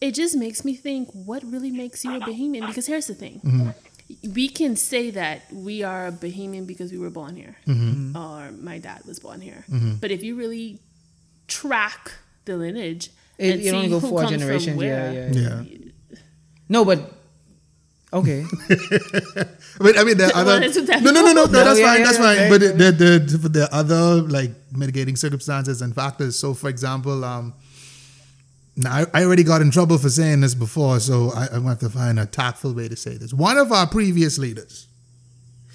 [0.00, 2.66] It just makes me think what really makes you a Bahamian?
[2.66, 3.40] Because here's the thing.
[3.44, 4.32] Mm-hmm.
[4.34, 8.16] We can say that we are a Bahamian because we were born here, mm-hmm.
[8.16, 9.64] or my dad was born here.
[9.70, 9.94] Mm-hmm.
[10.00, 10.80] But if you really
[11.46, 12.12] track
[12.44, 14.82] the lineage, It, and it only see go who four comes from generations.
[14.82, 15.30] Yeah, where.
[15.32, 15.78] yeah, Yeah.
[16.68, 17.12] No, but
[18.12, 18.44] okay.
[19.78, 21.64] But I mean, the Well, other it's with that- no, no, no, no, no, No,
[21.64, 22.38] that's yeah, fine, yeah, that's yeah, fine.
[22.38, 22.76] okay, But okay.
[22.76, 26.38] the, the the the other like mitigating circumstances and factors.
[26.38, 27.54] So, for example, um,
[28.76, 31.62] now I, I already got in trouble for saying this before, so I, I'm going
[31.62, 33.32] to have to find a tactful way to say this.
[33.34, 34.86] One of our previous leaders.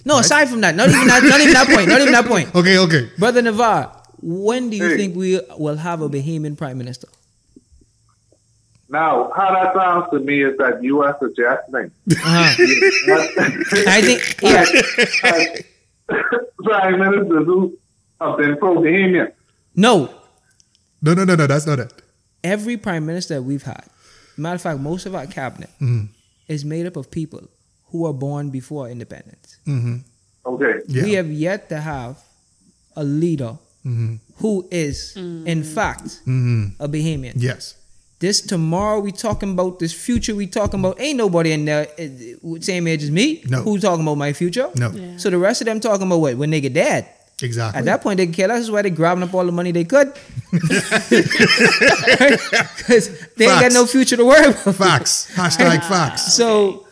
[0.06, 2.54] No, aside from that, not even that, not even that point, not even that point.
[2.56, 3.10] Okay, okay.
[3.18, 3.90] Brother Nevar,
[4.22, 4.98] when do you Hey.
[4.98, 7.08] think we will have a Bahamian prime minister?
[8.88, 12.56] Now, how that sounds to me is that you are suggesting Uh-huh.
[13.88, 14.64] I think yeah.
[16.64, 17.76] prime ministers who
[18.22, 19.32] have been pro-Bahamian.
[19.76, 20.10] No,
[21.02, 21.92] No, no, no, no, that's not it.
[22.54, 23.86] Every prime minister we've had,
[24.38, 26.10] matter of fact, most of our cabinet Mhm.
[26.48, 27.44] is made up of people
[27.90, 29.58] who were born before independence.
[29.68, 29.96] Mm-hmm.
[30.46, 30.74] Okay.
[30.88, 31.04] Yeah.
[31.04, 32.14] We have yet to have
[32.96, 33.54] a leader
[33.86, 34.16] mm-hmm.
[34.42, 35.16] who is,
[35.54, 36.64] in fact, Mm-hmm.
[36.80, 37.34] a Bahamian.
[37.38, 37.76] Yes.
[38.20, 42.60] This tomorrow we talking about this future we talking about ain't nobody in there uh,
[42.62, 43.62] same age as me No.
[43.62, 44.70] who talking about my future.
[44.76, 44.90] No.
[44.92, 45.18] Yeah.
[45.18, 47.04] So the rest of them talking about what when they get dead.
[47.42, 47.80] Exactly.
[47.80, 48.60] At that point they kill us.
[48.60, 50.14] That's why they grabbing up all the money they could.
[52.86, 54.76] Because they ain't got no future to worry about.
[54.76, 55.32] facts.
[55.36, 56.34] Hashtag facts.
[56.34, 56.88] So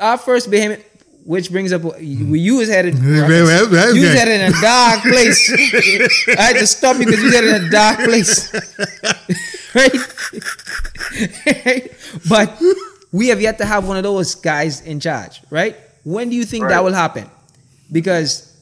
[0.00, 0.82] our first Bahamian,
[1.24, 4.18] which brings up you you was headed you was okay.
[4.18, 5.50] headed in a dark place.
[6.38, 8.52] I had to stop you because you was headed in a dark place.
[9.74, 9.92] right?
[12.28, 12.60] but
[13.12, 15.76] we have yet to have one of those guys in charge, right?
[16.04, 17.30] When do you think that will happen?
[17.90, 18.55] Because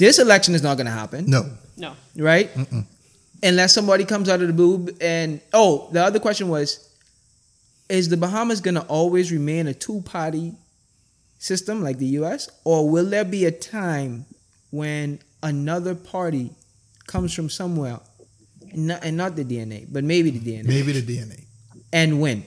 [0.00, 1.42] this election is not going to happen, No.
[1.76, 1.92] No.
[2.16, 2.50] right?
[3.42, 6.88] Unless somebody comes out of the boob and oh, the other question was
[7.88, 10.54] is the Bahamas going to always remain a two-party
[11.38, 14.26] system like the US or will there be a time
[14.70, 16.50] when another party
[17.06, 17.98] comes from somewhere
[18.74, 21.44] not, and not the DNA, but maybe the DNA Maybe the DNA.
[21.92, 22.44] and when?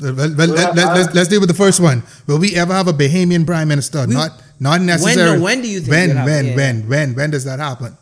[0.00, 2.02] Well, well, well, let, let, let's, let's deal with the first one.
[2.26, 4.06] Will we ever have a Bahamian prime minister?
[4.06, 5.38] We- not not necessarily.
[5.38, 6.32] no, when do you think When it'll happen?
[6.34, 6.56] when Yeah.
[6.56, 7.96] when when when does that happen?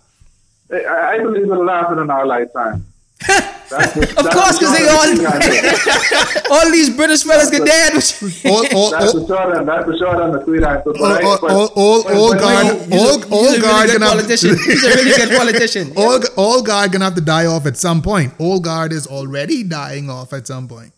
[0.73, 2.87] I, I believe it'll happen in our lifetime.
[3.71, 6.41] That's the- Of that's course, because they short and the sweet answer.
[6.51, 7.93] all all these British fellas get dead.
[8.45, 10.91] All all That's all, the short and that's the short and the sweet answer.
[10.91, 14.51] All, all, all, all, but- all but- guard all all guard gonna have, politician.
[14.51, 15.93] He's a really good politician.
[15.97, 18.35] all all guard gonna have to die off at some point.
[18.39, 20.93] All guard is already dying off at some point.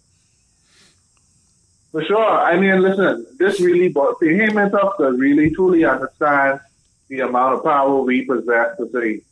[1.96, 2.28] For sure.
[2.52, 6.60] I mean, listen, this really, the Haman of to really truly understand
[7.08, 9.22] the amount of power we possess to say.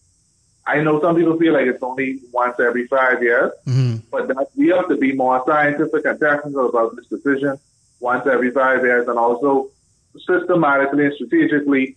[0.66, 4.00] I know some people feel like it's only once every five years, Mhm.
[4.10, 7.58] but that we have to be more scientific and technical about this decision
[8.00, 9.68] once every five years and also
[10.26, 11.94] systematically and strategically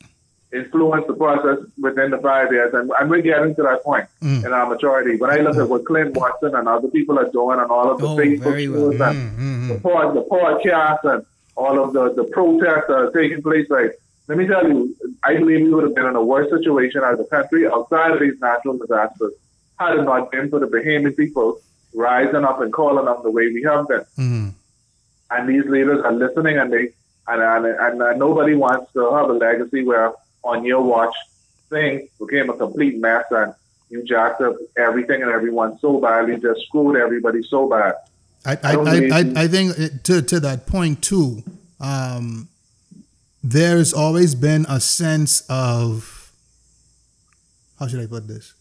[0.53, 2.73] influence the process within the five years.
[2.73, 4.45] And, and we're getting to that point Mm.
[4.45, 5.17] in our maturity.
[5.17, 7.99] When I look at what Clint Watson and other people are doing and all of
[7.99, 8.91] the Oh, Facebook very well.
[8.91, 11.25] shows and Mm, the, pod, the podcast and
[11.55, 13.67] all of the, the protests that are taking place.
[13.69, 13.97] Like,
[14.27, 17.19] let me tell you, I believe we would have been in a worse situation as
[17.19, 19.33] a country outside of these natural disasters
[19.79, 21.59] had it not been for the Bahamian people
[21.93, 24.05] rising up and calling them the way we have been.
[24.17, 24.53] mm.
[25.29, 26.89] And these leaders are listening and they
[27.27, 30.13] and, and, and, and nobody wants to have a legacy where
[30.43, 31.15] on your watch
[31.69, 33.53] thing became a complete mess and
[33.89, 37.95] you jacked up everything and everyone so badly, just screwed everybody so bad.
[38.45, 41.43] I, I I, I, I, think to, to that point too,
[41.79, 42.47] um,
[43.43, 46.31] there's always been a sense of
[47.79, 48.53] how should I put this?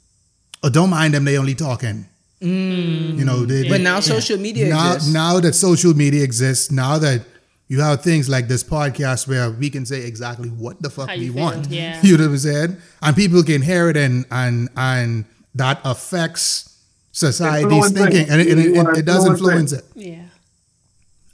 [0.62, 2.06] Oh, don't mind them; they only talking.
[2.40, 5.12] You know, they, But they- now social media now, exists.
[5.12, 7.22] now that social media exists, now that
[7.68, 11.16] you have things like this podcast where we can say exactly what the fuck How
[11.16, 11.68] we you want.
[11.68, 11.98] yeah.
[12.02, 12.76] You know what I'm saying?
[13.02, 15.24] And people can hear it and and and
[15.54, 16.78] that affects
[17.12, 19.84] society's thinking and it, and it, it, it does influence it.
[19.94, 20.22] Yeah.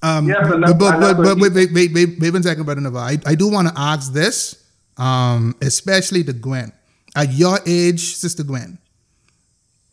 [0.02, 2.64] Um, Yes, and but but, but, but what wait, wait, wait, wait, wait one second,
[2.64, 2.98] Brother Nevar.
[3.26, 4.64] I, I do want to ask this,
[4.96, 6.72] um, especially to Gwen.
[7.14, 8.78] At your age, Sister Gwen,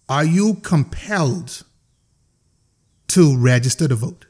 [0.08, 1.64] are you compelled
[3.10, 4.26] to register to vote?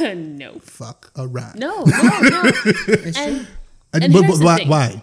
[0.14, 0.52] no.
[0.60, 1.54] Fuck around.
[1.58, 2.42] No, no, no.
[3.16, 3.46] And
[3.94, 5.02] And, And but, but why,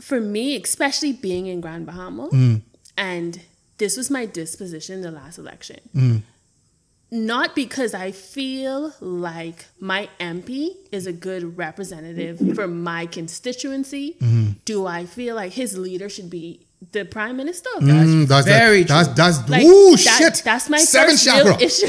[0.00, 2.62] for me, especially being in Grand Bahama, Mm.
[2.96, 3.40] and
[3.78, 5.80] this was my disposition in the last election.
[5.94, 6.22] Mm.
[7.10, 14.16] Not because I feel like my MP is a good representative for my constituency.
[14.20, 14.50] Mm-hmm.
[14.64, 17.68] Do I feel like his leader should be the prime minister?
[17.80, 19.14] Mm, that's very that, true.
[19.14, 20.42] That's that's Like, ooh that- shit.
[20.44, 21.50] That's my seven first chakra.
[21.52, 21.88] real issue.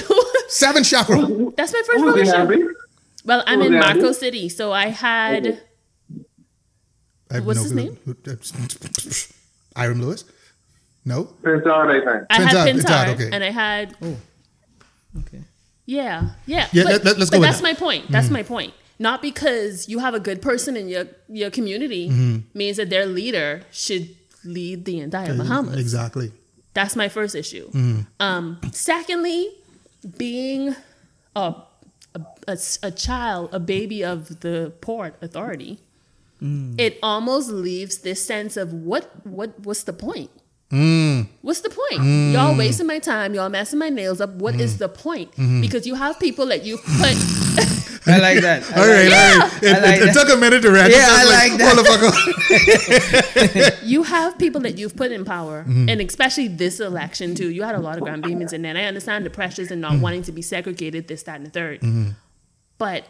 [0.49, 1.17] Seven chakra.
[1.57, 2.73] that's my first Who's real issue.
[3.25, 4.11] Well, I'm in Marco?
[4.11, 5.61] City, so I had.
[7.31, 7.81] I have What's no his clue.
[7.83, 9.35] name?
[9.75, 10.23] Iram Lewis.
[11.03, 11.23] No?
[11.25, 12.25] Prince Edward, I think.
[12.29, 13.29] I Prince had Art, Prince Prince Art, Art, okay.
[13.31, 13.95] and I had
[15.19, 15.41] Okay.
[15.85, 16.67] yeah, yeah.
[16.71, 17.63] Yeah, but, let- let- let's but go with that's that.
[17.63, 18.11] My point.
[18.11, 18.73] That's my point.
[18.97, 22.57] Not because you have a good person in your your community Mm-hmm.
[22.57, 24.15] means that their leader should
[24.45, 25.79] lead the entire Bahamas.
[25.79, 26.31] Exactly.
[26.73, 27.67] That's my first issue.
[27.69, 28.01] Mm-hmm.
[28.19, 29.49] Um, secondly,
[30.17, 30.75] being
[31.35, 31.55] a,
[32.13, 35.79] a, a, a child, a baby of the port authority,
[36.41, 36.75] Mm.
[36.77, 40.29] it almost leaves this sense of what what what's the point?
[40.69, 41.27] Mm.
[41.41, 42.03] What's the point?
[42.33, 43.33] Y'all wasting my time.
[43.33, 44.31] Y'all messing my nails up.
[44.31, 45.31] What is the point?
[45.31, 45.61] Mm-hmm.
[45.61, 47.15] Because you have people that you put.
[48.07, 48.63] I like that.
[48.71, 49.41] I All like right, that.
[49.41, 49.63] all right.
[49.63, 51.01] It, like it, it took a minute to register.
[51.01, 53.79] Yeah, I It's like that.
[53.83, 55.89] you have people that you've put in power, Mm-hmm.
[55.89, 57.49] and especially this election too.
[57.49, 59.81] You had a lot of Grand Bahamians in there, and I understand the pressures and
[59.81, 60.01] not Mm-hmm.
[60.01, 62.13] wanting to be segregated, this, that, and the 3rd
[62.77, 63.05] But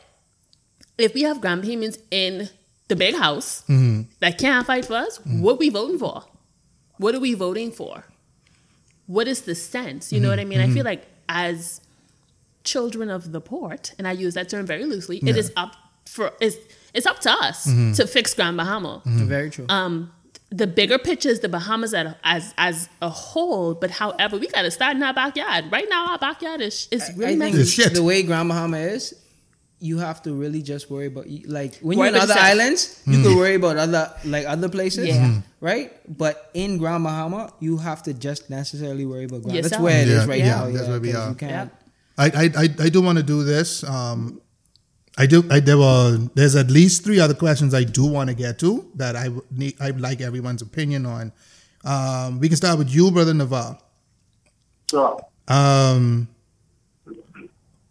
[0.98, 2.50] if we have Grand Bahamians in
[2.88, 4.02] the big house Mm-hmm.
[4.20, 6.24] that can't fight for us, what are we voting for?
[6.98, 8.06] What are we voting for?
[9.08, 10.14] What is the sense?
[10.14, 10.60] You know what I mean?
[10.60, 10.74] I Mm-hmm.
[10.74, 11.82] feel like as
[12.66, 15.74] children of the port, and I use that term very loosely, it is up
[16.06, 16.58] for it's
[16.94, 17.94] it's up to us Mm-hmm.
[17.94, 19.66] to fix Grand Bahama Very true.
[19.70, 20.12] um,
[20.50, 23.74] the bigger picture is the Bahamas at, as as a whole.
[23.74, 25.66] But however, we got to start in our backyard.
[25.72, 27.58] Right now, our backyard is is really I messy.
[27.58, 27.94] think shit.
[27.94, 29.04] the way Grand Bahama is,
[29.80, 31.26] you have to really just worry about
[31.58, 32.52] like when Worry you're in other yourself.
[32.52, 35.26] islands, you can worry about other like other places, Yeah.
[35.28, 35.44] Mhm.
[35.60, 35.90] right?
[36.24, 39.58] But in Grand Bahama, you have to just necessarily worry about Grand.
[39.58, 39.84] That's Yourself.
[39.84, 40.72] where it is Yeah, right yeah, now.
[40.72, 41.30] that's where we are.
[41.30, 41.72] You can't.
[42.18, 43.84] I, I, I, I do want to do this.
[43.84, 44.42] Um,
[45.18, 45.44] I do.
[45.50, 46.18] I, there were.
[46.34, 49.76] There's at least three other questions I do want to get to that I need.
[49.80, 51.32] I'd like everyone's opinion on.
[51.84, 53.80] Um, we can start with you, brother Nevar.
[54.90, 56.28] So, Um,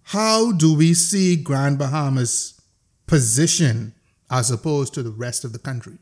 [0.03, 2.61] how do we see Grand Bahamas
[3.07, 3.95] position
[4.31, 5.99] as opposed to the rest of the country?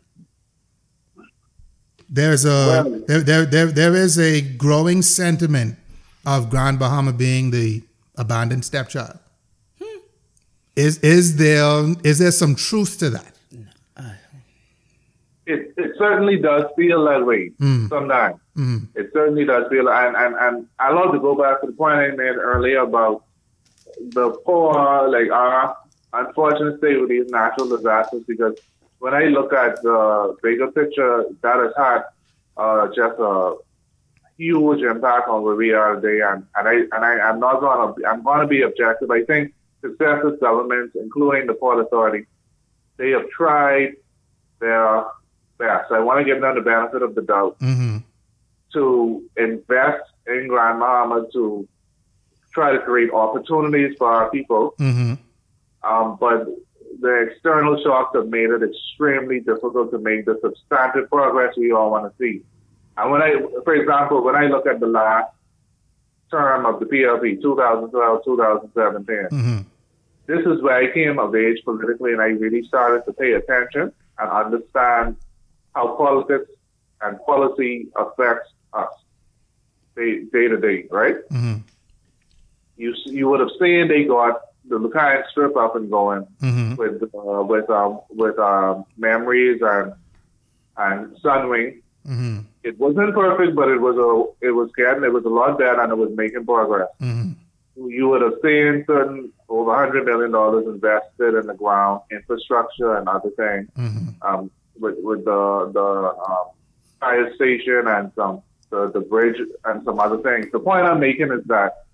[2.09, 2.49] There's a
[2.85, 5.77] Well- there, there, there, there is a growing sentiment
[6.27, 7.83] of Grand Bahama being the
[8.17, 9.19] abandoned stepchild.
[10.75, 13.33] Is is there is there some truth to that?
[15.47, 17.89] it, it certainly does feel that way hmm.
[17.89, 18.37] sometimes.
[18.55, 18.79] Hmm.
[18.95, 21.95] It certainly does feel, and, and, and I love to go back to the point
[21.95, 23.25] I made earlier about
[23.99, 25.77] the poor, like our
[26.13, 28.23] unfortunate state with these natural disasters.
[28.27, 28.57] Because
[28.99, 32.03] when I look at the bigger picture, that has had
[32.57, 33.57] uh, just a
[34.37, 36.21] huge impact on where we are today.
[36.25, 39.11] And, and I and I, I'm not gonna I'm gonna be objective.
[39.11, 42.27] I think successive governments, including the Port Authority,
[42.97, 43.95] they have tried
[44.61, 45.05] their
[45.59, 45.91] best.
[45.91, 47.99] I want to give them the benefit of the doubt Mm-hmm.
[48.75, 51.69] to invest in Grand Bahama to
[52.55, 54.75] try to create opportunities for our people.
[54.79, 55.15] Mm-hmm.
[55.85, 56.47] Um, but
[57.01, 61.91] the external shocks have made it extremely difficult to make the substantive progress we all
[61.91, 62.43] want to see.
[62.97, 65.33] And when I, for example, when I look at the last
[66.31, 69.59] term of the PLP, 2012, 2017, Mm-hmm.
[70.27, 73.93] this is where I came of age politically and I really started to pay attention
[74.19, 75.17] and understand
[75.75, 76.51] how politics
[77.01, 78.89] and policy affects us
[79.97, 81.17] day, day to day, right?
[81.31, 81.59] Mm-hmm.
[82.77, 86.77] You you would have seen they got the Lucayan strip up and going Mm-hmm.
[86.77, 89.93] with uh, with um, with um, memories and
[90.77, 91.83] and Sunwing.
[92.07, 92.39] Mm-hmm.
[92.65, 95.81] It wasn't perfect, but it was a it was getting it was a lot better
[95.81, 96.89] and it was making progress.
[97.01, 97.33] Mm-hmm.
[97.89, 103.09] You would have seen certain over hundred million dollars invested in the ground infrastructure and
[103.09, 104.09] other things Mm-hmm.
[104.23, 106.47] um, with with the the um,
[107.01, 110.47] fire station and some the, the bridge and some other things.
[110.53, 111.85] The point I'm making is that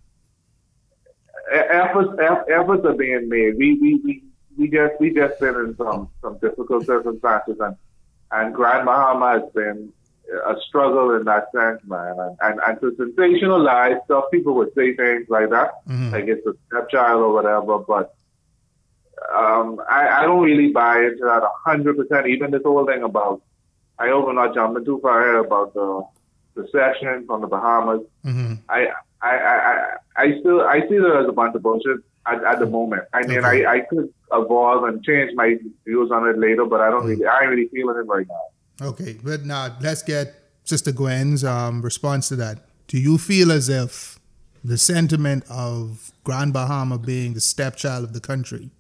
[1.51, 2.11] efforts
[2.51, 3.57] efforts are being made.
[3.57, 4.23] We we we
[4.59, 7.77] we just we just been in some some difficult circumstances and
[8.31, 9.93] and Grand Bahama has been
[10.47, 12.15] a struggle in that sense, man.
[12.19, 16.13] And and, and to sensationalize stuff, people would say things like that, Mhm.
[16.13, 18.15] like it's a stepchild or whatever, but
[19.35, 22.29] um, I, I don't really buy into that a hundred percent.
[22.29, 23.43] Even this whole thing about
[23.99, 26.05] I hope I'm not jumping too far ahead about the
[26.55, 28.03] the session from the Bahamas.
[28.25, 28.55] Mm-hmm.
[28.69, 28.89] I
[29.21, 32.59] I, I, I I still I see that as a bunch of bullshit at, at
[32.61, 33.03] the moment.
[33.13, 33.65] I mean Okay.
[33.65, 37.27] I, I could evolve and change my views on it later, but I don't really
[37.27, 38.43] I ain't really feeling it right now.
[38.81, 40.35] Okay, but now let's get
[40.65, 42.59] Sister Gwen's um, response to that.
[42.87, 44.19] Do you feel as if
[44.65, 48.71] the sentiment of Grand Bahama being the stepchild of the country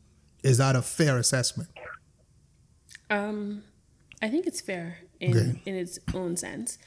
[0.42, 1.68] is that a fair assessment?
[3.10, 3.64] Um,
[4.22, 5.62] I think it's fair in Okay.
[5.66, 6.78] in its own sense.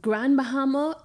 [0.00, 0.96] Grand Bahama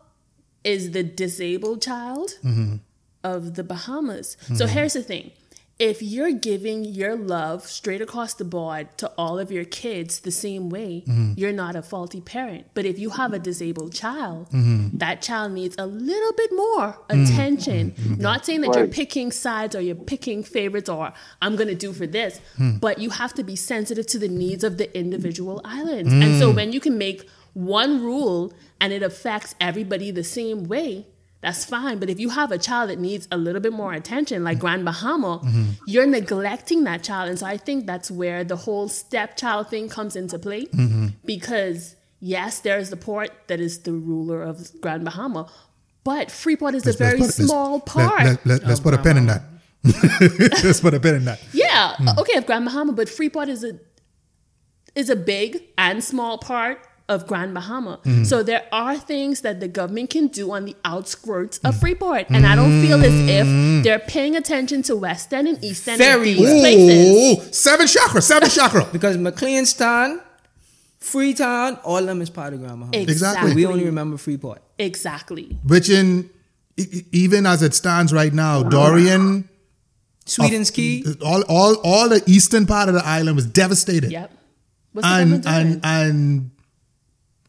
[0.64, 2.76] is the disabled child Mm-hmm.
[3.24, 4.38] of the Bahamas.
[4.56, 5.32] So here's the thing:
[5.80, 10.32] if you're giving your love straight across the board to all of your kids the
[10.32, 11.34] same way, mm-hmm.
[11.36, 12.68] you're not a faulty parent.
[12.76, 14.98] But if you have a disabled child, mm-hmm.
[14.98, 17.92] that child needs a little bit more attention.
[17.92, 18.22] Mm-hmm.
[18.22, 21.92] Not saying that you're picking sides or you're picking favorites or I'm going to do
[21.92, 22.80] for this, mm.
[22.80, 26.14] but you have to be sensitive to the needs of the individual islands.
[26.14, 26.56] And so mm.
[26.56, 31.08] when you can make one rule and it affects everybody the same way,
[31.44, 32.00] that's fine.
[32.00, 34.62] But if you have a child that needs a little bit more attention, like mm-hmm.
[34.62, 35.72] Grand Bahama, mm-hmm.
[35.86, 37.30] you're neglecting that child.
[37.30, 40.68] And so I think that's where the whole stepchild thing comes into play.
[40.68, 41.08] Mm-hmm.
[41.26, 45.52] Because yes, there is the port that is the ruler of Grand Bahama,
[46.06, 48.24] but Freeport is a very put- small let- part.
[48.24, 49.42] Let, let, us put a pin in that.
[50.64, 51.42] let's put a pin in that.
[51.54, 52.18] Yeah, mm.
[52.20, 53.78] okay, of Grand Bahama, but Freeport is a
[54.96, 58.00] is a big and small part of Grand Bahama.
[58.04, 58.24] Mm-hmm.
[58.24, 62.46] So there are things that the government can do on the outskirts of Freeport, and
[62.46, 63.82] I don't feel as if mm-hmm.
[63.82, 66.60] they're paying attention to West End and East End Very and these well.
[66.60, 67.48] places.
[67.50, 68.88] Ooh, seven chakra, seven chakra.
[68.92, 70.22] Because McLeanstown,
[71.00, 72.98] Freetown, all of them is part of Grand Bahama.
[72.98, 73.54] Exactly.
[73.54, 74.62] We only remember Freeport.
[74.80, 75.58] exactly.
[75.64, 76.30] Which in
[76.78, 79.48] even as it stands right now, Dorian,
[80.26, 81.04] Sweeting's Cay.
[81.24, 84.12] all all all the eastern part of the island was devastated.
[84.12, 84.32] Yep.
[84.94, 86.52] What's the and and and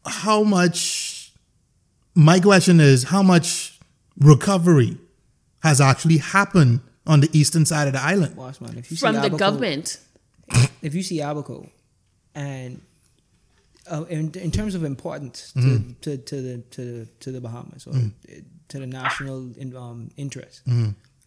[0.05, 1.31] how much
[2.15, 3.77] my question is how much
[4.19, 4.97] recovery
[5.63, 8.77] has actually happened on the eastern side of the island Watch, man.
[8.77, 9.99] If you from see the Abaco- government.
[10.81, 11.69] if you see Abaco,
[12.33, 12.81] and
[13.91, 15.91] uh, in, in terms of importance to, Mm-hmm.
[16.01, 18.11] to, to the to the to the Bahamas or Mm.
[18.69, 20.61] to the national in, um, interest,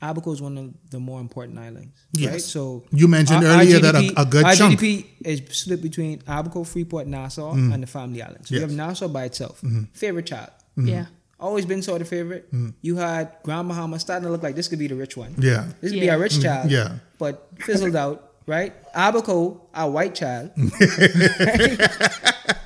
[0.00, 1.92] Abaco is one of the more important islands.
[2.14, 2.22] Right?
[2.22, 2.32] Mm-hmm.
[2.34, 2.44] Yes.
[2.44, 5.82] So You mentioned our- our earlier that a- a good our chunk- GDP is split
[5.82, 8.48] between Abaco, Freeport, Nassau, and the Family Islands.
[8.48, 8.62] So you Mm.
[8.62, 8.70] Yes.
[8.70, 8.78] Mm-hmm.
[8.80, 9.60] have Nassau by itself.
[9.92, 10.50] Favorite child.
[10.76, 11.06] Yeah.
[11.40, 12.48] Always been sort of favorite.
[12.82, 15.34] You had Grand Bahama starting to look like this could be the rich one.
[15.38, 16.14] yeah This would be Yeah.
[16.14, 16.70] our rich child.
[16.70, 16.98] yeah.
[17.18, 18.72] But fizzled out, right?
[18.94, 20.50] Abaco, our white child.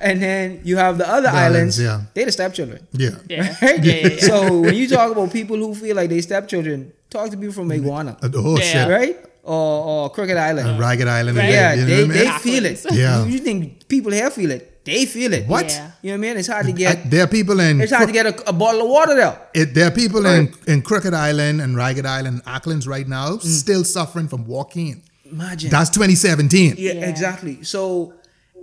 [0.01, 2.01] and then you have the other The islands, islands, yeah.
[2.13, 2.87] They're the stepchildren.
[2.93, 3.55] yeah Yeah.
[3.61, 3.83] Right?
[3.83, 4.19] Yeah, yeah, yeah.
[4.27, 7.69] So when you talk about people who feel like they stepchildren, talk to people from
[7.69, 8.17] Inagua.
[8.23, 8.63] Uh, oh Yeah.
[8.63, 9.17] shit Right?
[9.43, 10.67] Or, or Crooked Island.
[10.69, 11.49] And ragged island Right.
[11.49, 12.85] yeah, you know they, what I they feel it.
[12.91, 13.25] Yeah.
[13.25, 14.69] You think people here feel it.
[14.85, 15.47] They feel it.
[15.47, 15.69] What?
[15.69, 15.91] Yeah.
[16.01, 16.37] You know what I mean?
[16.37, 18.53] It's hard to I- get there are people in it's hard to get a, a
[18.53, 19.37] bottle of water there.
[19.53, 23.41] it, there are people in, in Crooked Island and Ragged Island, Acklins right now, Mm.
[23.63, 25.03] still suffering from walking.
[25.33, 25.69] Imagine.
[25.69, 26.75] That's 2017.
[26.77, 27.09] Yeah, Yeah.
[27.09, 27.63] exactly.
[27.63, 28.13] So,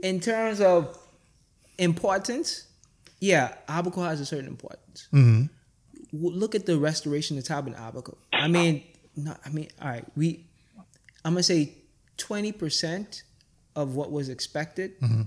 [0.02, 0.96] in terms of
[1.78, 2.64] importance,
[3.20, 5.08] yeah, Abaco has a certain importance.
[5.12, 5.42] Mm-hmm.
[6.18, 8.16] W- Look at the restoration that's happened in Abaco.
[8.32, 8.82] I mean,
[9.16, 10.46] not, I mean, all right, we,
[11.24, 11.74] I'm gonna say,
[12.16, 13.22] twenty percent
[13.76, 15.22] of what was expected Mm-hmm.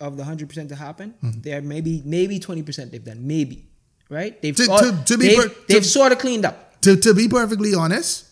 [0.00, 1.14] of the hundred percent to happen.
[1.22, 3.68] There maybe maybe twenty percent they've done, maybe.
[4.10, 4.40] Right?
[4.42, 6.80] They've To- sort- to- to be they've, per- to- they've sort of cleaned up.
[6.82, 8.26] To, to be perfectly honest,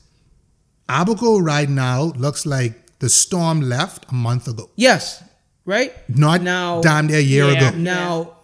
[0.89, 4.71] Abaco right now looks like the storm left a month ago.
[4.77, 5.23] Yes.
[5.65, 5.93] Right?
[6.09, 7.69] Not now damn near a year Yeah.
[7.69, 7.79] ago.
[7.79, 8.37] Now,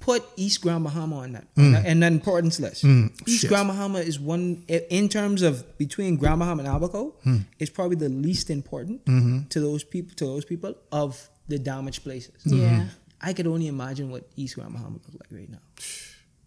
[0.00, 2.84] put East Grand Bahama on that, on that and then importance list.
[2.84, 3.28] East Mm.
[3.28, 3.48] shit.
[3.48, 7.44] Grand Bahama is one in terms of between Grand Bahama and Abaco, Mm.
[7.58, 9.48] is probably the least important Mm-hmm.
[9.48, 12.34] to those people to those people of the damaged places.
[12.44, 12.84] Yeah.
[13.20, 15.58] I could only imagine what East Grand Bahama looks like right now.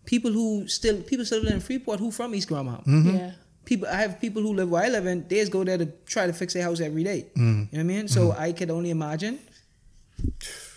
[0.05, 2.83] People who still people still live in Freeport who from East Grand Bahama.
[2.87, 3.15] Mm-hmm.
[3.15, 3.31] Yeah.
[3.69, 5.17] People, I have people who live where I live in.
[5.29, 7.19] They just go there to try to fix their house every day.
[7.37, 7.37] Mm.
[7.37, 8.07] You know what I mean?
[8.15, 9.35] So I could only imagine.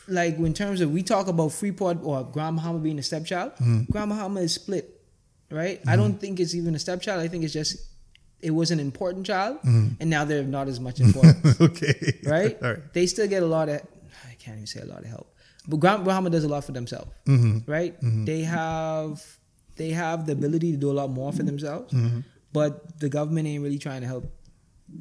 [0.08, 3.88] Like in terms of we talk about Freeport or Grand Bahama being a stepchild, Mm.
[3.90, 5.00] Grand Bahama is split,
[5.50, 5.80] right?
[5.86, 7.20] I don't think it's even a stepchild.
[7.22, 7.76] I think it's just
[8.40, 12.18] it was an important child, and now they're not as much important, okay.
[12.26, 12.60] right?
[12.60, 12.92] Mm.
[12.92, 13.80] They still get a lot of.
[14.30, 15.32] I can't even say a lot of help,
[15.68, 17.70] but Grand Bahama does a lot for themselves, Mm-hmm.
[17.70, 17.94] right?
[18.30, 19.22] They have
[19.76, 22.20] they have the ability to do a lot more for themselves, Mm-hmm.
[22.52, 24.24] But the government ain't really trying to help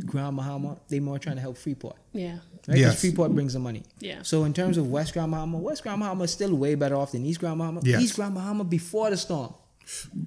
[0.06, 0.78] Grand Bahama.
[0.90, 2.34] They more trying to help Freeport, Yeah.
[2.34, 2.40] right?
[2.65, 3.02] 'Cause Yes.
[3.02, 3.84] Freeport brings the money.
[3.99, 4.19] Yeah.
[4.23, 7.11] So in terms of West Grand Bahama, West Grand Bahama is still way better off
[7.11, 7.82] than East Grand Bahama.
[7.84, 8.02] Yes.
[8.02, 9.53] East Grand Bahama before the storm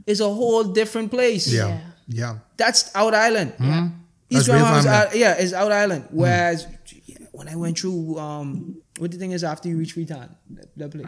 [0.07, 1.47] is a whole different place.
[1.49, 1.69] Yeah.
[1.69, 1.81] Yeah.
[2.09, 2.39] Yeah.
[2.59, 3.53] That's out island.
[3.59, 3.91] That's
[4.31, 6.05] East Grand Bahama is out, yeah, is out island.
[6.11, 6.67] Whereas
[7.33, 10.91] when I went through, um, what the thing is after you reach Freetown, that, that
[10.91, 11.07] place.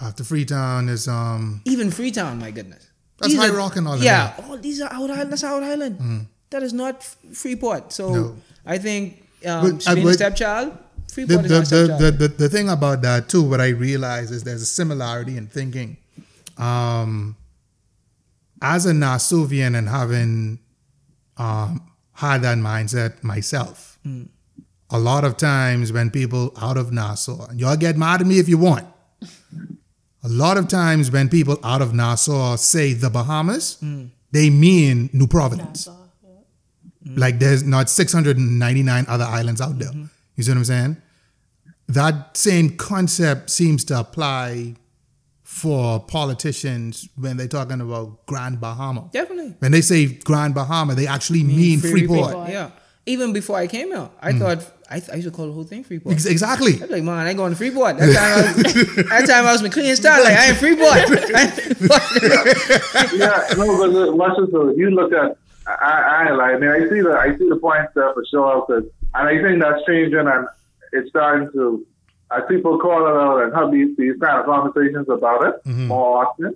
[0.00, 2.88] After Freetown is um even Freetown, my goodness.
[3.18, 4.44] That's These High are- Rock and all of Yeah, that.
[4.48, 5.30] all these are out island.
[5.32, 6.26] That's out island.
[6.50, 7.92] That is not Freeport.
[7.92, 8.36] So No.
[8.66, 10.72] I think um, But, uh, being a stepchild,
[11.08, 12.00] the Freeport the, is not the, stepchild.
[12.00, 15.46] the, the, the thing about that too, what I realize is there's a similarity in
[15.46, 15.96] thinking.
[16.56, 17.36] Um,
[18.62, 20.58] as a Nassuvian and having
[21.36, 21.82] um,
[22.12, 23.98] had that mindset myself,
[24.90, 28.38] a lot of times when people out of Nassau, and y'all get mad at me
[28.38, 28.86] if you want.
[30.24, 33.78] A lot of times when people out of Nassau say the Bahamas,
[34.32, 35.86] they mean New Providence.
[35.86, 36.00] Nassau.
[37.06, 39.90] Like there's not 699 other islands out there.
[39.90, 40.04] Mm-hmm.
[40.36, 40.96] You see what I'm saying?
[41.88, 44.76] That same concept seems to apply
[45.42, 49.10] for politicians when they're talking about Grand Bahama.
[49.12, 49.54] Definitely.
[49.58, 52.30] When they say Grand Bahama, they actually mean, Freeport.
[52.30, 52.48] Freeport.
[52.48, 52.70] Yeah.
[53.06, 54.38] Even before I came here, I mm.
[54.38, 56.14] thought I, I used to call the whole thing Freeport.
[56.14, 56.74] Exactly.
[56.74, 57.98] I was like, man, I ain't going to Freeport.
[57.98, 60.22] That time I was, that time I was McLean style.
[60.22, 60.88] Like, I ain't Freeport.
[61.34, 63.12] I ain't Freeport.
[63.14, 64.50] yeah, no, but look, watch this.
[64.52, 64.70] though.
[64.70, 65.36] You look at,
[65.66, 68.84] I, I, I mean, I see the, I see the points there for sure, cause,
[69.14, 70.46] and I think that's changing, and
[70.92, 71.86] it's starting to,
[72.30, 75.86] as people call it out and have these, these kind of conversations about it mm-hmm.
[75.86, 76.54] more often.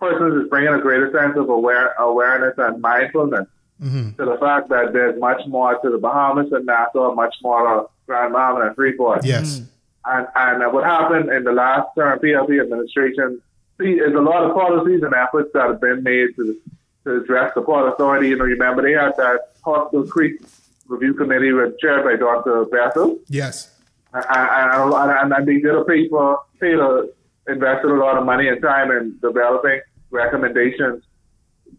[0.00, 3.46] Persons is bringing a greater sense of aware, awareness and mindfulness
[3.82, 4.12] Mm-hmm.
[4.12, 7.86] to the fact that there's much more to the Bahamas and Nassau, much more to
[8.06, 9.22] Grand Bahama and Freeport.
[9.22, 9.58] Yes.
[9.58, 9.66] Mm.
[10.06, 13.42] And, and what happened in the last term PLP administration,
[13.78, 16.56] see, is a lot of policies and efforts that have been made to,
[17.04, 18.28] to address the Port Authority.
[18.28, 20.40] You know, remember they had that Hawksbill Creek
[20.86, 22.64] Review Committee with chaired by Dr.
[22.66, 23.18] Bethel.
[23.28, 23.74] Yes.
[24.14, 27.08] And, and, and, and they did a paper, paid a,
[27.48, 29.80] invested a lot of money and time in developing
[30.10, 31.02] recommendations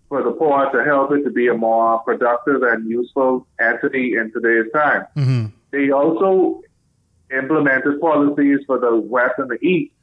[0.09, 4.31] for the poor to help it to be a more productive and useful entity in
[4.31, 5.05] today's time.
[5.15, 5.45] Mm-hmm.
[5.72, 6.61] They also
[7.38, 9.93] implemented policies for the West and the East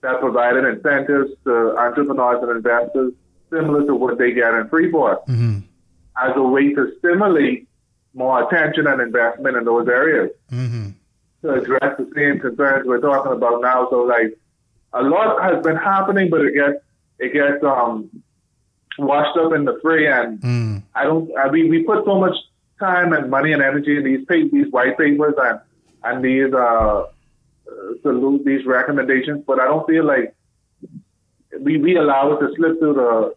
[0.00, 3.12] that provided incentives to entrepreneurs and investors
[3.50, 5.58] similar to what they get in Freeport Mm-hmm.
[6.22, 7.68] as a way to stimulate
[8.14, 10.88] more attention and investment in those areas Mm-hmm.
[11.42, 13.88] to address the same concerns we're talking about now.
[13.90, 14.36] So like
[14.94, 16.78] a lot has been happening, but it gets
[17.18, 18.08] it gets um
[19.06, 20.82] washed up in the fray, and Mm.
[20.94, 21.30] I don't.
[21.38, 22.36] I mean, we put so much
[22.80, 25.60] time and money and energy in these pa- these white papers and
[26.04, 27.04] and these uh
[28.02, 30.34] salute these recommendations, but I don't feel like
[31.60, 33.34] we we allow it to slip through the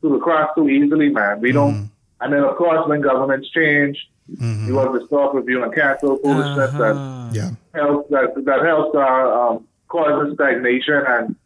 [0.00, 1.40] through the cracks too easily, man.
[1.40, 1.90] We don't.
[2.20, 3.96] And then of course, when governments change,
[4.28, 7.30] you have to stop review and cancel foolishness that Uh-huh.
[7.32, 7.50] Yeah.
[7.74, 11.36] helps that that helps uh, um, causes stagnation and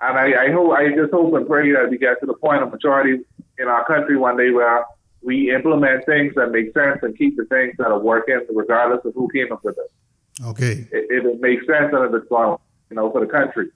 [0.00, 2.62] and I, I hope I just hope and pray that we get to the point
[2.62, 3.22] of maturity
[3.58, 4.84] in our country one day where
[5.22, 9.14] we implement things that make sense and keep the things that are working regardless of
[9.14, 10.44] who came up with it.
[10.44, 10.88] Okay.
[10.90, 12.58] It, it makes sense and if it's wrong,
[12.88, 13.68] you know, for the country.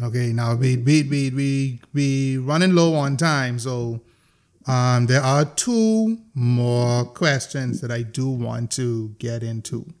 [0.00, 0.32] Okay.
[0.32, 4.00] Now we we we we we running low on time, so
[4.66, 9.92] um, there are two more questions that I do want to get into.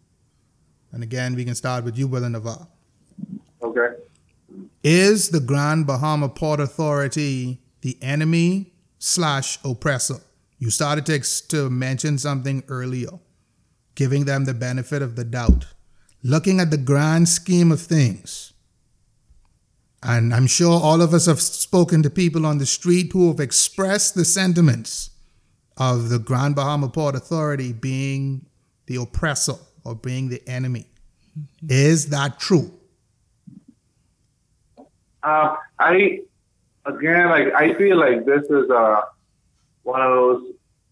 [0.92, 2.66] And again, we can start with you, Brother Nevar.
[3.62, 3.96] Okay.
[4.82, 10.16] Is the Grand Bahama Port Authority the enemy slash oppressor?
[10.58, 13.18] You started to, ex- to mention something earlier,
[13.94, 15.66] giving them the benefit of the doubt.
[16.22, 18.52] Looking at the grand scheme of things,
[20.02, 23.40] and I'm sure all of us have spoken to people on the street who have
[23.40, 25.10] expressed the sentiments
[25.76, 28.46] of the Grand Bahama Port Authority being
[28.86, 29.54] the oppressor
[29.84, 30.86] or being the enemy.
[31.38, 31.66] Mm-hmm.
[31.70, 32.79] Is that true?
[35.22, 36.20] Uh, I
[36.86, 39.02] again, like I feel like this is uh,
[39.82, 40.42] one of those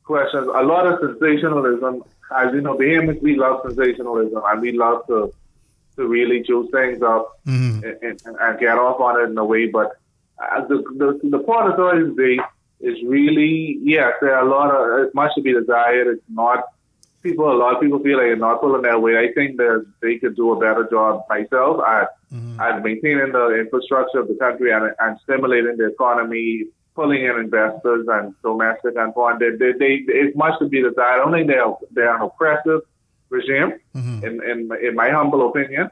[0.04, 0.46] questions.
[0.54, 2.02] A lot of sensationalism,
[2.36, 5.32] as you know, Bahamians we love sensationalism, and we love to
[5.96, 7.82] to really juice things up Mhm.
[8.02, 9.66] and, and, and get off on it in a way.
[9.66, 9.96] But
[10.38, 12.42] uh, the, the the Port Authority today
[12.80, 16.06] is really yes, there are a lot of it much to be desired.
[16.06, 16.64] It's not
[17.22, 17.50] people.
[17.50, 19.16] A lot of people feel like they're not pulling their weight.
[19.16, 22.10] I think that they could do a better job myself at
[22.60, 26.64] at maintaining the infrastructure of the country and, and stimulating the economy,
[26.94, 29.38] pulling in investors and domestic and foreign.
[29.38, 31.14] They, they, they, it's much to be desired.
[31.14, 32.82] I don't think they're they're an oppressive
[33.30, 33.74] regime.
[33.94, 34.22] Mhm.
[34.22, 35.90] In, in in my humble opinion,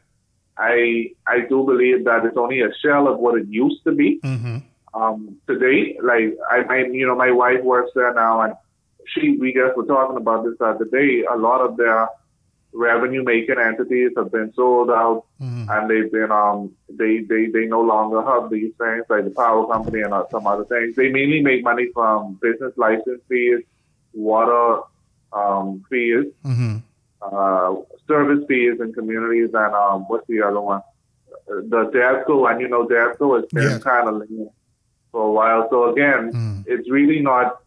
[0.58, 4.20] I I do believe that it's only a shell of what it used to be.
[4.22, 4.58] Mm-hmm.
[4.94, 8.54] Um, today, like I, I, you know, my wife works there now, and
[9.06, 11.24] she, we just were talking about this the other day.
[11.30, 12.08] A lot of their
[12.76, 15.66] revenue making entities have been sold out, Mhm.
[15.70, 19.66] and they've been, um, they, they, they no longer have these things like the power
[19.66, 20.94] company and uh, some other things.
[20.94, 23.60] They mainly make money from business license fees,
[24.12, 24.82] water,
[25.32, 26.76] um, fees, Mm-hmm.
[27.22, 27.74] uh,
[28.06, 30.82] service fees in communities, and um, what's the other one?
[31.46, 33.78] The DASCO, and you know, DASCO has been Yeah.
[33.78, 34.50] kind of lean
[35.12, 35.68] for a while.
[35.70, 36.64] So again, Mm.
[36.66, 37.58] it's really not.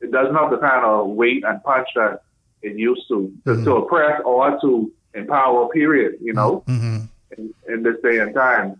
[0.00, 2.22] It doesn't have the kind of weight and punch that
[2.62, 5.68] it used to to, to oppress or to empower.
[5.68, 6.16] Period.
[6.20, 6.98] You know, Mm-hmm.
[7.38, 8.76] in, in this day and time.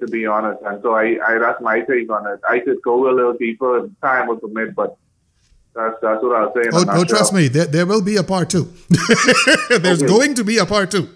[0.00, 2.38] To be honest, and so I, I that's my take on it.
[2.48, 4.96] I could go a little deeper if time would permit, but
[5.74, 6.68] that's that's what I was saying.
[6.74, 7.04] Oh, oh sure.
[7.06, 8.70] trust me, there, there will be a part two.
[9.70, 10.06] There's Okay.
[10.06, 11.08] going to be a part two.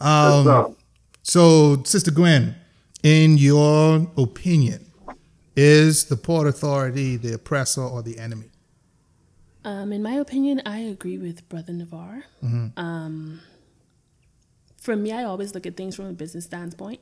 [0.00, 0.76] Um,
[1.22, 2.54] so, Sister Gwen,
[3.02, 4.84] in your opinion,
[5.56, 8.50] is the Port Authority the oppressor or the enemy?
[9.64, 12.22] Um, in my opinion, I agree with Brother Nevar.
[12.76, 13.40] Um,
[14.80, 17.00] for me, I always look at things from a business standpoint,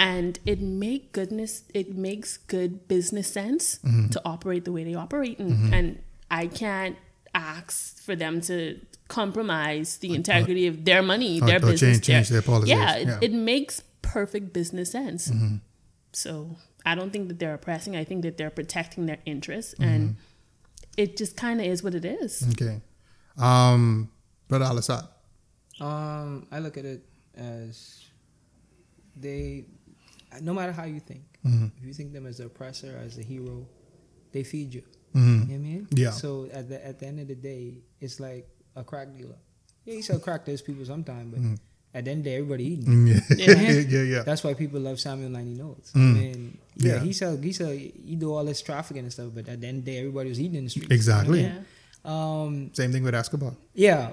[0.00, 3.78] and it make goodness it makes good business sense
[4.10, 5.98] to operate the way they operate, and, and
[6.30, 6.96] I can't
[7.34, 12.04] ask for them to compromise the integrity of their money, or- their or business, change-
[12.06, 13.14] change their policies, Yeah, it, yeah.
[13.14, 13.22] Mm-hmm.
[13.22, 15.30] it makes perfect business sense.
[16.12, 17.94] So I don't think that they're oppressing.
[17.94, 20.16] I think that they're protecting their interests, and
[20.98, 22.44] it just kind of is what it is.
[22.50, 22.82] Okay.
[23.38, 24.10] Um,
[24.48, 25.04] Brother Al-Assad.
[25.80, 27.04] Um, I look at it
[27.36, 28.04] as
[29.16, 29.64] they,
[30.42, 33.66] no matter how you think, if you think them as the oppressor, as a hero,
[34.32, 34.82] they feed you.
[35.14, 35.88] You know what I mean?
[35.92, 36.10] Yeah.
[36.10, 38.46] So at the at the end of the day, it's like
[38.76, 39.38] a crack dealer.
[39.86, 41.40] Yeah, you sell crack to those people sometime, but
[41.94, 43.06] at the end of the day, everybody eating.
[43.08, 43.70] Yeah, Yeah.
[43.80, 44.22] yeah, yeah.
[44.22, 45.90] That's why people love Samuel Ninety Knowles.
[45.94, 45.96] Mm.
[45.96, 47.00] I mean, yeah, Yeah.
[47.00, 49.78] he sell he sell he do all this trafficking and stuff, but at the end
[49.80, 50.90] of the day, everybody was eating in the street.
[50.92, 51.42] Exactly.
[51.42, 51.58] Yeah.
[52.04, 53.54] Um, Same thing with Escobar.
[53.74, 54.12] yeah.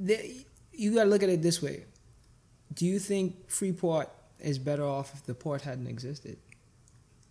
[0.00, 1.84] The, you got to look at it this way.
[2.74, 4.08] Do you think Freeport
[4.40, 6.38] is better off if the port hadn't existed?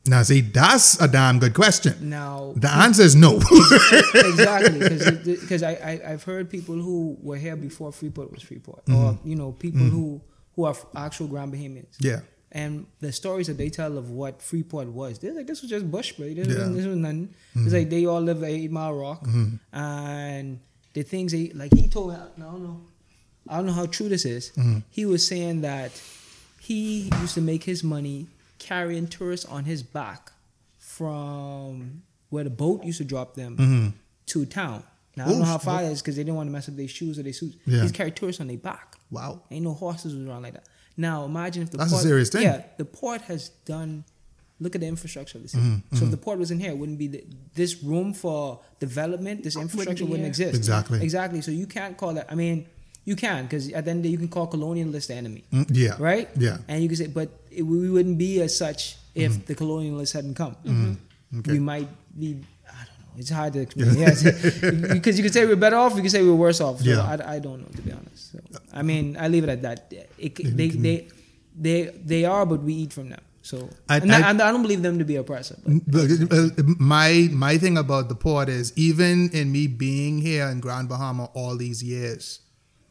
[0.06, 2.10] Now, see, that's a damn good question.
[2.10, 3.36] Now, The answer is no.
[4.16, 4.80] exactly,
[5.26, 9.28] because I, I I've heard people who were here before Freeport was Freeport, or mm-hmm.
[9.28, 9.90] you know people mm-hmm.
[9.90, 10.22] who
[10.56, 11.96] who are actual Grand Bahamians.
[12.00, 12.22] yeah.
[12.54, 15.90] And the stories that they tell of what Freeport was, they're like, this was just
[15.90, 16.34] bush, bro.
[16.34, 16.68] This, Yeah.
[16.68, 17.34] was, this was nothing.
[17.54, 17.74] It's mm-hmm.
[17.74, 19.26] like they all live at Eight Mile Rock.
[19.72, 20.60] And
[20.94, 22.82] the things they, like he told I don't know,
[23.48, 24.52] I don't know how true this is.
[24.90, 25.92] He was saying that
[26.60, 28.28] he used to make his money
[28.62, 30.32] carrying tourists on his back
[30.78, 33.94] from where the boat used to drop them
[34.28, 34.84] to town.
[35.18, 36.78] Now, I don't know how far that is because they didn't want to mess up
[36.78, 37.58] their shoes or their suits.
[37.66, 37.82] Yeah.
[37.82, 38.96] He's carried tourists on their back.
[39.10, 39.42] Wow.
[39.52, 40.68] Ain't no horses around like that.
[40.96, 42.44] Now imagine if the That's a port, serious thing.
[42.44, 44.06] Yeah, the port has done.
[44.60, 45.64] Look at the infrastructure of the city.
[45.64, 47.26] Mm-hmm, So if the port wasn't here, it wouldn't be the,
[47.56, 49.44] this room for development.
[49.44, 50.56] This infrastructure be wouldn't, exist.
[50.56, 51.02] Exactly.
[51.02, 51.42] Exactly.
[51.42, 52.28] So you can't call that.
[52.32, 52.68] I mean,
[53.06, 55.44] you can because at the end of the day, you can call colonialists the enemy,
[55.52, 55.96] Mm, yeah.
[56.00, 56.30] right?
[56.38, 56.58] Yeah.
[56.68, 60.36] And you can say, but it, we wouldn't be as such if the colonialists hadn't
[60.36, 60.56] come.
[60.66, 61.40] Mm-hmm.
[61.40, 61.52] Okay.
[61.54, 62.40] We might be.
[62.68, 63.18] I don't know.
[63.18, 63.96] It's hard to explain.
[64.94, 65.96] because you could say we're better off.
[65.96, 66.80] You could say we're worse off.
[66.82, 67.02] So Yeah.
[67.04, 68.32] I, I don't know to be honest.
[68.34, 68.40] So,
[68.74, 69.92] I mean, I leave it at that.
[70.18, 71.08] It, they, they,
[71.58, 73.20] they, they are, but we eat from them.
[73.42, 75.58] So I- and, I, I- don't believe them to be oppressive.
[75.66, 80.48] But But, uh, my my thing about the port is even in me being here
[80.48, 82.41] in Grand Bahama all these years,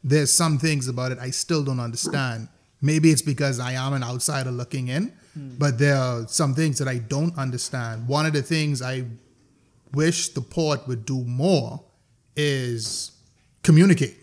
[0.03, 2.49] there's some things about it I still don't understand.
[2.81, 5.13] Maybe it's because I am an outsider looking in,
[5.59, 8.09] but there are some things that I don't understand.
[8.09, 9.05] One of the things I
[9.93, 11.83] wish the port would do more
[12.37, 13.13] is
[13.63, 14.17] communicate.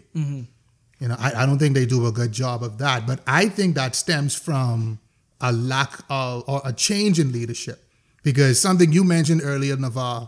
[0.99, 3.47] You know, I, I don't think they do a good job of that, but I
[3.49, 4.99] think that stems from
[5.39, 7.83] a lack of or a change in leadership.
[8.23, 10.27] Because something you mentioned earlier, Nevar,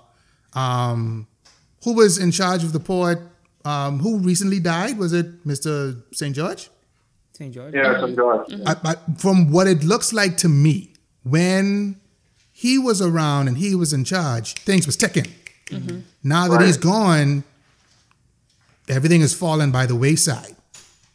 [0.54, 1.28] um,
[1.84, 3.20] who was in charge of the port,
[3.66, 4.98] um, who recently died?
[4.98, 6.02] Was it Mr.
[6.14, 6.36] St.
[6.36, 6.70] George?
[7.34, 7.54] St.
[7.54, 7.74] George.
[7.74, 8.48] Yeah, some George.
[8.50, 8.68] Mm-hmm.
[8.68, 12.00] I, I, from what it looks like to me, when
[12.52, 15.28] he was around and he was in charge, things was ticking.
[15.68, 16.00] Mm-hmm.
[16.24, 16.66] Now that Right.
[16.66, 17.44] he's gone,
[18.88, 20.56] everything is fallen by the wayside.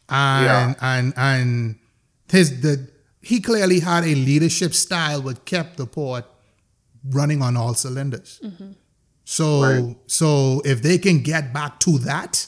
[0.09, 0.73] And Yeah.
[0.81, 1.75] and and
[2.29, 2.87] his the
[3.21, 6.25] he clearly had a leadership style that kept the port
[7.09, 8.39] running on all cylinders.
[8.43, 8.71] Mm-hmm.
[9.25, 9.95] So Right.
[10.07, 12.47] so if they can get back to that,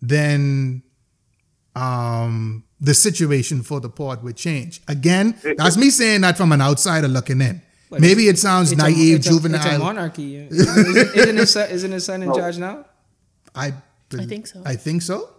[0.00, 0.82] then
[1.74, 4.80] um, the situation for the port would change.
[4.88, 7.60] Again, that's me saying that from an outsider looking in.
[7.90, 9.64] But Maybe it sounds It's a- naive, it's a, juvenile.
[9.66, 10.36] It's a monarchy.
[10.50, 12.34] isn't, isn't, his son, isn't his son in No.
[12.34, 12.84] charge now?
[13.54, 13.74] I,
[14.18, 14.62] I think so.
[14.64, 15.30] I think so.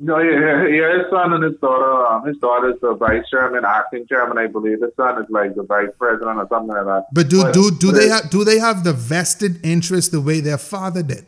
[0.00, 2.06] No, yeah, yeah, his son and his daughter.
[2.06, 4.80] Um, his daughter's the vice chairman, acting chairman, I believe.
[4.82, 7.06] His son is like the vice president or something like that.
[7.12, 10.58] But do do do they have do they have the vested interest the way their
[10.58, 11.26] father did?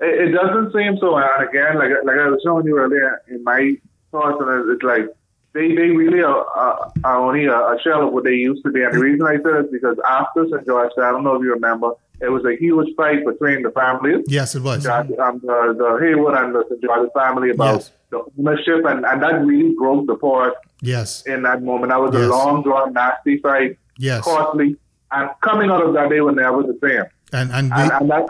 [0.00, 1.16] It, it doesn't seem so.
[1.16, 3.76] And again, like like I was showing you earlier, in my
[4.12, 5.08] thoughts, and it's, it's like
[5.54, 8.72] they they really are, are, are only a, a shell of what they used to
[8.72, 8.82] be.
[8.82, 10.66] And the reason I said it is because after St.
[10.66, 14.24] George, I don't know if you remember, it was a huge fight between the families.
[14.28, 14.86] Yes, it was.
[14.86, 16.82] um, the, the Hayward and the St.
[16.82, 17.92] George family about Yes.
[18.10, 21.90] the ownership, and, and that really broke the port Yes, in that moment.
[21.90, 24.76] That was a long, drawn, nasty fight, yes, costly,
[25.10, 27.04] and coming out of that, day when they were never the same.
[27.32, 28.26] and and, we, And, and that,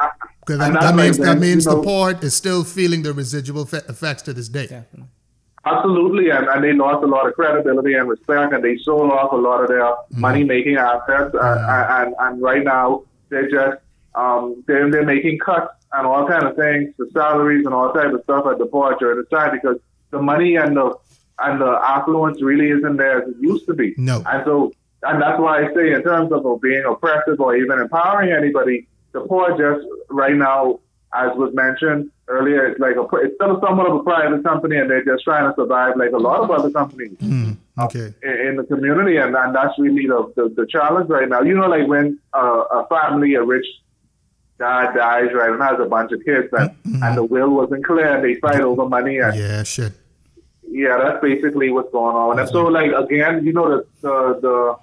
[0.46, 3.12] cause and that, that's that means that means the know, port is still feeling the
[3.12, 4.66] residual fe- effects to this day.
[4.68, 5.08] Definitely.
[5.66, 9.32] Absolutely, and, and they lost a lot of credibility and respect, and they sold off
[9.32, 10.20] a lot of their Mm-hmm.
[10.20, 13.82] money making assets, uh, and and right now they're just
[14.14, 18.12] um, they're they're making cuts and all kind of things, the salaries and all type
[18.12, 19.78] of stuff at the port during this time because
[20.10, 20.96] the money and the
[21.40, 23.94] and the affluence really isn't there as it used to be.
[23.96, 24.22] No.
[24.26, 24.72] and so
[25.02, 29.20] and that's why I say in terms of being oppressive or even empowering anybody, the
[29.20, 30.80] poor just right now,
[31.12, 34.90] as was mentioned earlier, it's like a it's still somewhat of a private company, and
[34.90, 38.14] they're just trying to survive like a lot of other companies Mm, okay.
[38.22, 41.42] in, in the community, and, and that's really the, the the challenge right now.
[41.42, 43.66] You know, like when uh, a family, a rich
[44.58, 46.70] dad dies, right, and has a bunch of kids, and,
[47.02, 49.92] and the will wasn't clear, and they fight over money, and Yeah, shit.
[50.68, 52.38] yeah, that's basically what's going on.
[52.38, 54.76] And so, like again, you know, the the, the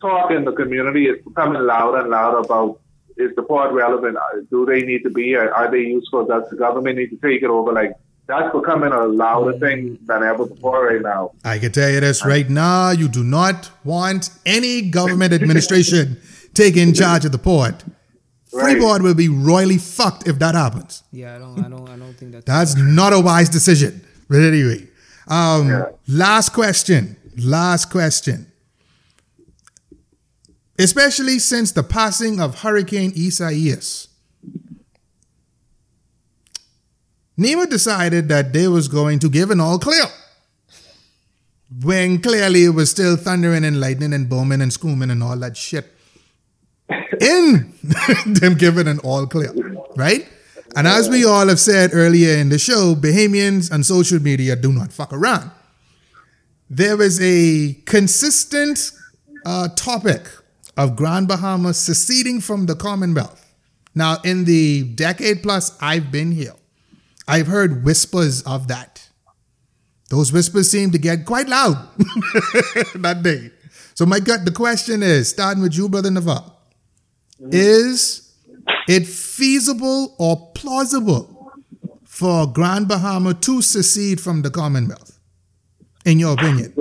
[0.00, 2.78] talk in the community is becoming louder and louder about
[3.16, 4.16] is the port relevant?
[4.50, 5.34] Do they need to be?
[5.34, 6.24] Are, are they useful?
[6.26, 7.72] Does the government need to take it over?
[7.72, 7.92] Like
[8.26, 11.32] that's becoming a louder thing than ever before right now.
[11.44, 12.90] I can tell you this right now.
[12.90, 16.20] You do not want any government administration
[16.54, 17.84] taking charge of the port.
[18.54, 18.72] Right.
[18.74, 21.02] Freeport will be royally fucked if that happens.
[21.10, 22.44] Yeah, I don't, I don't, I don't think that's.
[22.44, 24.04] That's not a wise decision.
[24.28, 24.86] But anyway,
[25.28, 25.84] um, Yeah.
[26.06, 27.16] last question.
[27.38, 28.46] Last question.
[30.78, 34.08] Especially since the passing of Hurricane Isaias,
[37.42, 40.04] NEMA decided that they was going to give an all clear.
[41.82, 45.56] When clearly it was still thundering and lightning and booming and screaming and all that
[45.56, 45.86] shit.
[47.20, 47.72] In
[48.26, 49.52] them giving an all clear,
[49.96, 50.28] right?
[50.76, 54.72] And as we all have said earlier in the show, Bahamians and social media do
[54.72, 55.50] not fuck around.
[56.70, 58.92] There is a consistent
[59.44, 60.26] uh, topic
[60.76, 63.38] of Grand Bahama seceding from the Commonwealth.
[63.94, 66.54] Now, in the decade plus I've been here,
[67.28, 69.08] I've heard whispers of that.
[70.10, 71.88] Those whispers seem to get quite loud
[72.96, 73.50] that day.
[73.94, 76.52] So, my gut, the question is starting with you, Brother Nevar,
[77.50, 78.34] is
[78.88, 81.50] it feasible or plausible
[82.04, 85.18] for Grand Bahama to secede from the Commonwealth?
[86.04, 86.74] In your opinion?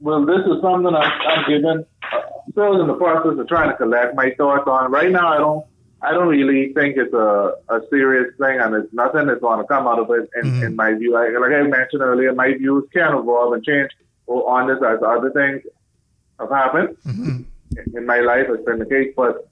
[0.00, 1.86] Well, this is something I'm, I'm given.
[2.12, 2.20] Uh,
[2.50, 4.90] still in the process of trying to collect my thoughts on.
[4.90, 5.64] Right now, I don't.
[6.04, 9.66] I don't really think it's a, a serious thing, and it's nothing that's going to
[9.66, 10.28] come out of it.
[10.36, 13.90] In, in my view, I, like I mentioned earlier, my views can evolve and change
[14.26, 15.62] on this as other things
[16.38, 16.96] have happened
[17.94, 18.46] in my life.
[18.48, 19.48] It's been the case, but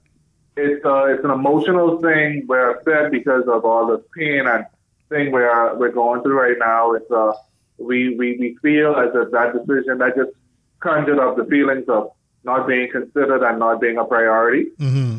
[0.55, 2.45] it's uh, it's an emotional thing.
[2.47, 4.65] We're upset because of all the pain and
[5.09, 6.93] thing we're we're going through right now.
[6.93, 7.33] It's uh,
[7.77, 10.31] we we we feel as if that decision that just
[10.79, 12.11] conjured up the feelings of
[12.43, 15.12] not being considered and not being a priority Mm-hmm.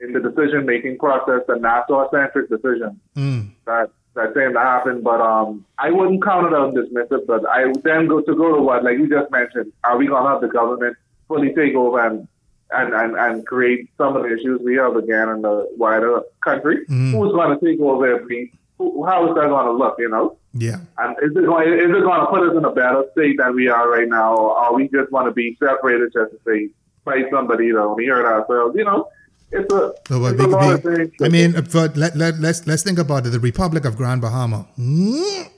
[0.00, 3.48] In the decision making process, the Nassau centric decision Mm.
[3.66, 5.02] that that seemed to happen.
[5.02, 7.26] But um, I wouldn't count it out dismissive.
[7.26, 10.06] But I would then go to go to what, like you just mentioned, are we
[10.06, 10.96] gonna have the government
[11.28, 12.26] fully take over and
[12.70, 16.84] and, and, and create some of the issues we have again in the wider country?
[16.86, 17.12] Mm.
[17.12, 18.52] Who's gonna take over if we?
[18.78, 19.96] Who, how is that gonna look?
[19.98, 20.36] You know.
[20.52, 20.78] Yeah.
[20.98, 21.68] And is it going?
[21.72, 24.34] Is it going to put us in a better state than we are right now,
[24.34, 26.70] or are we just want to be separated just to say
[27.04, 28.74] fight somebody to only hurt ourselves?
[28.76, 29.08] You know,
[29.50, 31.12] it's a, So what it's a we- lot we- of things.
[31.22, 33.30] I mean, for, let, let, let's, let's think about it.
[33.30, 34.66] The Republic of Grand Bahama.
[34.78, 35.48] Mm.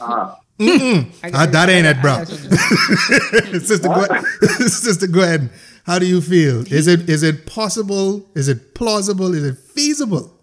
[0.00, 2.12] uh, I Ah, that ain't it, bro.
[2.12, 3.60] I got something.
[3.60, 4.24] Sister, Gwen,
[4.68, 5.50] Sister Gwen,
[5.84, 6.60] how do you feel?
[6.72, 8.28] Is it is it possible?
[8.34, 9.34] Is it plausible?
[9.34, 10.38] Is it feasible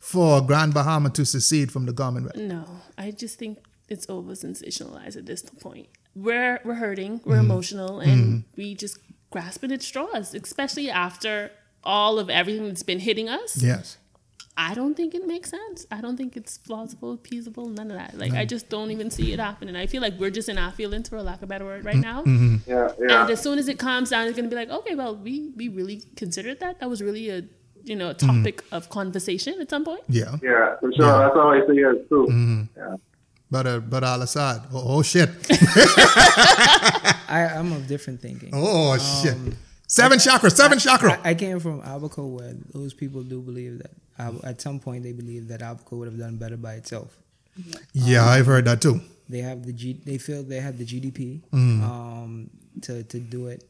[0.00, 2.36] for Grand Bahama to secede from the Commonwealth?
[2.36, 2.64] No,
[2.98, 3.58] I just think
[3.88, 5.86] it's over sensationalized at this point.
[6.16, 7.44] We're we're hurting, we're Mm-hmm.
[7.50, 8.98] emotional, and we just
[9.30, 11.52] grasping at straws, especially after
[11.84, 13.62] all of everything that's been hitting us.
[13.62, 13.98] Yes.
[14.56, 15.86] I don't think it makes sense.
[15.90, 18.18] I don't think it's plausible, feasible, none of that.
[18.18, 19.74] Like I just don't even see it happening.
[19.74, 21.84] I feel like we're just in our feelings, for a lack of a better word,
[21.84, 22.22] right now.
[22.66, 23.22] yeah, yeah.
[23.22, 25.68] And as soon as it calms down, it's gonna be like, okay, well, we we
[25.68, 26.80] really considered that.
[26.80, 27.44] That was really a
[27.84, 30.02] you know a topic of conversation at some point.
[30.08, 30.36] Yeah.
[30.42, 31.06] yeah, for sure.
[31.06, 32.26] That's how I see it too.
[32.28, 32.62] Mm-hmm.
[32.76, 32.96] Yeah.
[33.50, 34.62] But uh, but Al Assad.
[34.74, 35.30] Oh, oh shit.
[37.28, 38.50] I, I'm of different thinking.
[38.52, 39.36] Oh shit.
[39.90, 40.50] Seven chakra.
[40.50, 41.20] Seven chakra.
[41.24, 45.02] I, I came from Abaco where those people do believe that Ab- at some point
[45.02, 47.16] they believe that Abaco would have done better by itself.
[47.92, 49.00] Yeah, I've heard that too.
[49.28, 50.00] They have the G.
[50.04, 51.82] They feel they have the GDP Mm.
[51.82, 52.50] um,
[52.82, 53.64] to to do it,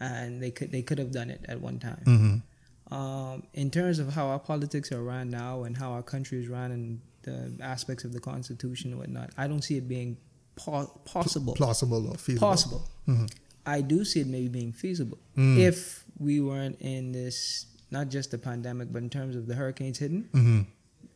[0.00, 2.02] and they could they could have done it at one time.
[2.04, 2.94] Mm-hmm.
[2.94, 6.48] Um, in terms of how our politics are run now and how our country is
[6.48, 10.16] run and the aspects of the Constitution and whatnot, I don't see it being
[10.56, 11.54] po- possible.
[11.54, 12.48] Plausible or feasible.
[12.48, 12.82] possible.
[13.08, 13.26] Mm-hmm.
[13.66, 15.58] I do see it maybe being feasible Mm.
[15.58, 19.98] if we weren't in this not just the pandemic, but in terms of the hurricanes
[19.98, 20.24] hitting.
[20.32, 20.60] Mm-hmm.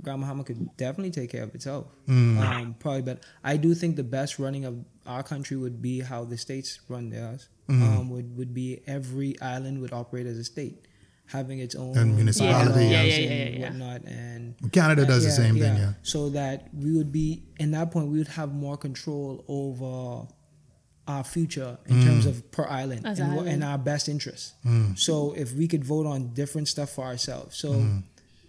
[0.03, 1.87] Grand Bahama could definitely take care of itself.
[2.09, 2.39] Mm.
[2.39, 6.25] Um, probably, but I do think the best running of our country would be how
[6.25, 7.49] the states run theirs.
[7.69, 7.83] Mm-hmm.
[7.83, 10.87] Um, would would be every island would operate as a state,
[11.27, 13.03] having its own And municipality, bylaws yeah.
[13.03, 13.69] Yeah, yeah, yeah, and yeah.
[13.69, 15.93] whatnot, and Canada does the same thing, yeah.
[16.03, 20.27] So that we would be, in that point, we would have more control over
[21.07, 22.05] our future in Mm.
[22.05, 24.55] terms of per island As and, an what- and our best interests.
[24.65, 24.99] Mm.
[24.99, 27.57] So if we could vote on different stuff for ourselves.
[27.57, 27.85] So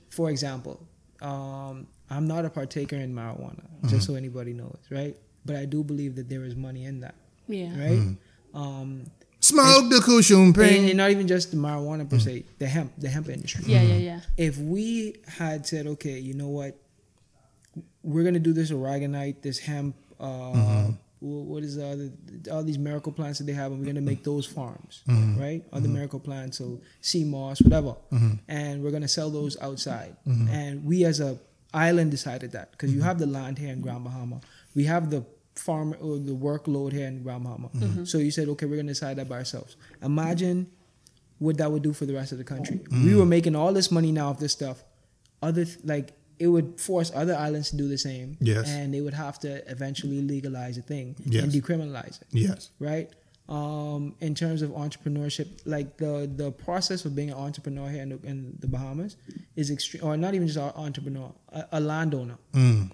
[0.10, 0.80] for example,
[1.22, 3.88] um, I'm not a partaker in marijuana, Mm-hmm.
[3.90, 5.18] just so anybody knows, right?
[5.46, 7.16] But I do believe that there is money in that,
[7.48, 7.72] Yeah.
[7.78, 8.00] right?
[8.00, 8.58] Mm-hmm.
[8.58, 9.12] Um,
[9.42, 10.88] Smoke the cushion and, ping.
[10.90, 12.10] and not even just the marijuana Mm.
[12.10, 13.64] per se, the hemp, the hemp industry.
[13.68, 14.20] Yeah, yeah, yeah.
[14.38, 16.80] If we had said, okay, you know what,
[18.02, 20.92] we're gonna do this aragonite, this hemp, uh, Mm-hmm.
[21.20, 22.10] Wh- what is the other,
[22.52, 25.32] all these miracle plants that they have, and we're gonna make those farms, Mm-hmm.
[25.32, 25.42] mm-hmm.
[25.42, 25.64] right?
[25.74, 25.94] Other mm-hmm.
[25.94, 28.34] miracle plants, so sea moss, whatever, mm-hmm.
[28.48, 30.16] and we're gonna sell those outside.
[30.28, 30.48] Mm-hmm.
[30.50, 31.38] And we as a
[31.74, 34.40] island decided that because you have the land here in Grand Bahama,
[34.76, 35.26] we have the
[35.56, 37.70] farm or the workload here in Grand Bahama.
[37.70, 38.06] Mm-hmm.
[38.06, 39.76] So you said, okay, we're gonna decide that by ourselves.
[40.02, 40.70] Imagine
[41.40, 42.80] what that would do for the rest of the country.
[42.92, 44.84] We were making all this money now of this stuff.
[45.42, 48.38] Other th- like it would force other islands to do the same.
[48.42, 48.68] Yes.
[48.70, 51.44] And they would have to eventually legalize the thing Yes.
[51.44, 52.28] and decriminalize it.
[52.32, 52.70] Yes.
[52.80, 53.10] Right?
[53.48, 58.10] Um, in terms of entrepreneurship, like the the process of being an entrepreneur here in
[58.10, 59.18] the, in the Bahamas
[59.56, 62.92] is extreme, or not even just an entrepreneur, a, a landowner, Mm.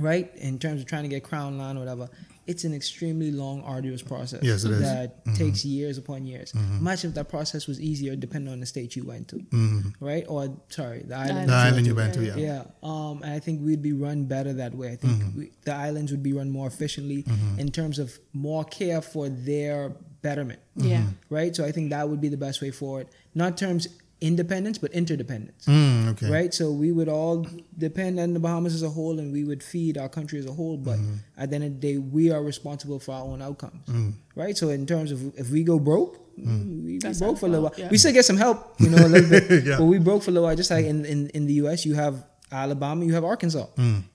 [0.00, 0.34] right?
[0.36, 2.08] In terms of trying to get crown land or whatever,
[2.46, 4.40] it's an extremely long, arduous process.
[4.42, 4.80] Yes, it is.
[4.80, 6.52] That takes years upon years.
[6.54, 9.94] Imagine if that process was easier, depending on the state you went to, Mm.
[10.00, 10.24] right?
[10.28, 11.32] Or sorry, the island.
[11.38, 11.48] island.
[11.48, 12.36] The island you went to, yeah.
[12.36, 14.92] Yeah, um, and I think we'd be run better that way.
[14.92, 15.38] I think Mm-hmm.
[15.38, 17.24] we, the islands would be run more efficiently
[17.58, 19.92] in terms of more care for their
[20.22, 21.04] betterment, Yeah.
[21.30, 21.54] right?
[21.56, 23.08] So I think that would be the best way forward.
[23.34, 23.88] Not terms
[24.20, 26.30] independence, but interdependence, Mm, okay.
[26.30, 26.54] right?
[26.54, 27.46] So we would all
[27.76, 30.52] depend on the Bahamas as a whole, and we would feed our country as a
[30.52, 30.76] whole.
[30.76, 31.14] But Mm-hmm.
[31.36, 34.12] at the end of the day, we are responsible for our own outcomes, Mm.
[34.34, 34.56] right?
[34.56, 36.20] So in terms of if we go broke.
[36.36, 37.74] We, we That's broke for a little while.
[37.78, 37.88] yeah.
[37.90, 39.64] We still get some help, you know, a little bit.
[39.66, 39.78] Yeah.
[39.78, 40.56] But we broke for a little while.
[40.56, 43.66] Just like in, in, in the U.S., you have Alabama, you have Arkansas,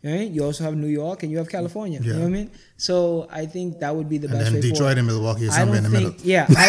[0.04, 0.30] right?
[0.32, 2.00] You also have New York and you have California.
[2.02, 2.16] You Mm.
[2.16, 2.52] Know what I mean?
[2.78, 4.98] So I think that would be the And best way Detroit forward.
[5.00, 6.28] and Milwaukee is somewhere in the think, middle.
[6.28, 6.68] yeah, I,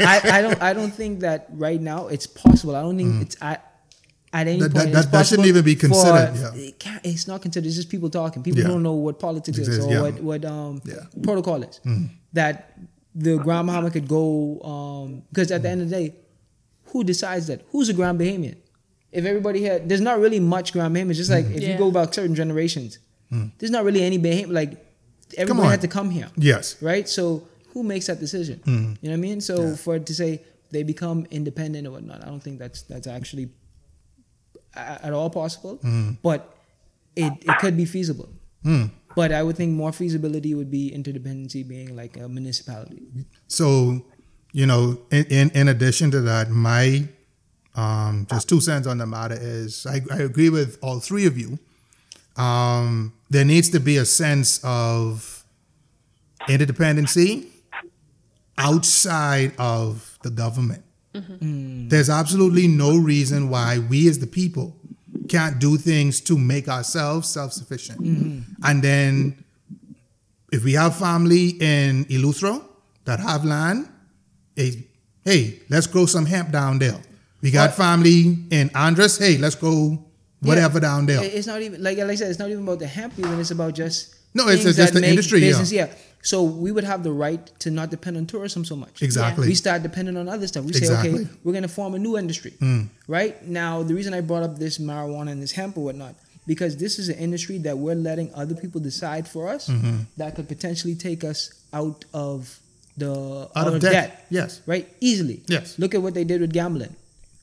[0.12, 2.74] I, I don't, I don't think that right now it's possible.
[2.74, 3.64] I don't think it's at,
[4.32, 4.62] at any Mm.
[4.62, 6.54] That- point that- that- shouldn't even be for- considered, yeah.
[6.68, 7.66] It it's not considered.
[7.68, 8.42] It's just people talking.
[8.42, 8.68] People Yeah.
[8.68, 10.00] don't know what politics is is, or yeah.
[10.02, 11.04] what what um Yeah.
[11.22, 11.80] protocol is.
[12.32, 12.72] That
[13.14, 14.24] the Grand Bahama could go
[14.74, 16.14] um because at the end of the day,
[16.90, 17.60] who decides that?
[17.72, 18.56] Who's a Grand Bahamian?
[19.10, 21.14] If everybody had, there's not really much Grand Bahamians.
[21.16, 21.56] Just like mm.
[21.56, 22.98] if you go about certain generations,
[23.32, 23.50] mm.
[23.58, 24.52] there's not really any Bahamian.
[24.52, 24.84] Like
[25.36, 25.70] everybody on.
[25.70, 26.80] had to come here Yes.
[26.82, 27.08] right?
[27.08, 28.60] So who makes that decision?
[28.60, 28.72] Mm-hmm.
[29.00, 29.40] You know what I mean?
[29.40, 33.50] So for to say they become independent or whatnot, I don't think that's that's actually
[34.74, 35.76] at all possible.
[35.78, 36.12] Mm-hmm.
[36.22, 36.56] But
[37.16, 38.28] it it could be feasible.
[38.64, 38.90] Mm.
[39.16, 43.02] But I would think more feasibility would be interdependency being like a municipality.
[43.48, 44.04] So,
[44.52, 47.08] you know, in, in, in addition to that, my
[47.78, 51.38] um, just two cents on the matter is I, I agree with all three of
[51.38, 51.60] you.
[52.36, 55.44] Um, there needs to be a sense of
[56.48, 57.46] interdependency
[58.56, 60.82] outside of the government.
[61.90, 64.76] There's absolutely no reason why we as the people
[65.28, 68.00] can't do things to make ourselves self sufficient.
[68.64, 69.44] And then
[70.52, 72.60] if we have family in Eleuthera
[73.04, 73.88] that have land,
[74.56, 74.86] hey,
[75.24, 77.00] hey, let's grow some hemp down there.
[77.40, 80.04] We got Or- family in Andros, hey, let's go
[80.40, 81.22] whatever down there.
[81.22, 83.18] It's not even like like I said, it's not even about the hemp.
[83.18, 85.48] Even it's about just No, it's just the industry, yeah.
[85.48, 85.88] Business, yeah.
[86.22, 89.02] So we would have the right to not depend on tourism so much.
[89.02, 89.46] Exactly.
[89.46, 90.64] We start depending on other stuff.
[90.64, 92.88] We say, okay, we're going to form a new industry, mm.
[93.06, 93.40] right?
[93.46, 96.16] Now, the reason I brought up this marijuana and this hemp or whatnot,
[96.46, 99.98] because this is an industry that we're letting other people decide for us mm-hmm.
[100.16, 102.58] that could potentially take us out of
[102.96, 104.26] the Out of debt.
[104.28, 104.60] Yes.
[104.66, 104.88] right?
[105.00, 105.42] Easily.
[105.46, 105.78] Yes.
[105.78, 106.96] Look at what they did with gambling,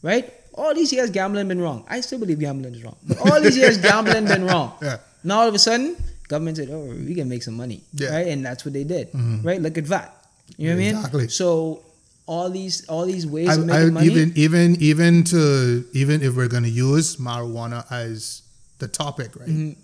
[0.05, 0.31] right?
[0.53, 1.83] All these years gambling been wrong.
[1.89, 4.71] I still believe gambling is wrong, but all these years gambling been wrong.
[4.81, 4.97] Yeah.
[5.25, 5.97] Now all of a sudden,
[6.29, 8.07] government said, "Oh, we can make some money," Yeah.
[8.07, 8.15] Mm-hmm.
[8.15, 8.27] right?
[8.33, 9.09] And that's what they did,
[9.43, 9.59] right?
[9.59, 10.13] Look at VAT.
[10.57, 10.95] You know what I mean?
[10.95, 11.27] Exactly.
[11.27, 11.81] So
[12.27, 14.07] all these all these ways I, of I, making money.
[14.07, 15.41] even even even to
[15.93, 18.43] even if we're going to use marijuana as
[18.77, 19.49] the topic, right?
[19.49, 19.81] Mm-hmm.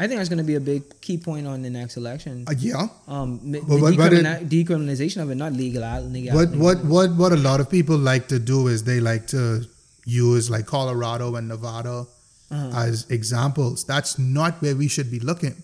[0.00, 2.44] I think that's going to be a big key point on the next election.
[2.48, 2.88] Uh, yeah.
[3.06, 5.82] Um, the But- but- but it- decriminalization of it, not legal.
[6.10, 9.28] legal What what what what a lot of people like to do is they like
[9.28, 9.64] to
[10.04, 12.06] use like Colorado and Nevada
[12.50, 12.70] Uh-huh.
[12.86, 13.84] as examples.
[13.84, 15.54] That's not where we should be looking.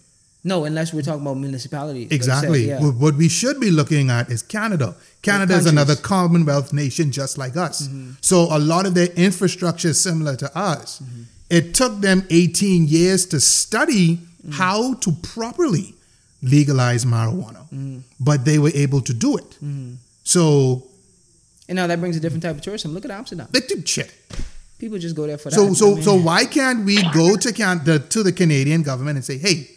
[0.43, 2.11] No, unless we're talking about municipalities.
[2.11, 2.69] like I said, Exactly.
[2.69, 2.81] yeah.
[2.85, 4.95] What what we should be looking at is Canada.
[5.23, 7.83] Canada is another Commonwealth nation just like us.
[7.83, 8.13] Mm-hmm.
[8.31, 11.01] So a lot of their infrastructure is similar to us.
[11.03, 11.23] Mm-hmm.
[11.51, 14.53] It took them 18 years to study Mm-hmm.
[14.53, 15.95] how to properly
[16.43, 17.99] legalize marijuana, Mm-hmm.
[18.19, 19.59] but they were able to do it.
[20.25, 20.87] So
[21.69, 22.95] And now that brings a different type of tourism.
[22.95, 23.49] Look at Amsterdam.
[23.53, 24.11] they did shit.
[24.79, 25.57] People just go there for that.
[25.57, 29.17] so I mean- so why can't we go to can the, to the Canadian government
[29.17, 29.69] and say, hey,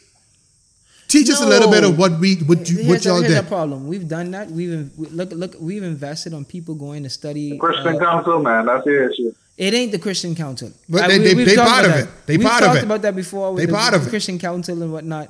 [1.09, 3.33] teach us a little bit of what we what you Here's what the- y'all here's
[3.33, 3.43] did.
[3.43, 3.87] the problem.
[3.87, 4.49] We've done that.
[4.49, 5.55] We've in- we- look look.
[5.59, 7.57] We've invested on people going to study.
[7.57, 9.33] Christian uh, Council, man, that's the issue.
[9.57, 10.71] It ain't the Christian Council.
[10.89, 12.13] But they- they- we've they talked part about of that.
[12.13, 12.25] it.
[12.27, 12.71] They we've part of it.
[12.71, 14.09] We talked about that before with They the part of it.
[14.09, 15.29] Christian Council and whatnot.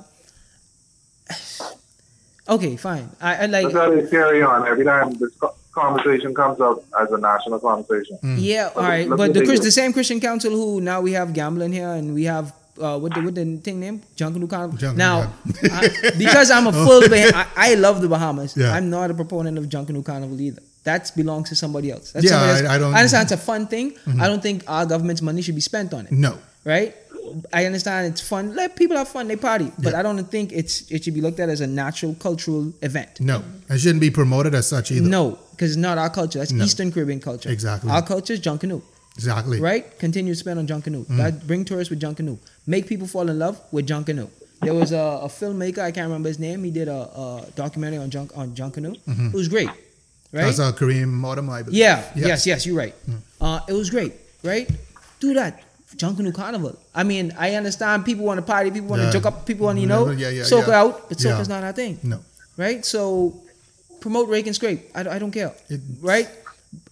[2.48, 3.08] Okay, fine.
[3.20, 3.64] I, I like.
[3.64, 5.30] That's how they carry on every time this
[5.72, 8.18] conversation comes up as a national conversation.
[8.22, 8.36] Mm.
[8.38, 11.32] Yeah, all right, Look but the Chris, the same Christian Council who now we have
[11.32, 14.76] gambling here and we have uh, what the what the thing name Junkanoo Carnival.
[14.78, 15.32] Junkanoo now,
[15.72, 15.88] I,
[16.18, 18.54] because I'm a full, Bah- I, I love the Bahamas.
[18.56, 18.72] Yeah.
[18.74, 20.62] I'm not a proponent of Junkanoo Carnival either.
[20.84, 22.12] That belongs to somebody else.
[22.12, 22.62] That's Yeah, else.
[22.62, 22.96] I- I don't- Mm-hmm.
[22.96, 23.94] I understand it's a fun thing.
[24.20, 26.12] I don't think our government's money should be spent on it.
[26.12, 26.38] No.
[26.64, 26.94] Right.
[27.54, 28.54] I understand it's fun.
[28.54, 29.28] Let people have fun.
[29.28, 29.98] They party, but Yeah.
[30.00, 33.12] I don't think it's it should be looked at as a natural cultural event.
[33.20, 33.42] No.
[33.70, 35.08] It shouldn't be promoted as such either.
[35.08, 36.38] No, because it's not our culture.
[36.40, 36.64] That's No.
[36.64, 37.48] Eastern Caribbean culture.
[37.50, 37.90] Exactly.
[37.90, 38.82] Our culture is Junkanoo
[39.16, 39.58] Exactly.
[39.60, 39.98] right?
[39.98, 41.06] Continue to spend on Junkanoo.
[41.16, 42.36] That bring tourists with Junkanoo.
[42.66, 44.28] Make people fall in love with Junkanoo.
[44.62, 46.62] There was a, a filmmaker I can't remember his name.
[46.64, 48.94] He did a, a documentary on Junk on Junkanoo.
[49.32, 49.70] It was great,
[50.34, 50.44] right?
[50.44, 51.78] That's a Kareem Mortimer, I believe.
[51.78, 52.26] yeah, Yes.
[52.26, 52.94] yes, yes, you're right.
[53.40, 54.12] Uh, it was great,
[54.42, 54.68] right?
[55.20, 55.62] Do that.
[55.96, 56.74] Junkanoo Carnival.
[56.94, 59.12] I mean, I understand people want to party, people want to Yeah.
[59.16, 60.80] joke up, people want to, you know, Yeah, yeah, soca yeah.
[60.82, 62.18] out, but soca's not our thing, No.
[62.56, 62.84] right?
[62.84, 63.34] So
[64.00, 64.90] promote rake and scrape.
[64.94, 66.28] I, don't- I don't care, It- right?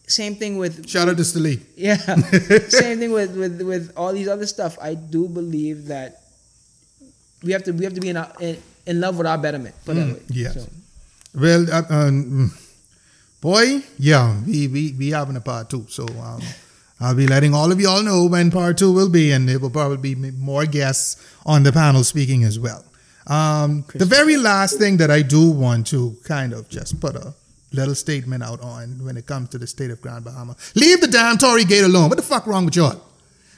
[0.07, 1.61] Same thing with Shout out to Stili.
[1.77, 1.97] yeah.
[2.69, 4.77] Same thing with, with with all these other stuff.
[4.83, 6.21] I do believe that
[7.43, 9.75] we have to we have to be in our, in, in love with our betterment.
[9.85, 10.17] Put way.
[10.29, 10.55] yes.
[10.55, 10.67] So,
[11.35, 12.53] Well, uh, um,
[13.43, 15.85] boy, yeah, we, we, we having a part two.
[15.91, 16.41] So um,
[16.99, 19.69] I'll be letting all of y'all know when part two will be, and there will
[19.69, 22.83] probably be more guests on the panel speaking as well.
[23.27, 27.35] Um, the very last thing that I do want to kind of just put a
[27.73, 30.57] little statement out on when it comes to the state of Grand Bahama.
[30.75, 32.09] Leave the damn Torii Gate alone.
[32.09, 33.01] What the fuck wrong with y'all?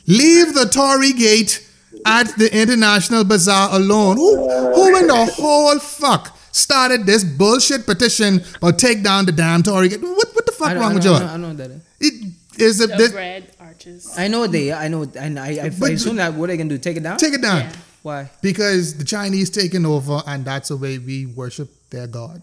[0.07, 1.67] Leave the Torii Gate
[2.07, 4.17] at the International Bazaar alone.
[4.17, 4.37] Who,
[4.75, 9.89] who in the whole fuck started this bullshit petition or take down the damn Torii
[9.89, 10.01] Gate?
[10.03, 11.27] What, what the fuck wrong with don't- I, y'all?
[11.27, 11.83] know, I know what that is.
[12.01, 14.15] It is a The this, bread arches.
[14.17, 14.73] I know they.
[14.73, 15.03] I know.
[15.19, 16.79] And I, I, I assume that what are they can do?
[16.79, 17.19] Take it down?
[17.19, 17.73] take it down Yeah.
[18.03, 18.31] Why?
[18.43, 22.43] because the Chinese taking over, and that's the way we worship their god.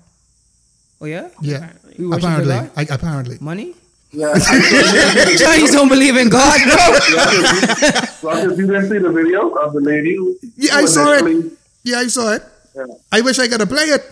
[0.99, 1.29] Oh yeah.
[1.41, 1.95] Yeah, Apparently.
[2.05, 2.71] We apparently, the God?
[2.75, 3.37] I, apparently.
[3.39, 3.75] Money?
[4.13, 4.33] Yeah,
[5.37, 6.75] Chinese don't believe in God, bro.
[8.29, 10.17] Ruckus, you didn't see the video of the lady
[10.57, 11.53] Yeah, I saw it.
[11.83, 12.43] Yeah, I saw it.
[12.75, 12.85] Yeah.
[13.11, 14.03] I wish I could have played it.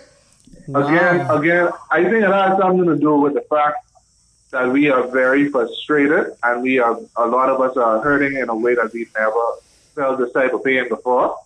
[0.73, 3.77] Again, again, I think it has something to do with the fact
[4.51, 8.49] that we are very frustrated and we are, a lot of us are hurting in
[8.49, 9.41] a way that we've never
[9.95, 11.37] felt this type of pain before.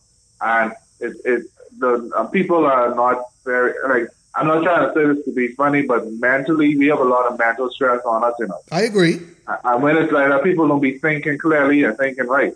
[0.41, 1.45] And it, it,
[1.79, 5.49] the uh, people are not very, like, I'm not trying to say this to be
[5.49, 8.59] funny, but mentally, we have a lot of mental stress on us, you know.
[8.71, 9.19] I agree.
[9.63, 12.53] And when it's like that, people don't be thinking clearly and thinking right.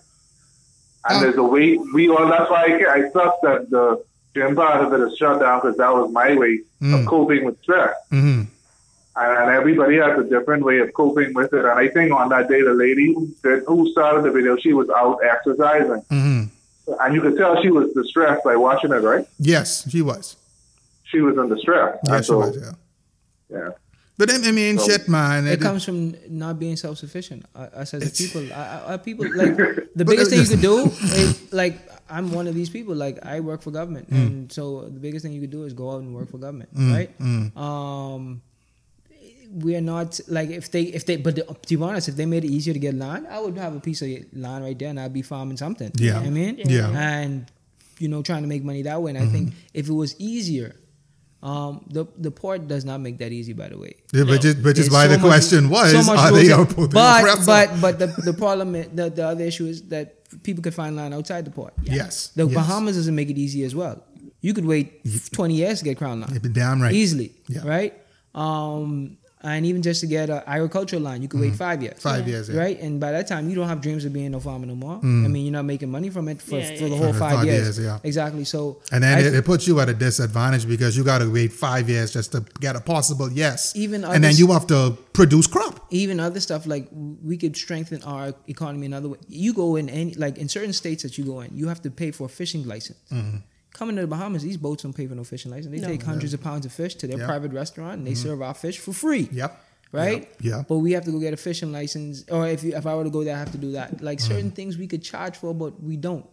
[1.08, 2.28] And Um, there's a way we all.
[2.28, 4.04] That's why I, I suck that the
[4.34, 7.06] gym part of it is shut down because that was my way of Mm.
[7.08, 7.96] coping with stress.
[8.12, 8.42] hmm
[9.20, 11.66] And, and everybody has a different way of coping with it.
[11.66, 14.74] And I think on that day, the lady who, did, who started the video, she
[14.74, 16.44] was out exercising, hmm
[17.02, 19.02] and you could tell she was distressed by watching it.
[19.12, 19.26] Right?
[19.40, 20.38] Yes, she was.
[21.04, 21.98] She was in distress.
[22.04, 22.56] And Yes, she so, was.
[22.56, 22.72] Yeah.
[23.50, 23.70] yeah.
[24.18, 25.48] But I I mean, So- shit, man.
[25.48, 27.44] It comes from not being self-sufficient.
[27.54, 29.56] Uh, us as people, I, I, I- people like
[30.02, 30.76] the biggest thing you could do.
[31.20, 31.76] Is, like
[32.10, 32.96] I'm one of these people.
[32.96, 34.16] Like I work for government, Mm.
[34.26, 36.70] and so the biggest thing you could do is go out and work for government,
[36.74, 37.12] right?
[37.20, 37.56] mm.
[37.58, 38.42] Um,
[39.54, 42.26] we are not like if they if they but the, to be honest, if they
[42.26, 44.90] made it easier to get land, I would have a piece of land right there,
[44.90, 45.92] and I'd be farming something.
[45.98, 46.20] You know Yeah.
[46.20, 46.90] what I mean, Yeah.
[47.00, 47.46] and
[48.00, 49.12] you know trying to make money that way.
[49.12, 49.32] And I Mm-hmm.
[49.34, 50.76] think if it was easier.
[51.50, 53.94] Um, the the port does not make that easy, by the way.
[54.14, 56.48] Yeah, which is which is There's why so the much- question was: so Are they
[56.52, 58.68] in- outputting but but but the the problem
[59.00, 60.06] the the other issue is that
[60.48, 61.74] people could find land outside the port.
[61.84, 62.56] yes, The yes.
[62.60, 63.96] Bahamas doesn't make it easy as well.
[64.42, 64.88] You could wait
[65.38, 66.94] twenty years to get crown land You'd be damn right.
[67.02, 67.66] easily, Yeah.
[67.76, 67.94] right?
[68.36, 71.94] Um, and even just to get an agricultural line, you could wait five years.
[71.96, 72.10] Mm-hmm.
[72.10, 72.60] Five years, yeah.
[72.60, 72.80] right?
[72.80, 74.98] And by that time, you don't have dreams of being no farmer no more.
[74.98, 77.20] I mean, you're not making money from it for, Yeah, for yeah, the whole For
[77.20, 77.78] five, five years.
[77.78, 78.00] years, yeah.
[78.04, 78.46] Exactly.
[78.46, 81.32] So And then I it, it puts you at a disadvantage because you got to
[81.32, 83.76] wait five years just to get a possible yes.
[83.76, 85.86] Even and then you have to produce crop.
[85.92, 86.88] even other stuff like
[87.24, 89.18] we could strengthen our economy another way.
[89.28, 91.92] You go in any like in certain states that you go in, you have to
[91.92, 93.00] pay for a fishing license.
[93.12, 93.38] Mm-hmm.
[93.78, 95.72] Coming to the Bahamas, these boats don't pay for no fishing license.
[95.74, 95.88] They No.
[95.88, 97.26] take hundreds of pounds of fish to their Yeah.
[97.28, 99.30] private restaurant and they serve our fish for free.
[99.32, 99.64] Yep.
[99.92, 100.22] Right?
[100.22, 100.36] Yep.
[100.42, 100.64] Yeah.
[100.68, 103.04] But we have to go get a fishing license, or if you, if I were
[103.04, 104.02] to go there, I have to do that.
[104.02, 104.28] Like Mm-hmm.
[104.34, 106.26] certain things we could charge for, but we don't.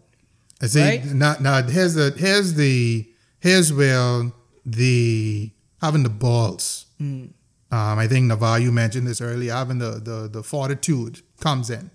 [0.63, 0.81] I see.
[0.81, 1.05] Right?
[1.05, 3.07] Now, now here's the here's the
[3.41, 4.33] here's where
[4.65, 5.51] the
[5.83, 6.87] having the balls.
[7.01, 7.31] Mm.
[7.71, 9.53] Um, I think Nevar, you mentioned this earlier.
[9.53, 11.91] Having the, the the fortitude comes in.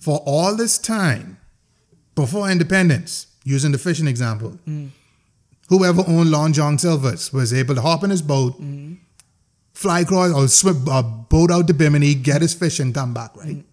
[0.00, 1.38] For all this time,
[2.14, 4.90] before independence, using the fishing example, Mm.
[5.68, 8.94] whoever owned Long John Silvers was able to hop in his boat, Mm-hmm.
[9.72, 13.36] fly across or swim uh, boat out to Bimini, get his fish, and come back,
[13.36, 13.64] right?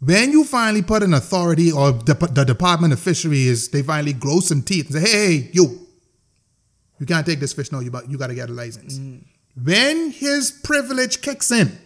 [0.00, 4.40] When you finally put an authority or the, the Department of Fisheries, they finally grow
[4.40, 5.86] some teeth and say, hey, hey, you,
[6.98, 7.70] you can't take this fish.
[7.70, 8.98] No, you, you got to get a license.
[9.62, 11.76] When his privilege kicks in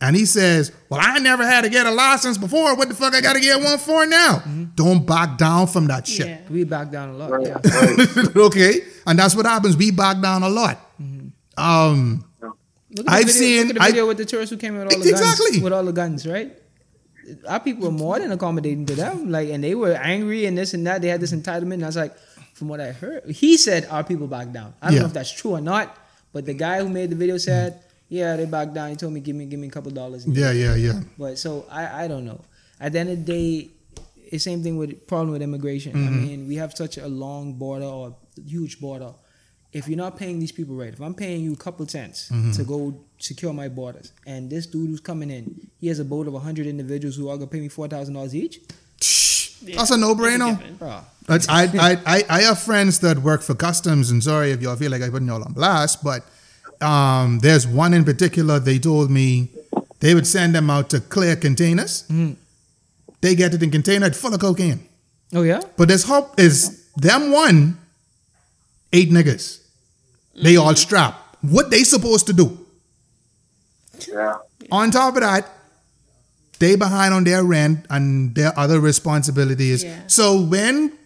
[0.00, 2.74] and he says, well, I never had to get a license before.
[2.76, 4.42] What the fuck I got to get one for now?
[4.74, 6.26] Don't back down from that shit.
[6.28, 6.38] Yeah.
[6.48, 7.30] We back down a lot.
[7.32, 8.24] Right, Yeah.
[8.36, 8.80] okay?
[9.06, 9.76] And that's what happens.
[9.76, 10.78] We back down a lot.
[11.56, 12.24] Um,
[12.90, 14.74] Look at I've video, seen- Look at the I- video with the tourists who came
[14.78, 15.50] with all the Exactly.
[15.52, 15.62] guns.
[15.62, 16.56] With all the guns, right?
[17.46, 19.30] Our people were more than accommodating to them.
[19.30, 21.02] Like, and they were angry and this and that.
[21.02, 21.74] They had this entitlement.
[21.74, 22.16] And I was like,
[22.54, 24.72] from what I heard, he said our people back down.
[24.80, 25.00] I don't Yeah.
[25.00, 25.94] know if that's true or not,
[26.32, 28.90] but the guy who made the video said, yeah, they backed down.
[28.90, 30.26] He told me, give me, give me a couple dollars.
[30.26, 31.00] yeah, yeah, yeah.
[31.18, 32.40] But so I, I don't know.
[32.80, 33.70] At the end of the day,
[34.24, 35.92] it's the same thing with problem with immigration.
[35.92, 36.26] I mm-hmm.
[36.26, 38.16] mean, we have such a long border or
[38.46, 39.12] huge border.
[39.72, 42.52] If you're not paying these people right, if I'm paying you a couple cents mm-hmm.
[42.52, 46.26] to go secure my borders, and this dude who's coming in, he has a boat
[46.26, 48.60] of hundred individuals who are gonna pay me four thousand dollars each,
[49.76, 50.78] That's a no-brainer.
[50.78, 51.00] bro.
[51.26, 54.76] That's, I, I, I, I have friends that work for customs, and sorry if y'all
[54.76, 56.24] feel like I put y'all on blast, but
[56.80, 58.58] um, there's one in particular.
[58.58, 59.48] They told me
[60.00, 62.04] they would send them out to clear containers.
[63.20, 64.80] They get it in container full of cocaine.
[65.34, 67.78] Oh yeah, But there's hope is them one,
[68.92, 69.60] eight niggas.
[70.42, 71.36] They all strapped.
[71.42, 72.66] What they supposed to do?
[74.08, 74.36] Yeah.
[74.70, 75.46] On top of that,
[76.60, 79.84] they behind on their rent and their other responsibilities.
[79.84, 80.00] Yeah.
[80.06, 80.96] So when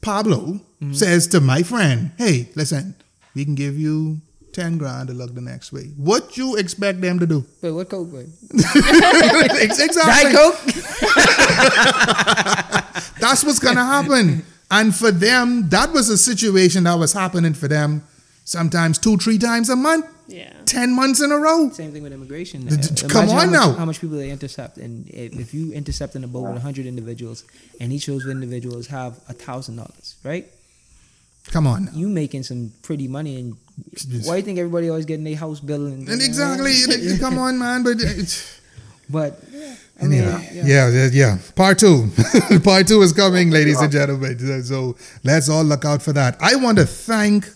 [0.00, 0.60] Pablo
[0.92, 2.96] says to my friend, "Hey, listen,
[3.34, 4.20] we can give you
[4.52, 7.44] ten grand to look the next way," what you expect them to do?
[7.62, 8.10] Wait, what coke?
[8.10, 8.26] Boy?
[8.50, 10.02] exactly.
[10.02, 10.58] Diet coke.
[13.20, 14.44] That's what's gonna happen.
[14.70, 18.02] And for them, that was a situation that was happening for them
[18.44, 20.52] sometimes two, three times a month, Yeah.
[20.64, 21.70] ten months in a row.
[21.70, 22.62] Same thing with immigration.
[22.62, 23.72] D- d- Imagine come how on much, now.
[23.74, 26.86] How much people they intercept, and if, if you intercept in a boat with hundred
[26.86, 27.44] individuals,
[27.80, 30.46] and each of those individuals have a thousand dollars, right?
[31.48, 31.84] Come on.
[31.86, 31.92] Now.
[31.94, 33.56] You making some pretty money, and
[34.24, 35.86] why do you think everybody always getting their house bill?
[35.86, 36.74] And, And exactly,
[37.20, 37.82] come on, man.
[37.82, 38.60] But it's,
[39.10, 39.40] But
[40.00, 40.62] I mean, yeah, yeah.
[40.64, 41.38] yeah, yeah, yeah.
[41.54, 42.10] Part two,
[42.64, 44.64] part two is coming, ladies and gentlemen.
[44.64, 46.36] So let's all look out for that.
[46.40, 47.46] I want to thank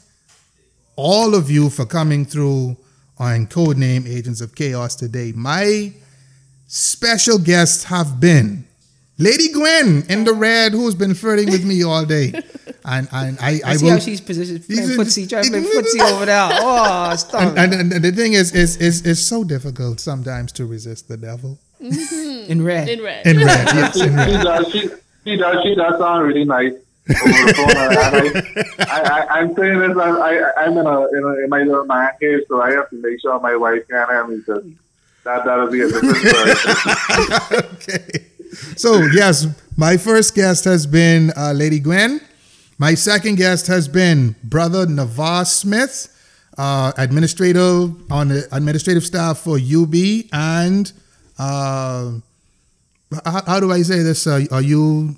[0.97, 2.77] all of you for coming through
[3.19, 5.33] on Codename Agents of Chaos today.
[5.35, 5.93] My
[6.67, 8.66] special guests have been
[9.19, 12.33] Lady Gwen in the red, who's been flirting with me all day,
[12.85, 13.93] and and I, I, I see will.
[13.93, 16.49] how she's positioned, playing footsie, trying to play footsie over there.
[16.53, 17.57] Oh, stop!
[17.57, 21.17] and, and, and the thing is, is, is, it's so difficult sometimes to resist the
[21.17, 21.59] devil.
[21.81, 22.51] Mm-hmm.
[22.51, 22.89] in red.
[22.89, 23.27] In red.
[23.27, 24.27] In red, yes, She, in red.
[24.29, 24.73] she does.
[24.73, 24.81] She,
[25.25, 25.63] she does.
[25.63, 26.73] She does sound really nice.
[27.09, 27.17] over
[27.47, 28.37] the phone.
[28.79, 29.97] And I, I, I, I'm saying this.
[29.97, 32.91] I, I, I'm in a, in a in my little man cave, so I have
[32.91, 34.39] to make sure my wife can't have me.
[34.39, 34.65] Because
[35.25, 37.59] that that'll be a different story.
[37.75, 38.27] okay.
[38.77, 39.47] So yes,
[39.77, 42.21] my first guest has been uh, Lady Gwen.
[42.79, 46.09] My second guest has been Brother Nevar Smith,
[46.59, 49.95] uh, administrator on the administrative staff for UB,
[50.33, 50.93] and
[51.39, 52.13] uh,
[53.25, 54.27] how, how do I say this?
[54.27, 55.17] Are you?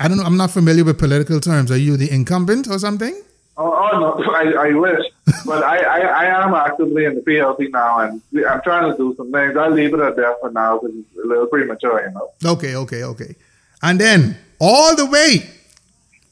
[0.00, 0.24] I don't know.
[0.24, 1.70] I'm not familiar with political terms.
[1.70, 3.20] Are you the incumbent or something?
[3.60, 5.04] Oh, oh no, I, I wish,
[5.44, 9.14] but I, I, I am actively in the PLP now, and I'm trying to do
[9.16, 9.56] some things.
[9.56, 12.30] I'll leave it at that for now because it's a little premature, you know.
[12.52, 13.34] Okay, okay, okay.
[13.82, 15.50] And then all the way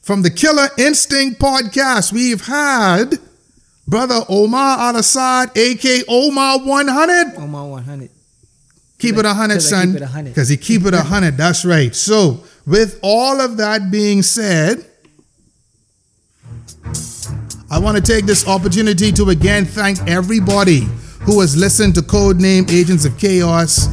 [0.01, 3.19] from the Killer Instinct podcast, we've had
[3.85, 7.37] brother Omar Al Assad, aka Omar 100.
[7.39, 8.09] Omar 100.
[8.99, 9.87] Keep it a hundred, son.
[9.89, 10.29] keep it 100.
[10.29, 11.35] Because he keep it a hundred.
[11.37, 11.93] That's right.
[11.93, 14.85] So, with all of that being said,
[17.69, 20.87] I want to take this opportunity to again thank everybody
[21.21, 23.89] who has listened to Codename Agents of Chaos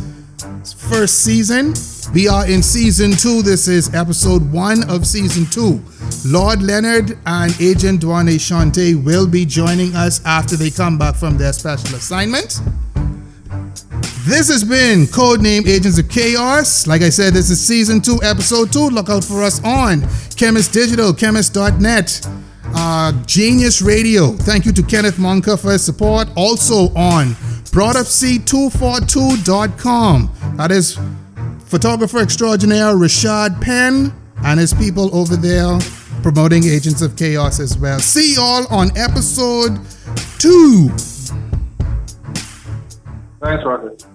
[0.88, 1.74] first season.
[2.14, 3.42] We are in season two.
[3.42, 5.82] This is episode one of season two.
[6.24, 11.36] Lord Leonard and Agent Duane Shante will be joining us after they come back from
[11.36, 12.60] their special assignment.
[14.26, 16.86] This has been Codename Agents of Chaos.
[16.86, 18.88] Like I said, this is season two, episode two.
[18.88, 20.06] Look out for us on
[20.36, 22.26] Chemist Digital, chemist.net,
[22.74, 24.32] uh, Genius Radio.
[24.32, 26.28] Thank you to Kenneth Monka for his support.
[26.36, 27.34] Also on
[27.74, 30.30] BroadUpC242.com.
[30.56, 30.98] That is
[31.66, 34.12] photographer extraordinaire Rashad Penn
[34.44, 35.78] and his people over there
[36.22, 37.98] promoting Agents of Chaos as well.
[37.98, 39.78] See y'all on episode
[40.38, 40.88] two.
[43.40, 44.06] Thanks, Rocket.